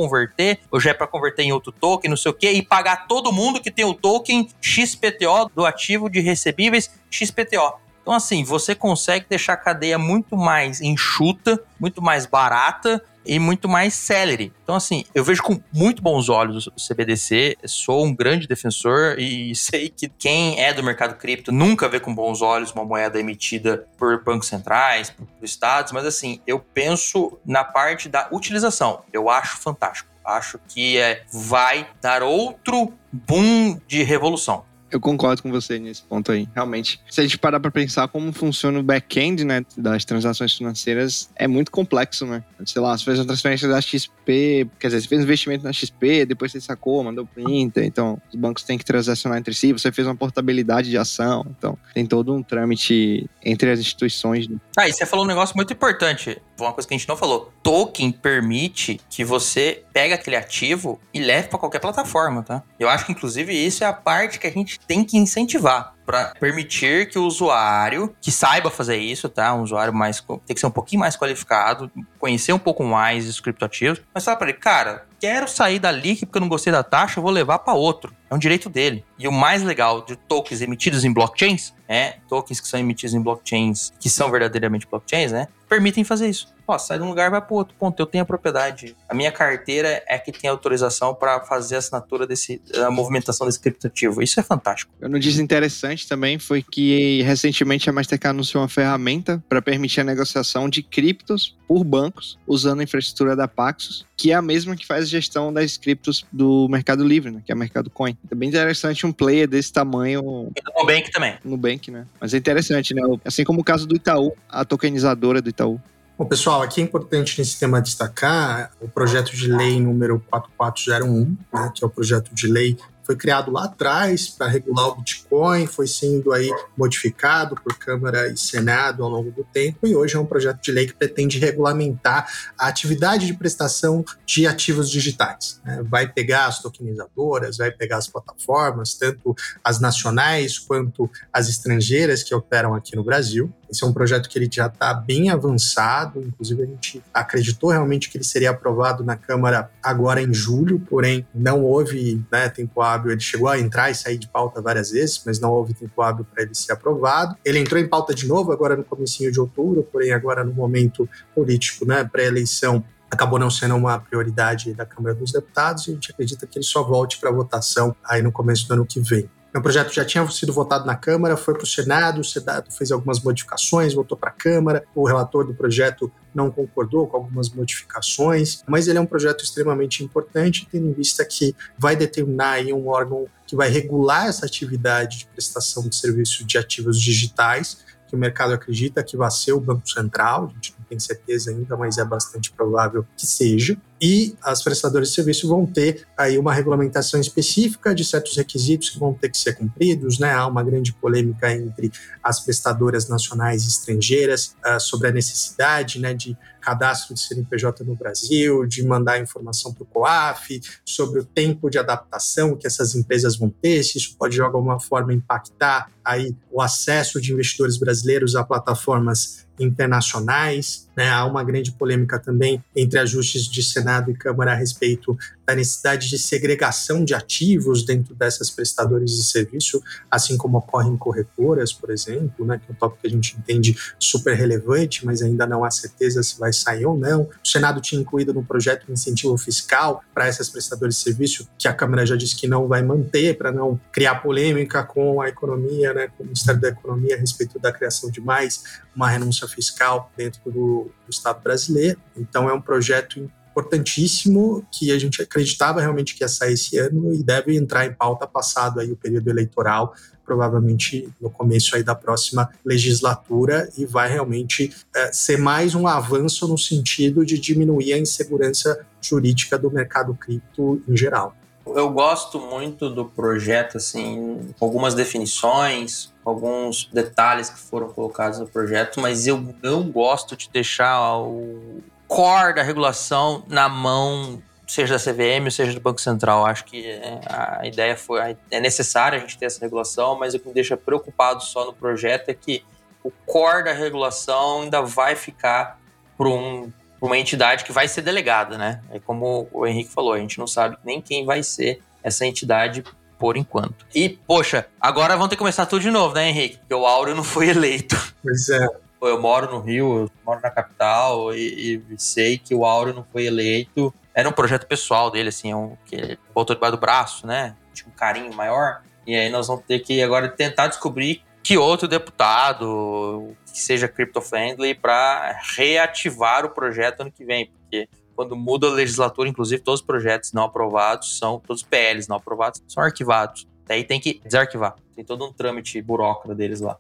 ou 0.70 0.80
já 0.80 0.90
é 0.90 0.94
para 0.94 1.06
converter 1.06 1.42
em 1.42 1.52
outro 1.52 1.72
token, 1.72 2.10
não 2.10 2.16
sei 2.16 2.30
o 2.30 2.34
que, 2.34 2.50
e 2.50 2.62
pagar 2.62 3.06
todo 3.06 3.32
mundo 3.32 3.60
que 3.60 3.70
tem 3.70 3.84
o 3.84 3.94
token 3.94 4.48
XPTO 4.60 5.50
do 5.54 5.64
ativo 5.64 6.08
de 6.08 6.20
recebíveis 6.20 6.90
XPTO. 7.10 7.74
Então, 8.02 8.14
assim, 8.14 8.44
você 8.44 8.74
consegue 8.74 9.26
deixar 9.28 9.54
a 9.54 9.56
cadeia 9.56 9.98
muito 9.98 10.36
mais 10.36 10.80
enxuta, 10.80 11.60
muito 11.80 12.00
mais 12.00 12.24
barata 12.24 13.02
e 13.26 13.38
muito 13.38 13.68
mais 13.68 13.94
celery. 13.94 14.52
Então, 14.62 14.74
assim, 14.74 15.04
eu 15.14 15.24
vejo 15.24 15.42
com 15.42 15.60
muito 15.72 16.02
bons 16.02 16.28
olhos 16.28 16.66
o 16.66 16.72
CBDC, 16.76 17.56
sou 17.66 18.04
um 18.04 18.14
grande 18.14 18.46
defensor 18.46 19.18
e 19.18 19.54
sei 19.56 19.88
que 19.88 20.08
quem 20.08 20.60
é 20.60 20.72
do 20.72 20.82
mercado 20.82 21.16
cripto 21.16 21.52
nunca 21.52 21.88
vê 21.88 22.00
com 22.00 22.14
bons 22.14 22.42
olhos 22.42 22.72
uma 22.72 22.84
moeda 22.84 23.18
emitida 23.18 23.86
por 23.98 24.22
bancos 24.22 24.48
centrais, 24.48 25.10
por 25.10 25.26
estados, 25.42 25.92
mas 25.92 26.06
assim, 26.06 26.40
eu 26.46 26.58
penso 26.58 27.38
na 27.44 27.64
parte 27.64 28.08
da 28.08 28.28
utilização. 28.30 29.02
Eu 29.12 29.28
acho 29.28 29.58
fantástico. 29.58 30.10
Acho 30.24 30.58
que 30.68 30.98
é, 30.98 31.22
vai 31.32 31.88
dar 32.00 32.22
outro 32.22 32.92
boom 33.12 33.80
de 33.86 34.02
revolução. 34.02 34.64
Eu 34.96 35.00
concordo 35.00 35.42
com 35.42 35.50
você 35.50 35.78
nesse 35.78 36.02
ponto 36.02 36.32
aí. 36.32 36.48
Realmente, 36.54 36.98
se 37.10 37.20
a 37.20 37.22
gente 37.22 37.36
parar 37.36 37.60
para 37.60 37.70
pensar 37.70 38.08
como 38.08 38.32
funciona 38.32 38.78
o 38.78 38.82
back-end, 38.82 39.44
né, 39.44 39.62
das 39.76 40.06
transações 40.06 40.54
financeiras, 40.54 41.28
é 41.36 41.46
muito 41.46 41.70
complexo, 41.70 42.24
né? 42.24 42.42
Sei 42.64 42.80
lá, 42.80 42.96
você 42.96 43.04
fez 43.04 43.18
uma 43.18 43.26
transferência 43.26 43.68
da 43.68 43.78
XP, 43.78 44.66
quer 44.80 44.86
dizer, 44.86 45.02
você 45.02 45.08
fez 45.08 45.20
um 45.20 45.24
investimento 45.24 45.64
na 45.64 45.72
XP, 45.72 46.24
depois 46.24 46.50
você 46.50 46.62
sacou, 46.62 47.04
mandou 47.04 47.26
pro 47.26 47.46
Inter, 47.50 47.84
então 47.84 48.18
os 48.32 48.34
bancos 48.40 48.62
têm 48.62 48.78
que 48.78 48.86
transacionar 48.86 49.38
entre 49.38 49.52
si, 49.52 49.70
você 49.70 49.92
fez 49.92 50.08
uma 50.08 50.16
portabilidade 50.16 50.88
de 50.88 50.96
ação, 50.96 51.44
então 51.50 51.76
tem 51.92 52.06
todo 52.06 52.34
um 52.34 52.42
trâmite 52.42 53.28
entre 53.44 53.70
as 53.70 53.78
instituições. 53.78 54.48
Né? 54.48 54.56
Ah, 54.78 54.88
e 54.88 54.94
você 54.94 55.04
falou 55.04 55.26
um 55.26 55.28
negócio 55.28 55.54
muito 55.54 55.74
importante, 55.74 56.40
uma 56.58 56.72
coisa 56.72 56.86
que 56.86 56.94
a 56.94 56.96
gente 56.96 57.08
não 57.08 57.16
falou. 57.16 57.52
Token 57.62 58.10
permite 58.12 59.00
que 59.10 59.24
você 59.24 59.84
pegue 59.92 60.14
aquele 60.14 60.36
ativo 60.36 61.00
e 61.12 61.20
leve 61.20 61.48
para 61.48 61.58
qualquer 61.58 61.80
plataforma, 61.80 62.42
tá? 62.42 62.62
Eu 62.78 62.88
acho 62.88 63.06
que 63.06 63.12
inclusive 63.12 63.52
isso 63.52 63.84
é 63.84 63.86
a 63.86 63.92
parte 63.92 64.38
que 64.38 64.46
a 64.46 64.50
gente 64.50 64.78
tem 64.80 65.04
que 65.04 65.16
incentivar 65.16 65.94
para 66.06 66.32
permitir 66.38 67.08
que 67.08 67.18
o 67.18 67.24
usuário 67.24 68.14
que 68.20 68.30
saiba 68.30 68.70
fazer 68.70 68.96
isso, 68.96 69.28
tá? 69.28 69.52
Um 69.54 69.62
usuário 69.62 69.92
mais 69.92 70.20
tem 70.20 70.54
que 70.54 70.60
ser 70.60 70.66
um 70.66 70.70
pouquinho 70.70 71.00
mais 71.00 71.16
qualificado, 71.16 71.90
conhecer 72.18 72.52
um 72.52 72.58
pouco 72.58 72.84
mais 72.84 73.28
os 73.28 73.40
criptoativos, 73.40 74.00
mas 74.14 74.24
falar 74.24 74.36
para 74.36 74.50
ele, 74.50 74.58
cara, 74.58 75.06
quero 75.18 75.48
sair 75.48 75.80
da 75.80 75.90
LIC 75.90 76.26
porque 76.26 76.38
eu 76.38 76.42
não 76.42 76.48
gostei 76.48 76.72
da 76.72 76.84
taxa, 76.84 77.18
eu 77.18 77.22
vou 77.22 77.32
levar 77.32 77.58
para 77.58 77.74
outro. 77.74 78.14
É 78.30 78.34
um 78.34 78.38
direito 78.38 78.68
dele. 78.70 79.04
E 79.18 79.26
o 79.26 79.32
mais 79.32 79.62
legal 79.62 80.04
de 80.04 80.16
tokens 80.16 80.60
emitidos 80.60 81.04
em 81.04 81.12
blockchains, 81.12 81.74
é 81.88 82.16
tokens 82.28 82.60
que 82.60 82.68
são 82.68 82.78
emitidos 82.80 83.14
em 83.14 83.20
blockchains, 83.20 83.92
que 84.00 84.08
são 84.08 84.30
verdadeiramente 84.30 84.86
blockchains, 84.86 85.32
né? 85.32 85.48
Permitem 85.68 86.04
fazer 86.04 86.28
isso. 86.28 86.54
Ó, 86.66 86.78
sai 86.78 86.98
de 86.98 87.04
um 87.04 87.08
lugar 87.08 87.30
vai 87.30 87.40
para 87.40 87.54
outro. 87.54 87.74
Ponto, 87.78 88.00
eu 88.00 88.06
tenho 88.06 88.22
a 88.22 88.26
propriedade. 88.26 88.96
A 89.08 89.14
minha 89.14 89.30
carteira 89.30 90.02
é 90.06 90.18
que 90.18 90.32
tem 90.32 90.50
autorização 90.50 91.14
para 91.14 91.40
fazer 91.40 91.76
a 91.76 91.78
assinatura 91.78 92.26
desse, 92.26 92.60
a 92.84 92.90
movimentação 92.90 93.46
desse 93.46 93.60
criptoativo. 93.60 94.22
Isso 94.22 94.40
é 94.40 94.42
fantástico. 94.42 94.92
Eu 95.00 95.08
não 95.08 95.18
disse 95.18 95.40
interessante 95.40 96.08
também 96.08 96.38
foi 96.38 96.62
que 96.62 97.22
recentemente 97.22 97.88
a 97.88 97.92
Mastercard 97.92 98.36
anunciou 98.36 98.62
uma 98.62 98.68
ferramenta 98.68 99.42
para 99.48 99.62
permitir 99.62 100.00
a 100.00 100.04
negociação 100.04 100.68
de 100.68 100.82
criptos 100.82 101.56
por 101.66 101.84
bancos 101.84 102.38
usando 102.46 102.80
a 102.80 102.84
infraestrutura 102.84 103.34
da 103.34 103.48
Paxos, 103.48 104.06
que 104.16 104.30
é 104.30 104.34
a 104.34 104.42
mesma 104.42 104.76
que 104.76 104.86
faz 104.86 105.04
a 105.04 105.08
gestão 105.08 105.52
das 105.52 105.76
criptos 105.76 106.24
do 106.32 106.68
Mercado 106.68 107.04
Livre, 107.04 107.30
né? 107.30 107.42
Que 107.44 107.52
é 107.52 107.54
o 107.54 107.58
Mercado 107.58 107.90
Coin. 107.90 108.16
É 108.30 108.34
bem 108.34 108.48
interessante 108.48 109.06
um 109.06 109.12
player 109.12 109.48
desse 109.48 109.72
tamanho. 109.72 110.50
E 110.56 110.62
do 110.62 110.72
Nubank 110.78 111.10
também. 111.10 111.36
Nubank, 111.44 111.90
né? 111.90 112.06
Mas 112.20 112.34
é 112.34 112.38
interessante, 112.38 112.94
né? 112.94 113.02
Assim 113.24 113.44
como 113.44 113.60
o 113.60 113.64
caso 113.64 113.86
do 113.86 113.96
Itaú, 113.96 114.32
a 114.48 114.64
tokenizadora 114.64 115.40
do 115.40 115.48
Itaú. 115.48 115.80
Bom, 116.18 116.24
pessoal, 116.24 116.62
aqui 116.62 116.80
é 116.80 116.84
importante 116.84 117.38
nesse 117.38 117.60
tema 117.60 117.78
destacar 117.78 118.72
o 118.80 118.88
projeto 118.88 119.36
de 119.36 119.52
lei 119.52 119.78
número 119.78 120.18
4401, 120.30 121.36
né, 121.52 121.72
que 121.74 121.84
é 121.84 121.86
o 121.86 121.90
projeto 121.90 122.34
de 122.34 122.46
lei 122.46 122.78
foi 123.06 123.14
criado 123.16 123.52
lá 123.52 123.64
atrás 123.64 124.28
para 124.28 124.48
regular 124.48 124.88
o 124.88 124.96
Bitcoin, 124.96 125.66
foi 125.66 125.86
sendo 125.86 126.32
aí 126.32 126.50
modificado 126.76 127.54
por 127.54 127.78
Câmara 127.78 128.26
e 128.28 128.36
Senado 128.36 129.04
ao 129.04 129.08
longo 129.08 129.30
do 129.30 129.44
tempo 129.44 129.86
e 129.86 129.94
hoje 129.94 130.16
é 130.16 130.18
um 130.18 130.26
projeto 130.26 130.60
de 130.60 130.72
lei 130.72 130.86
que 130.86 130.94
pretende 130.94 131.38
regulamentar 131.38 132.28
a 132.58 132.66
atividade 132.66 133.26
de 133.26 133.34
prestação 133.34 134.04
de 134.26 134.46
ativos 134.46 134.90
digitais. 134.90 135.60
Né? 135.64 135.84
Vai 135.88 136.08
pegar 136.08 136.46
as 136.46 136.60
tokenizadoras, 136.60 137.58
vai 137.58 137.70
pegar 137.70 137.98
as 137.98 138.08
plataformas, 138.08 138.94
tanto 138.94 139.34
as 139.62 139.78
nacionais 139.78 140.58
quanto 140.58 141.08
as 141.32 141.48
estrangeiras 141.48 142.24
que 142.24 142.34
operam 142.34 142.74
aqui 142.74 142.96
no 142.96 143.04
Brasil. 143.04 143.52
Esse 143.70 143.84
é 143.84 143.86
um 143.86 143.92
projeto 143.92 144.28
que 144.28 144.38
ele 144.38 144.48
já 144.50 144.66
está 144.66 144.94
bem 144.94 145.30
avançado, 145.30 146.20
inclusive 146.20 146.62
a 146.62 146.66
gente 146.66 147.02
acreditou 147.12 147.70
realmente 147.70 148.08
que 148.08 148.16
ele 148.16 148.24
seria 148.24 148.50
aprovado 148.50 149.04
na 149.04 149.16
Câmara 149.16 149.70
agora 149.82 150.22
em 150.22 150.32
julho, 150.32 150.80
porém 150.80 151.26
não 151.34 151.62
houve 151.62 152.24
né, 152.30 152.48
tempo 152.48 152.80
hábil, 152.80 152.95
ele 153.04 153.20
chegou 153.20 153.48
a 153.48 153.58
entrar 153.58 153.90
e 153.90 153.94
sair 153.94 154.18
de 154.18 154.28
pauta 154.28 154.60
várias 154.60 154.90
vezes, 154.90 155.22
mas 155.24 155.40
não 155.40 155.50
houve 155.50 155.74
tempo 155.74 156.02
hábil 156.02 156.26
para 156.32 156.42
ele 156.42 156.54
ser 156.54 156.72
aprovado. 156.72 157.36
Ele 157.44 157.58
entrou 157.58 157.80
em 157.80 157.86
pauta 157.86 158.14
de 158.14 158.26
novo 158.26 158.52
agora 158.52 158.76
no 158.76 158.84
comecinho 158.84 159.30
de 159.30 159.40
outubro, 159.40 159.82
porém 159.82 160.12
agora 160.12 160.42
no 160.42 160.52
momento 160.52 161.08
político, 161.34 161.86
né, 161.86 162.04
pré-eleição, 162.04 162.84
acabou 163.10 163.38
não 163.38 163.50
sendo 163.50 163.76
uma 163.76 163.98
prioridade 163.98 164.74
da 164.74 164.84
Câmara 164.84 165.14
dos 165.14 165.32
Deputados 165.32 165.86
e 165.86 165.90
a 165.90 165.94
gente 165.94 166.10
acredita 166.10 166.46
que 166.46 166.58
ele 166.58 166.64
só 166.64 166.82
volte 166.82 167.18
para 167.18 167.30
votação 167.30 167.94
aí 168.04 168.22
no 168.22 168.32
começo 168.32 168.66
do 168.66 168.74
ano 168.74 168.86
que 168.86 169.00
vem. 169.00 169.28
O 169.54 169.62
projeto 169.62 169.92
já 169.92 170.04
tinha 170.04 170.28
sido 170.28 170.52
votado 170.52 170.84
na 170.84 170.94
Câmara, 170.94 171.36
foi 171.36 171.54
para 171.54 171.62
o 171.62 171.66
Senado, 171.66 172.20
o 172.20 172.24
Senado 172.24 172.70
fez 172.70 172.92
algumas 172.92 173.20
modificações, 173.20 173.94
voltou 173.94 174.16
para 174.16 174.28
a 174.28 174.32
Câmara, 174.32 174.84
o 174.94 175.06
relator 175.06 175.46
do 175.46 175.54
projeto 175.54 176.12
não 176.34 176.50
concordou 176.50 177.06
com 177.06 177.16
algumas 177.16 177.48
modificações, 177.48 178.62
mas 178.68 178.86
ele 178.86 178.98
é 178.98 179.00
um 179.00 179.06
projeto 179.06 179.42
extremamente 179.42 180.04
importante, 180.04 180.68
tendo 180.70 180.88
em 180.88 180.92
vista 180.92 181.24
que 181.24 181.54
vai 181.78 181.96
determinar 181.96 182.60
um 182.66 182.88
órgão 182.88 183.26
que 183.46 183.56
vai 183.56 183.70
regular 183.70 184.26
essa 184.26 184.44
atividade 184.44 185.20
de 185.20 185.26
prestação 185.28 185.88
de 185.88 185.96
serviços 185.96 186.44
de 186.46 186.58
ativos 186.58 187.00
digitais, 187.00 187.78
que 188.06 188.14
o 188.14 188.18
mercado 188.18 188.52
acredita 188.52 189.02
que 189.02 189.16
vai 189.16 189.30
ser 189.30 189.52
o 189.52 189.60
Banco 189.60 189.88
Central, 189.88 190.50
a 190.50 190.54
gente 190.54 190.74
não 190.78 190.84
tem 190.86 190.98
certeza 190.98 191.50
ainda, 191.50 191.76
mas 191.76 191.98
é 191.98 192.04
bastante 192.04 192.52
provável 192.52 193.06
que 193.16 193.26
seja. 193.26 193.76
E 194.00 194.36
as 194.42 194.62
prestadoras 194.62 195.08
de 195.08 195.14
serviço 195.14 195.48
vão 195.48 195.64
ter 195.64 196.06
aí 196.16 196.36
uma 196.36 196.52
regulamentação 196.52 197.18
específica 197.20 197.94
de 197.94 198.04
certos 198.04 198.36
requisitos 198.36 198.90
que 198.90 198.98
vão 198.98 199.14
ter 199.14 199.30
que 199.30 199.38
ser 199.38 199.54
cumpridos, 199.54 200.18
né? 200.18 200.32
Há 200.32 200.46
uma 200.46 200.62
grande 200.62 200.92
polêmica 200.92 201.50
entre 201.52 201.90
as 202.22 202.40
prestadoras 202.40 203.08
nacionais 203.08 203.64
e 203.64 203.68
estrangeiras 203.68 204.54
uh, 204.66 204.78
sobre 204.78 205.08
a 205.08 205.12
necessidade, 205.12 205.98
né, 205.98 206.12
de 206.12 206.36
cadastro 206.60 207.14
de 207.14 207.20
CNPJ 207.20 207.84
no 207.84 207.94
Brasil, 207.94 208.66
de 208.66 208.84
mandar 208.84 209.20
informação 209.20 209.72
para 209.72 209.84
o 209.84 209.86
COAF, 209.86 210.60
sobre 210.84 211.20
o 211.20 211.24
tempo 211.24 211.70
de 211.70 211.78
adaptação 211.78 212.56
que 212.56 212.66
essas 212.66 212.96
empresas 212.96 213.36
vão 213.36 213.48
ter, 213.48 213.84
se 213.84 213.98
isso 213.98 214.16
pode 214.18 214.34
de 214.34 214.42
alguma 214.42 214.80
forma 214.80 215.14
impactar 215.14 215.92
aí 216.04 216.34
o 216.50 216.60
acesso 216.60 217.20
de 217.20 217.32
investidores 217.32 217.76
brasileiros 217.76 218.34
a 218.34 218.42
plataformas 218.42 219.46
internacionais. 219.60 220.85
Né? 220.96 221.10
Há 221.10 221.24
uma 221.26 221.44
grande 221.44 221.70
polêmica 221.72 222.18
também 222.18 222.64
entre 222.74 222.98
ajustes 222.98 223.46
de 223.46 223.62
Senado 223.62 224.10
e 224.10 224.14
Câmara 224.14 224.52
a 224.52 224.54
respeito 224.54 225.16
da 225.46 225.54
necessidade 225.54 226.08
de 226.08 226.18
segregação 226.18 227.04
de 227.04 227.14
ativos 227.14 227.84
dentro 227.84 228.14
dessas 228.14 228.50
prestadoras 228.50 229.10
de 229.12 229.22
serviço, 229.22 229.82
assim 230.10 230.36
como 230.36 230.58
ocorre 230.58 230.90
em 230.90 230.96
corretoras, 230.96 231.72
por 231.72 231.90
exemplo, 231.90 232.44
né? 232.44 232.58
que 232.58 232.70
é 232.70 232.74
um 232.74 232.76
tópico 232.76 233.02
que 233.02 233.06
a 233.06 233.10
gente 233.10 233.36
entende 233.38 233.76
super 233.98 234.34
relevante, 234.34 235.06
mas 235.06 235.22
ainda 235.22 235.46
não 235.46 235.64
há 235.64 235.70
certeza 235.70 236.22
se 236.22 236.38
vai 236.38 236.52
sair 236.52 236.84
ou 236.84 236.98
não. 236.98 237.22
O 237.22 237.48
Senado 237.48 237.80
tinha 237.80 238.00
incluído 238.00 238.34
no 238.34 238.44
projeto 238.44 238.86
um 238.88 238.92
incentivo 238.92 239.38
fiscal 239.38 240.02
para 240.12 240.26
essas 240.26 240.48
prestadoras 240.48 240.96
de 240.96 241.02
serviço, 241.02 241.48
que 241.56 241.68
a 241.68 241.72
Câmara 241.72 242.04
já 242.04 242.16
disse 242.16 242.34
que 242.34 242.48
não 242.48 242.66
vai 242.66 242.82
manter, 242.82 243.36
para 243.38 243.52
não 243.52 243.80
criar 243.92 244.16
polêmica 244.16 244.82
com 244.82 245.20
a 245.20 245.28
economia, 245.28 245.94
né? 245.94 246.08
com 246.08 246.24
o 246.24 246.26
Ministério 246.26 246.60
da 246.60 246.68
Economia 246.68 247.14
a 247.14 247.18
respeito 247.18 247.58
da 247.58 247.72
criação 247.72 248.10
de 248.10 248.20
mais 248.20 248.80
uma 248.94 249.08
renúncia 249.08 249.46
fiscal 249.46 250.10
dentro 250.16 250.40
do, 250.50 250.90
do 251.06 251.10
Estado 251.10 251.40
brasileiro. 251.40 252.00
Então, 252.16 252.48
é 252.48 252.52
um 252.52 252.60
projeto 252.60 253.30
importantíssimo 253.56 254.66
que 254.70 254.92
a 254.92 254.98
gente 254.98 255.22
acreditava 255.22 255.80
realmente 255.80 256.14
que 256.14 256.22
ia 256.22 256.28
sair 256.28 256.52
esse 256.52 256.76
ano 256.76 257.14
e 257.14 257.22
deve 257.22 257.56
entrar 257.56 257.86
em 257.86 257.92
pauta 257.92 258.26
passado 258.26 258.80
aí 258.80 258.92
o 258.92 258.96
período 258.96 259.30
eleitoral, 259.30 259.94
provavelmente 260.24 261.08
no 261.18 261.30
começo 261.30 261.74
aí 261.74 261.82
da 261.82 261.94
próxima 261.94 262.50
legislatura 262.62 263.70
e 263.78 263.86
vai 263.86 264.10
realmente 264.10 264.74
é, 264.94 265.10
ser 265.10 265.38
mais 265.38 265.74
um 265.74 265.86
avanço 265.86 266.46
no 266.46 266.58
sentido 266.58 267.24
de 267.24 267.38
diminuir 267.38 267.94
a 267.94 267.98
insegurança 267.98 268.84
jurídica 269.00 269.56
do 269.56 269.70
mercado 269.70 270.14
cripto 270.14 270.82
em 270.86 270.96
geral. 270.96 271.34
Eu 271.66 271.90
gosto 271.90 272.38
muito 272.38 272.88
do 272.88 273.06
projeto, 273.06 273.78
assim, 273.78 274.50
algumas 274.60 274.94
definições, 274.94 276.12
alguns 276.24 276.88
detalhes 276.92 277.48
que 277.48 277.58
foram 277.58 277.88
colocados 277.88 278.38
no 278.38 278.46
projeto, 278.46 279.00
mas 279.00 279.26
eu 279.26 279.42
não 279.62 279.90
gosto 279.90 280.36
de 280.36 280.48
deixar 280.52 281.18
o 281.18 281.82
core 282.06 282.54
da 282.54 282.62
regulação 282.62 283.44
na 283.48 283.68
mão 283.68 284.42
seja 284.66 284.98
da 284.98 285.00
CVM 285.00 285.50
seja 285.50 285.72
do 285.72 285.80
Banco 285.80 286.00
Central. 286.00 286.44
Acho 286.44 286.64
que 286.64 286.86
é, 286.86 287.20
a 287.28 287.66
ideia 287.66 287.96
foi 287.96 288.36
é 288.50 288.60
necessária 288.60 289.16
a 289.18 289.20
gente 289.20 289.38
ter 289.38 289.46
essa 289.46 289.60
regulação, 289.60 290.18
mas 290.18 290.34
o 290.34 290.38
que 290.38 290.48
me 290.48 290.54
deixa 290.54 290.76
preocupado 290.76 291.42
só 291.42 291.64
no 291.64 291.72
projeto 291.72 292.28
é 292.28 292.34
que 292.34 292.64
o 293.02 293.10
core 293.24 293.64
da 293.64 293.72
regulação 293.72 294.62
ainda 294.62 294.82
vai 294.82 295.14
ficar 295.14 295.78
para 296.18 296.28
um, 296.28 296.72
uma 297.00 297.16
entidade 297.16 297.64
que 297.64 297.70
vai 297.70 297.86
ser 297.86 298.02
delegada, 298.02 298.58
né? 298.58 298.80
É 298.90 298.98
como 298.98 299.48
o 299.52 299.66
Henrique 299.66 299.90
falou, 299.90 300.12
a 300.12 300.18
gente 300.18 300.38
não 300.38 300.46
sabe 300.46 300.76
nem 300.84 301.00
quem 301.00 301.24
vai 301.24 301.42
ser 301.42 301.80
essa 302.02 302.26
entidade 302.26 302.82
por 303.18 303.36
enquanto. 303.36 303.86
E, 303.94 304.08
poxa, 304.08 304.66
agora 304.80 305.16
vão 305.16 305.28
ter 305.28 305.36
que 305.36 305.40
começar 305.40 305.66
tudo 305.66 305.82
de 305.82 305.90
novo, 305.90 306.14
né, 306.14 306.28
Henrique? 306.28 306.58
Porque 306.58 306.74
o 306.74 306.84
Áureo 306.84 307.14
não 307.14 307.24
foi 307.24 307.48
eleito. 307.48 307.96
Pois 308.22 308.48
é 308.48 308.85
eu 309.02 309.20
moro 309.20 309.50
no 309.50 309.60
Rio, 309.60 309.98
eu 310.00 310.10
moro 310.24 310.40
na 310.42 310.50
capital 310.50 311.34
e, 311.34 311.82
e 311.90 311.98
sei 311.98 312.38
que 312.38 312.54
o 312.54 312.64
Áureo 312.64 312.94
não 312.94 313.04
foi 313.04 313.26
eleito. 313.26 313.92
Era 314.14 314.28
um 314.28 314.32
projeto 314.32 314.66
pessoal 314.66 315.10
dele, 315.10 315.28
assim, 315.28 315.52
um, 315.52 315.76
que 315.84 315.94
ele 315.94 316.18
botou 316.34 316.56
debaixo 316.56 316.76
do 316.76 316.80
braço, 316.80 317.26
né? 317.26 317.54
Tinha 317.74 317.88
um 317.88 317.96
carinho 317.96 318.34
maior. 318.34 318.82
E 319.06 319.14
aí 319.14 319.28
nós 319.28 319.46
vamos 319.46 319.64
ter 319.64 319.80
que 319.80 320.02
agora 320.02 320.28
tentar 320.28 320.68
descobrir 320.68 321.22
que 321.42 321.56
outro 321.56 321.86
deputado 321.86 323.36
que 323.44 323.60
seja 323.60 323.86
crypto-friendly 323.86 324.74
para 324.74 325.38
reativar 325.56 326.44
o 326.44 326.50
projeto 326.50 327.02
ano 327.02 327.12
que 327.12 327.24
vem. 327.24 327.46
Porque 327.46 327.88
quando 328.16 328.34
muda 328.34 328.66
a 328.66 328.70
legislatura, 328.70 329.28
inclusive 329.28 329.62
todos 329.62 329.80
os 329.80 329.86
projetos 329.86 330.32
não 330.32 330.44
aprovados 330.44 331.18
são, 331.18 331.38
todos 331.38 331.62
os 331.62 331.68
PLs 331.68 332.08
não 332.08 332.16
aprovados 332.16 332.60
são 332.66 332.82
arquivados. 332.82 333.46
Daí 333.66 333.84
tem 333.84 334.00
que 334.00 334.20
desarquivar. 334.24 334.74
Tem 334.94 335.04
todo 335.04 335.24
um 335.24 335.32
trâmite 335.32 335.80
burocrata 335.82 336.34
deles 336.34 336.60
lá. 336.60 336.76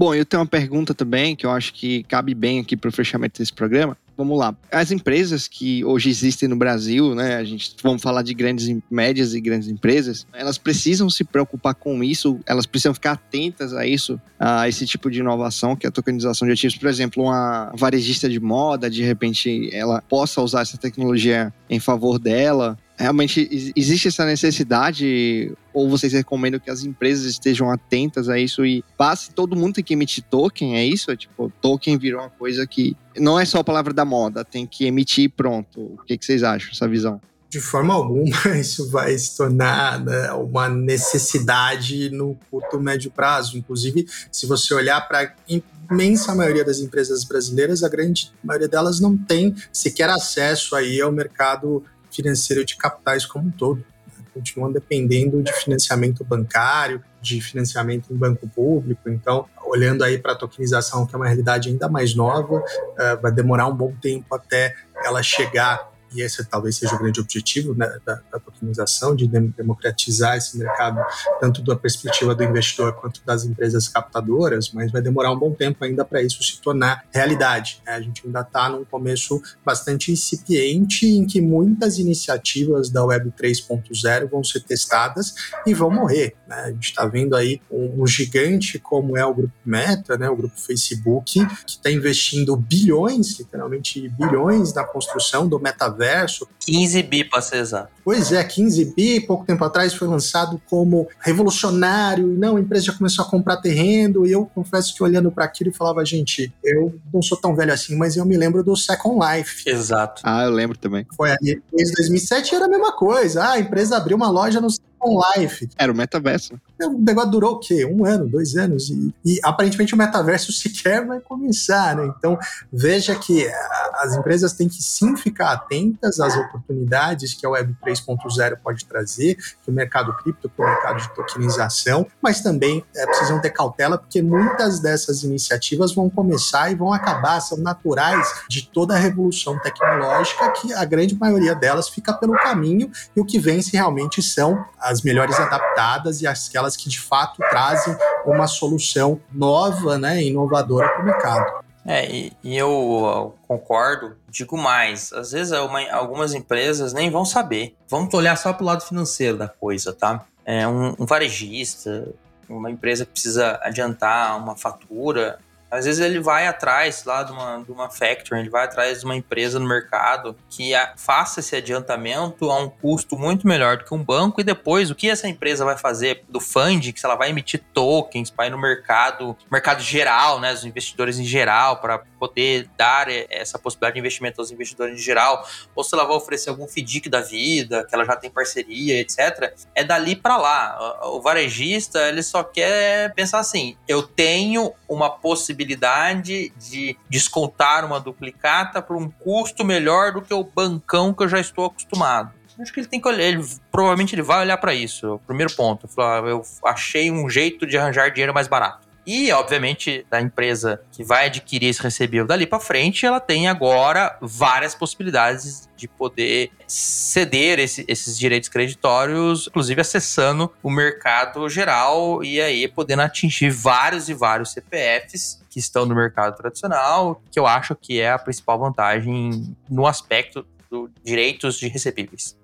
Bom, 0.00 0.14
eu 0.14 0.24
tenho 0.24 0.40
uma 0.40 0.46
pergunta 0.46 0.94
também 0.94 1.36
que 1.36 1.44
eu 1.44 1.50
acho 1.50 1.74
que 1.74 2.04
cabe 2.04 2.34
bem 2.34 2.58
aqui 2.58 2.74
para 2.74 2.88
o 2.88 2.92
fechamento 2.92 3.38
desse 3.38 3.52
programa. 3.52 3.94
Vamos 4.16 4.38
lá. 4.38 4.56
As 4.72 4.90
empresas 4.90 5.46
que 5.46 5.84
hoje 5.84 6.08
existem 6.08 6.48
no 6.48 6.56
Brasil, 6.56 7.14
né? 7.14 7.36
A 7.36 7.44
gente 7.44 7.74
vamos 7.82 8.00
falar 8.00 8.22
de 8.22 8.32
grandes, 8.32 8.74
médias 8.90 9.34
e 9.34 9.40
grandes 9.42 9.68
empresas. 9.68 10.26
Elas 10.32 10.56
precisam 10.56 11.10
se 11.10 11.22
preocupar 11.22 11.74
com 11.74 12.02
isso. 12.02 12.40
Elas 12.46 12.64
precisam 12.64 12.94
ficar 12.94 13.12
atentas 13.12 13.74
a 13.74 13.86
isso, 13.86 14.18
a 14.38 14.66
esse 14.66 14.86
tipo 14.86 15.10
de 15.10 15.20
inovação 15.20 15.76
que 15.76 15.84
é 15.84 15.90
a 15.90 15.92
tokenização 15.92 16.48
de 16.48 16.54
ativos. 16.54 16.78
Por 16.78 16.88
exemplo, 16.88 17.22
uma 17.22 17.70
varejista 17.76 18.26
de 18.26 18.40
moda, 18.40 18.88
de 18.88 19.02
repente, 19.02 19.68
ela 19.70 20.00
possa 20.08 20.40
usar 20.40 20.62
essa 20.62 20.78
tecnologia 20.78 21.52
em 21.68 21.78
favor 21.78 22.18
dela 22.18 22.78
realmente 23.00 23.72
existe 23.74 24.08
essa 24.08 24.26
necessidade 24.26 25.52
ou 25.72 25.88
vocês 25.88 26.12
recomendam 26.12 26.60
que 26.60 26.70
as 26.70 26.84
empresas 26.84 27.24
estejam 27.24 27.70
atentas 27.70 28.28
a 28.28 28.38
isso 28.38 28.64
e 28.64 28.84
passe 28.96 29.30
todo 29.30 29.56
mundo 29.56 29.74
tem 29.74 29.84
que 29.84 29.94
emitir 29.94 30.22
token, 30.28 30.76
é 30.76 30.84
isso? 30.84 31.16
Tipo, 31.16 31.50
token 31.62 31.96
virou 31.96 32.20
uma 32.20 32.30
coisa 32.30 32.66
que 32.66 32.94
não 33.16 33.40
é 33.40 33.44
só 33.46 33.60
a 33.60 33.64
palavra 33.64 33.94
da 33.94 34.04
moda, 34.04 34.44
tem 34.44 34.66
que 34.66 34.84
emitir 34.84 35.24
e 35.24 35.28
pronto. 35.28 35.80
O 35.80 36.04
que, 36.04 36.18
que 36.18 36.24
vocês 36.24 36.42
acham 36.42 36.68
dessa 36.68 36.86
visão? 36.86 37.20
De 37.48 37.58
forma 37.58 37.94
alguma, 37.94 38.36
isso 38.60 38.90
vai 38.90 39.16
se 39.16 39.36
tornar 39.36 39.98
né, 40.04 40.30
uma 40.32 40.68
necessidade 40.68 42.10
no 42.10 42.38
curto 42.50 42.78
médio 42.78 43.10
prazo. 43.10 43.56
Inclusive, 43.56 44.06
se 44.30 44.46
você 44.46 44.74
olhar 44.74 45.00
para 45.08 45.22
a 45.22 45.60
imensa 45.90 46.34
maioria 46.34 46.64
das 46.64 46.78
empresas 46.78 47.24
brasileiras, 47.24 47.82
a 47.82 47.88
grande 47.88 48.30
maioria 48.44 48.68
delas 48.68 49.00
não 49.00 49.16
tem 49.16 49.54
sequer 49.72 50.10
acesso 50.10 50.76
aí 50.76 51.00
ao 51.00 51.10
mercado 51.10 51.82
financeiro 52.10 52.64
de 52.64 52.76
capitais 52.76 53.24
como 53.26 53.48
um 53.48 53.50
todo. 53.50 53.78
Né? 53.78 54.24
Continuam 54.34 54.72
dependendo 54.72 55.42
de 55.42 55.52
financiamento 55.52 56.24
bancário, 56.24 57.02
de 57.20 57.40
financiamento 57.40 58.12
em 58.12 58.16
banco 58.16 58.48
público. 58.48 59.08
Então, 59.08 59.46
olhando 59.64 60.04
aí 60.04 60.18
para 60.18 60.32
a 60.32 60.36
tokenização, 60.36 61.06
que 61.06 61.14
é 61.14 61.18
uma 61.18 61.26
realidade 61.26 61.68
ainda 61.68 61.88
mais 61.88 62.14
nova, 62.14 62.58
uh, 62.58 63.22
vai 63.22 63.32
demorar 63.32 63.66
um 63.66 63.74
bom 63.74 63.92
tempo 64.00 64.34
até 64.34 64.74
ela 65.04 65.22
chegar 65.22 65.89
e 66.14 66.22
esse 66.22 66.44
talvez 66.44 66.76
seja 66.76 66.94
o 66.94 66.98
grande 66.98 67.20
objetivo 67.20 67.74
né, 67.74 67.86
da, 68.04 68.20
da, 68.32 68.38
tokenização, 68.38 69.14
de 69.14 69.28
democratizar 69.28 70.36
esse 70.36 70.58
mercado, 70.58 71.00
tanto 71.40 71.62
da 71.62 71.76
perspectiva 71.76 72.34
do 72.34 72.42
investidor 72.42 72.94
quanto 72.94 73.22
das 73.24 73.44
empresas 73.44 73.88
captadoras, 73.88 74.70
mas 74.72 74.90
vai 74.90 75.00
demorar 75.00 75.32
um 75.32 75.38
bom 75.38 75.52
tempo 75.52 75.84
ainda 75.84 76.04
para 76.04 76.22
isso 76.22 76.42
se 76.42 76.60
tornar 76.60 77.04
realidade. 77.12 77.80
Né? 77.86 77.92
A 77.92 78.00
gente 78.00 78.26
ainda 78.26 78.40
está 78.40 78.68
num 78.68 78.84
começo 78.84 79.40
bastante 79.64 80.10
incipiente, 80.10 81.06
em 81.06 81.26
que 81.26 81.40
muitas 81.40 81.98
iniciativas 81.98 82.90
da 82.90 83.04
Web 83.04 83.32
3.0 83.40 84.28
vão 84.28 84.42
ser 84.42 84.60
testadas 84.60 85.34
e 85.66 85.72
vão 85.72 85.90
morrer. 85.90 86.34
Né? 86.48 86.56
A 86.56 86.70
gente 86.70 86.88
está 86.90 87.06
vendo 87.06 87.36
aí 87.36 87.60
um, 87.70 88.02
um, 88.02 88.06
gigante 88.06 88.78
como 88.78 89.16
é 89.16 89.24
o 89.24 89.34
grupo 89.34 89.52
Meta, 89.64 90.18
né, 90.18 90.28
o 90.28 90.36
grupo 90.36 90.58
Facebook, 90.58 91.46
que 91.46 91.70
está 91.70 91.90
investindo 91.90 92.56
bilhões, 92.56 93.38
literalmente 93.38 94.08
bilhões, 94.08 94.74
na 94.74 94.84
construção 94.84 95.46
do 95.48 95.60
metaverso 95.60 95.99
metaverso. 96.00 96.48
15 96.60 97.02
bi, 97.02 97.24
para 97.24 97.42
ser 97.42 97.56
exato. 97.56 97.90
Pois 98.04 98.32
é, 98.32 98.42
15 98.42 98.94
bi, 98.96 99.20
pouco 99.20 99.44
tempo 99.44 99.62
atrás 99.64 99.94
foi 99.94 100.08
lançado 100.08 100.60
como 100.68 101.06
revolucionário, 101.20 102.32
e 102.32 102.36
não, 102.36 102.56
a 102.56 102.60
empresa 102.60 102.86
já 102.86 102.92
começou 102.92 103.24
a 103.24 103.28
comprar 103.28 103.58
terreno, 103.58 104.26
e 104.26 104.32
eu 104.32 104.46
confesso 104.46 104.94
que 104.94 105.02
olhando 105.02 105.30
para 105.30 105.44
aquilo 105.44 105.70
e 105.70 105.72
falava, 105.72 106.04
gente, 106.04 106.52
eu 106.64 106.98
não 107.12 107.22
sou 107.22 107.38
tão 107.38 107.54
velho 107.54 107.72
assim, 107.72 107.96
mas 107.96 108.16
eu 108.16 108.24
me 108.24 108.36
lembro 108.36 108.64
do 108.64 108.76
Second 108.76 109.18
Life. 109.24 109.68
Exato. 109.68 110.22
Ah, 110.24 110.44
eu 110.44 110.50
lembro 110.50 110.78
também. 110.78 111.06
Foi 111.14 111.30
aí, 111.30 111.60
desde 111.72 111.94
2007 111.96 112.54
era 112.54 112.64
a 112.64 112.68
mesma 112.68 112.92
coisa, 112.92 113.42
ah, 113.42 113.52
a 113.52 113.60
empresa 113.60 113.96
abriu 113.96 114.16
uma 114.16 114.30
loja 114.30 114.60
no 114.60 114.68
on 115.02 115.20
Life. 115.36 115.68
Era 115.76 115.90
o 115.90 115.94
metaverso. 115.94 116.54
O 116.86 116.98
negócio 116.98 117.30
durou 117.30 117.52
o 117.54 117.58
quê? 117.58 117.84
Um 117.84 118.04
ano, 118.04 118.26
dois 118.28 118.56
anos? 118.56 118.90
E, 118.90 119.14
e, 119.24 119.40
aparentemente 119.42 119.94
o 119.94 119.96
metaverso 119.96 120.52
sequer 120.52 121.06
vai 121.06 121.20
começar, 121.20 121.96
né? 121.96 122.12
Então, 122.16 122.38
veja 122.72 123.14
que 123.14 123.46
as 123.94 124.16
empresas 124.16 124.52
têm 124.52 124.68
que 124.68 124.82
sim 124.82 125.16
ficar 125.16 125.52
atentas 125.52 126.20
às 126.20 126.36
oportunidades 126.36 127.34
que 127.34 127.44
a 127.44 127.50
Web 127.50 127.76
3.0 127.84 128.56
pode 128.62 128.84
trazer, 128.84 129.36
que 129.36 129.70
o 129.70 129.72
mercado 129.72 130.14
cripto, 130.16 130.48
que 130.48 130.60
o 130.60 130.64
mercado 130.64 131.00
de 131.00 131.14
tokenização, 131.14 132.06
mas 132.22 132.40
também 132.40 132.84
é, 132.96 133.06
precisam 133.06 133.40
ter 133.40 133.50
cautela, 133.50 133.98
porque 133.98 134.22
muitas 134.22 134.80
dessas 134.80 135.22
iniciativas 135.22 135.94
vão 135.94 136.08
começar 136.08 136.70
e 136.70 136.74
vão 136.74 136.92
acabar, 136.92 137.40
são 137.40 137.58
naturais 137.58 138.44
de 138.48 138.66
toda 138.66 138.94
a 138.94 138.98
revolução 138.98 139.58
tecnológica, 139.58 140.50
que 140.52 140.72
a 140.72 140.84
grande 140.84 141.14
maioria 141.14 141.54
delas 141.54 141.88
fica 141.88 142.12
pelo 142.12 142.34
caminho, 142.34 142.90
e 143.14 143.20
o 143.20 143.24
que 143.24 143.38
vence 143.38 143.70
realmente 143.72 144.22
são 144.22 144.64
as 144.78 145.02
melhores 145.02 145.38
adaptadas 145.38 146.22
e 146.22 146.26
aquelas 146.26 146.69
que 146.76 146.88
de 146.88 147.00
fato 147.00 147.42
trazem 147.50 147.96
uma 148.24 148.46
solução 148.46 149.20
nova, 149.32 149.98
né, 149.98 150.22
inovadora 150.22 150.88
para 150.88 151.02
o 151.02 151.04
mercado. 151.04 151.60
É, 151.84 152.10
e, 152.10 152.32
e 152.44 152.56
eu 152.56 153.34
concordo, 153.48 154.16
digo 154.28 154.56
mais, 154.56 155.12
às 155.12 155.32
vezes 155.32 155.52
uma, 155.52 155.80
algumas 155.90 156.34
empresas 156.34 156.92
nem 156.92 157.10
vão 157.10 157.24
saber. 157.24 157.74
Vamos 157.88 158.12
olhar 158.12 158.36
só 158.36 158.52
para 158.52 158.62
o 158.62 158.66
lado 158.66 158.84
financeiro 158.84 159.36
da 159.36 159.48
coisa, 159.48 159.92
tá? 159.92 160.24
É 160.44 160.68
um, 160.68 160.94
um 160.98 161.06
varejista, 161.06 162.06
uma 162.48 162.70
empresa 162.70 163.06
que 163.06 163.12
precisa 163.12 163.58
adiantar 163.62 164.36
uma 164.36 164.56
fatura, 164.56 165.38
às 165.70 165.84
vezes 165.84 166.00
ele 166.00 166.18
vai 166.20 166.46
atrás 166.46 167.04
lá 167.04 167.22
de 167.22 167.32
uma, 167.32 167.62
de 167.62 167.70
uma 167.70 167.88
factory, 167.88 168.40
ele 168.40 168.50
vai 168.50 168.64
atrás 168.64 169.00
de 169.00 169.04
uma 169.04 169.14
empresa 169.14 169.58
no 169.58 169.68
mercado 169.68 170.36
que 170.48 170.74
a, 170.74 170.94
faça 170.96 171.40
esse 171.40 171.54
adiantamento 171.54 172.50
a 172.50 172.58
um 172.58 172.68
custo 172.68 173.16
muito 173.16 173.46
melhor 173.46 173.76
do 173.76 173.84
que 173.84 173.94
um 173.94 174.02
banco 174.02 174.40
e 174.40 174.44
depois 174.44 174.90
o 174.90 174.94
que 174.94 175.08
essa 175.08 175.28
empresa 175.28 175.64
vai 175.64 175.76
fazer 175.76 176.24
do 176.28 176.40
funding, 176.40 176.92
que 176.92 177.00
se 177.00 177.06
ela 177.06 177.14
vai 177.14 177.30
emitir 177.30 177.62
tokens 177.72 178.30
para 178.30 178.46
ir 178.46 178.50
no 178.50 178.58
mercado, 178.58 179.36
mercado 179.50 179.82
geral, 179.82 180.40
né, 180.40 180.52
os 180.52 180.64
investidores 180.64 181.18
em 181.18 181.24
geral, 181.24 181.76
para 181.76 182.02
poder 182.20 182.68
dar 182.76 183.08
essa 183.08 183.58
possibilidade 183.58 183.94
de 183.94 184.00
investimento 184.00 184.40
aos 184.40 184.50
investidores 184.52 184.94
em 184.94 185.02
geral, 185.02 185.48
ou 185.74 185.82
se 185.82 185.94
ela 185.94 186.04
vai 186.04 186.16
oferecer 186.16 186.50
algum 186.50 186.68
FDIC 186.68 187.08
da 187.08 187.22
vida, 187.22 187.86
que 187.88 187.94
ela 187.94 188.04
já 188.04 188.14
tem 188.14 188.30
parceria, 188.30 189.00
etc. 189.00 189.54
É 189.74 189.82
dali 189.82 190.14
para 190.14 190.36
lá. 190.36 191.00
O 191.04 191.22
varejista, 191.22 192.06
ele 192.08 192.22
só 192.22 192.44
quer 192.44 193.14
pensar 193.14 193.38
assim, 193.38 193.76
eu 193.88 194.02
tenho 194.02 194.72
uma 194.86 195.08
possibilidade 195.08 196.52
de 196.58 196.96
descontar 197.08 197.84
uma 197.84 197.98
duplicata 197.98 198.82
por 198.82 198.96
um 198.96 199.10
custo 199.10 199.64
melhor 199.64 200.12
do 200.12 200.20
que 200.20 200.34
o 200.34 200.44
bancão 200.44 201.14
que 201.14 201.22
eu 201.22 201.28
já 201.28 201.40
estou 201.40 201.64
acostumado. 201.64 202.38
Acho 202.60 202.74
que 202.74 202.80
ele 202.80 202.88
tem 202.88 203.00
que 203.00 203.08
olhar, 203.08 203.24
ele, 203.24 203.42
provavelmente 203.72 204.14
ele 204.14 204.20
vai 204.20 204.40
olhar 204.40 204.58
para 204.58 204.74
isso. 204.74 205.18
Primeiro 205.26 205.50
ponto, 205.54 205.88
eu 206.28 206.42
achei 206.62 207.10
um 207.10 207.26
jeito 207.30 207.66
de 207.66 207.78
arranjar 207.78 208.10
dinheiro 208.10 208.34
mais 208.34 208.48
barato. 208.48 208.89
E, 209.12 209.32
obviamente, 209.32 210.06
da 210.08 210.20
empresa 210.20 210.80
que 210.92 211.02
vai 211.02 211.26
adquirir 211.26 211.66
esse 211.66 211.82
recebível 211.82 212.24
dali 212.24 212.46
para 212.46 212.60
frente, 212.60 213.04
ela 213.04 213.18
tem 213.18 213.48
agora 213.48 214.16
várias 214.22 214.72
possibilidades 214.72 215.68
de 215.76 215.88
poder 215.88 216.52
ceder 216.64 217.58
esse, 217.58 217.84
esses 217.88 218.16
direitos 218.16 218.48
creditórios, 218.48 219.48
inclusive 219.48 219.80
acessando 219.80 220.48
o 220.62 220.70
mercado 220.70 221.48
geral 221.48 222.22
e 222.22 222.40
aí 222.40 222.68
podendo 222.68 223.02
atingir 223.02 223.50
vários 223.50 224.08
e 224.08 224.14
vários 224.14 224.52
CPFs 224.52 225.42
que 225.50 225.58
estão 225.58 225.84
no 225.84 225.92
mercado 225.92 226.36
tradicional, 226.36 227.20
que 227.32 227.40
eu 227.40 227.48
acho 227.48 227.74
que 227.74 228.00
é 228.00 228.12
a 228.12 228.18
principal 228.18 228.60
vantagem 228.60 229.56
no 229.68 229.88
aspecto 229.88 230.46
dos 230.70 230.88
direitos 231.02 231.58
de 231.58 231.66
recebíveis. 231.66 232.38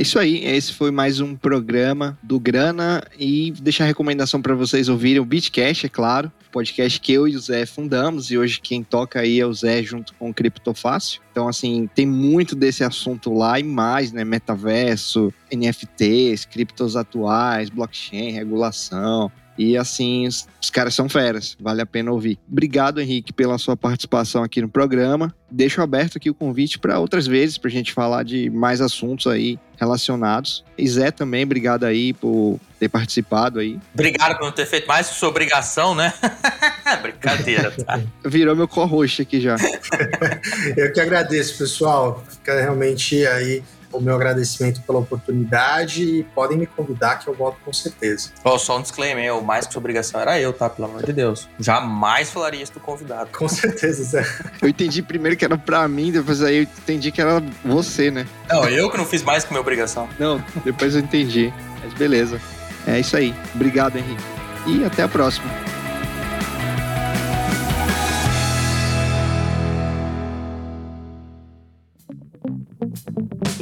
É 0.00 0.02
isso 0.02 0.18
aí, 0.18 0.42
esse 0.46 0.72
foi 0.72 0.90
mais 0.90 1.20
um 1.20 1.36
programa 1.36 2.18
do 2.22 2.40
Grana 2.40 3.04
e 3.18 3.52
deixar 3.60 3.84
a 3.84 3.86
recomendação 3.86 4.40
para 4.40 4.54
vocês 4.54 4.88
ouvirem 4.88 5.20
o 5.20 5.26
Bitcash, 5.26 5.84
é 5.84 5.90
claro, 5.90 6.32
podcast 6.50 6.98
que 6.98 7.12
eu 7.12 7.28
e 7.28 7.36
o 7.36 7.38
Zé 7.38 7.64
fundamos 7.66 8.30
e 8.30 8.38
hoje 8.38 8.62
quem 8.62 8.82
toca 8.82 9.20
aí 9.20 9.38
é 9.38 9.46
o 9.46 9.52
Zé 9.52 9.82
junto 9.82 10.14
com 10.14 10.30
o 10.30 10.34
Criptofácil. 10.34 11.20
Então, 11.30 11.48
assim, 11.48 11.88
tem 11.94 12.06
muito 12.06 12.56
desse 12.56 12.82
assunto 12.82 13.32
lá 13.32 13.60
e 13.60 13.62
mais, 13.62 14.10
né? 14.10 14.24
Metaverso, 14.24 15.32
NFTs, 15.52 16.44
criptos 16.44 16.96
atuais, 16.96 17.70
blockchain, 17.70 18.32
regulação. 18.32 19.30
E 19.58 19.76
assim, 19.76 20.26
os, 20.26 20.46
caras 20.70 20.94
são 20.94 21.08
feras, 21.08 21.56
vale 21.60 21.82
a 21.82 21.86
pena 21.86 22.10
ouvir. 22.10 22.38
Obrigado, 22.50 23.00
Henrique, 23.00 23.32
pela 23.32 23.58
sua 23.58 23.76
participação 23.76 24.42
aqui 24.42 24.62
no 24.62 24.68
programa. 24.68 25.34
Deixo 25.50 25.82
aberto 25.82 26.16
aqui 26.16 26.30
o 26.30 26.34
convite 26.34 26.78
para 26.78 26.98
outras 26.98 27.26
vezes, 27.26 27.58
para 27.58 27.68
a 27.68 27.72
gente 27.72 27.92
falar 27.92 28.22
de 28.22 28.48
mais 28.48 28.80
assuntos 28.80 29.26
aí 29.26 29.58
relacionados. 29.76 30.64
E 30.78 30.88
Zé 30.88 31.10
também, 31.10 31.44
obrigado 31.44 31.84
aí 31.84 32.12
por 32.12 32.58
ter 32.78 32.88
participado 32.88 33.58
aí. 33.58 33.78
Obrigado 33.92 34.38
por 34.38 34.44
não 34.44 34.52
ter 34.52 34.66
feito 34.66 34.86
mais 34.86 35.06
sua 35.08 35.28
obrigação, 35.28 35.94
né? 35.94 36.12
Brincadeira, 37.02 37.70
tá? 37.70 38.00
Virou 38.24 38.56
meu 38.56 38.68
co-host 38.68 39.22
aqui 39.22 39.40
já. 39.40 39.56
Eu 40.76 40.92
que 40.92 41.00
agradeço, 41.00 41.58
pessoal. 41.58 42.24
Fica 42.28 42.60
realmente 42.60 43.26
aí 43.26 43.62
o 43.92 44.00
meu 44.00 44.14
agradecimento 44.14 44.80
pela 44.82 44.98
oportunidade 44.98 46.02
e 46.02 46.22
podem 46.22 46.58
me 46.58 46.66
convidar 46.66 47.18
que 47.18 47.28
eu 47.28 47.34
volto 47.34 47.58
com 47.64 47.72
certeza. 47.72 48.30
Oh, 48.44 48.58
só 48.58 48.78
um 48.78 48.82
disclaimer, 48.82 49.34
o 49.36 49.42
mais 49.42 49.66
que 49.66 49.72
sua 49.72 49.80
obrigação 49.80 50.20
era 50.20 50.38
eu, 50.40 50.52
tá? 50.52 50.68
Pelo 50.68 50.88
amor 50.88 51.04
de 51.04 51.12
Deus. 51.12 51.48
Jamais 51.58 52.30
falaria 52.30 52.62
isso 52.62 52.72
do 52.72 52.80
convidado. 52.80 53.30
Com 53.36 53.48
certeza, 53.48 54.02
Zé. 54.04 54.26
Eu 54.60 54.68
entendi 54.68 55.02
primeiro 55.02 55.36
que 55.36 55.44
era 55.44 55.58
pra 55.58 55.86
mim, 55.88 56.12
depois 56.12 56.42
aí 56.42 56.58
eu 56.58 56.62
entendi 56.62 57.10
que 57.10 57.20
era 57.20 57.42
você, 57.64 58.10
né? 58.10 58.26
Não, 58.48 58.68
eu 58.68 58.90
que 58.90 58.96
não 58.96 59.06
fiz 59.06 59.22
mais 59.22 59.44
que 59.44 59.50
minha 59.50 59.60
obrigação. 59.60 60.08
Não, 60.18 60.42
depois 60.64 60.94
eu 60.94 61.00
entendi. 61.00 61.52
Mas 61.82 61.92
beleza. 61.94 62.40
É 62.86 62.98
isso 62.98 63.16
aí. 63.16 63.34
Obrigado, 63.54 63.96
Henrique. 63.96 64.22
E 64.66 64.84
até 64.84 65.02
a 65.02 65.08
próxima. 65.08 65.50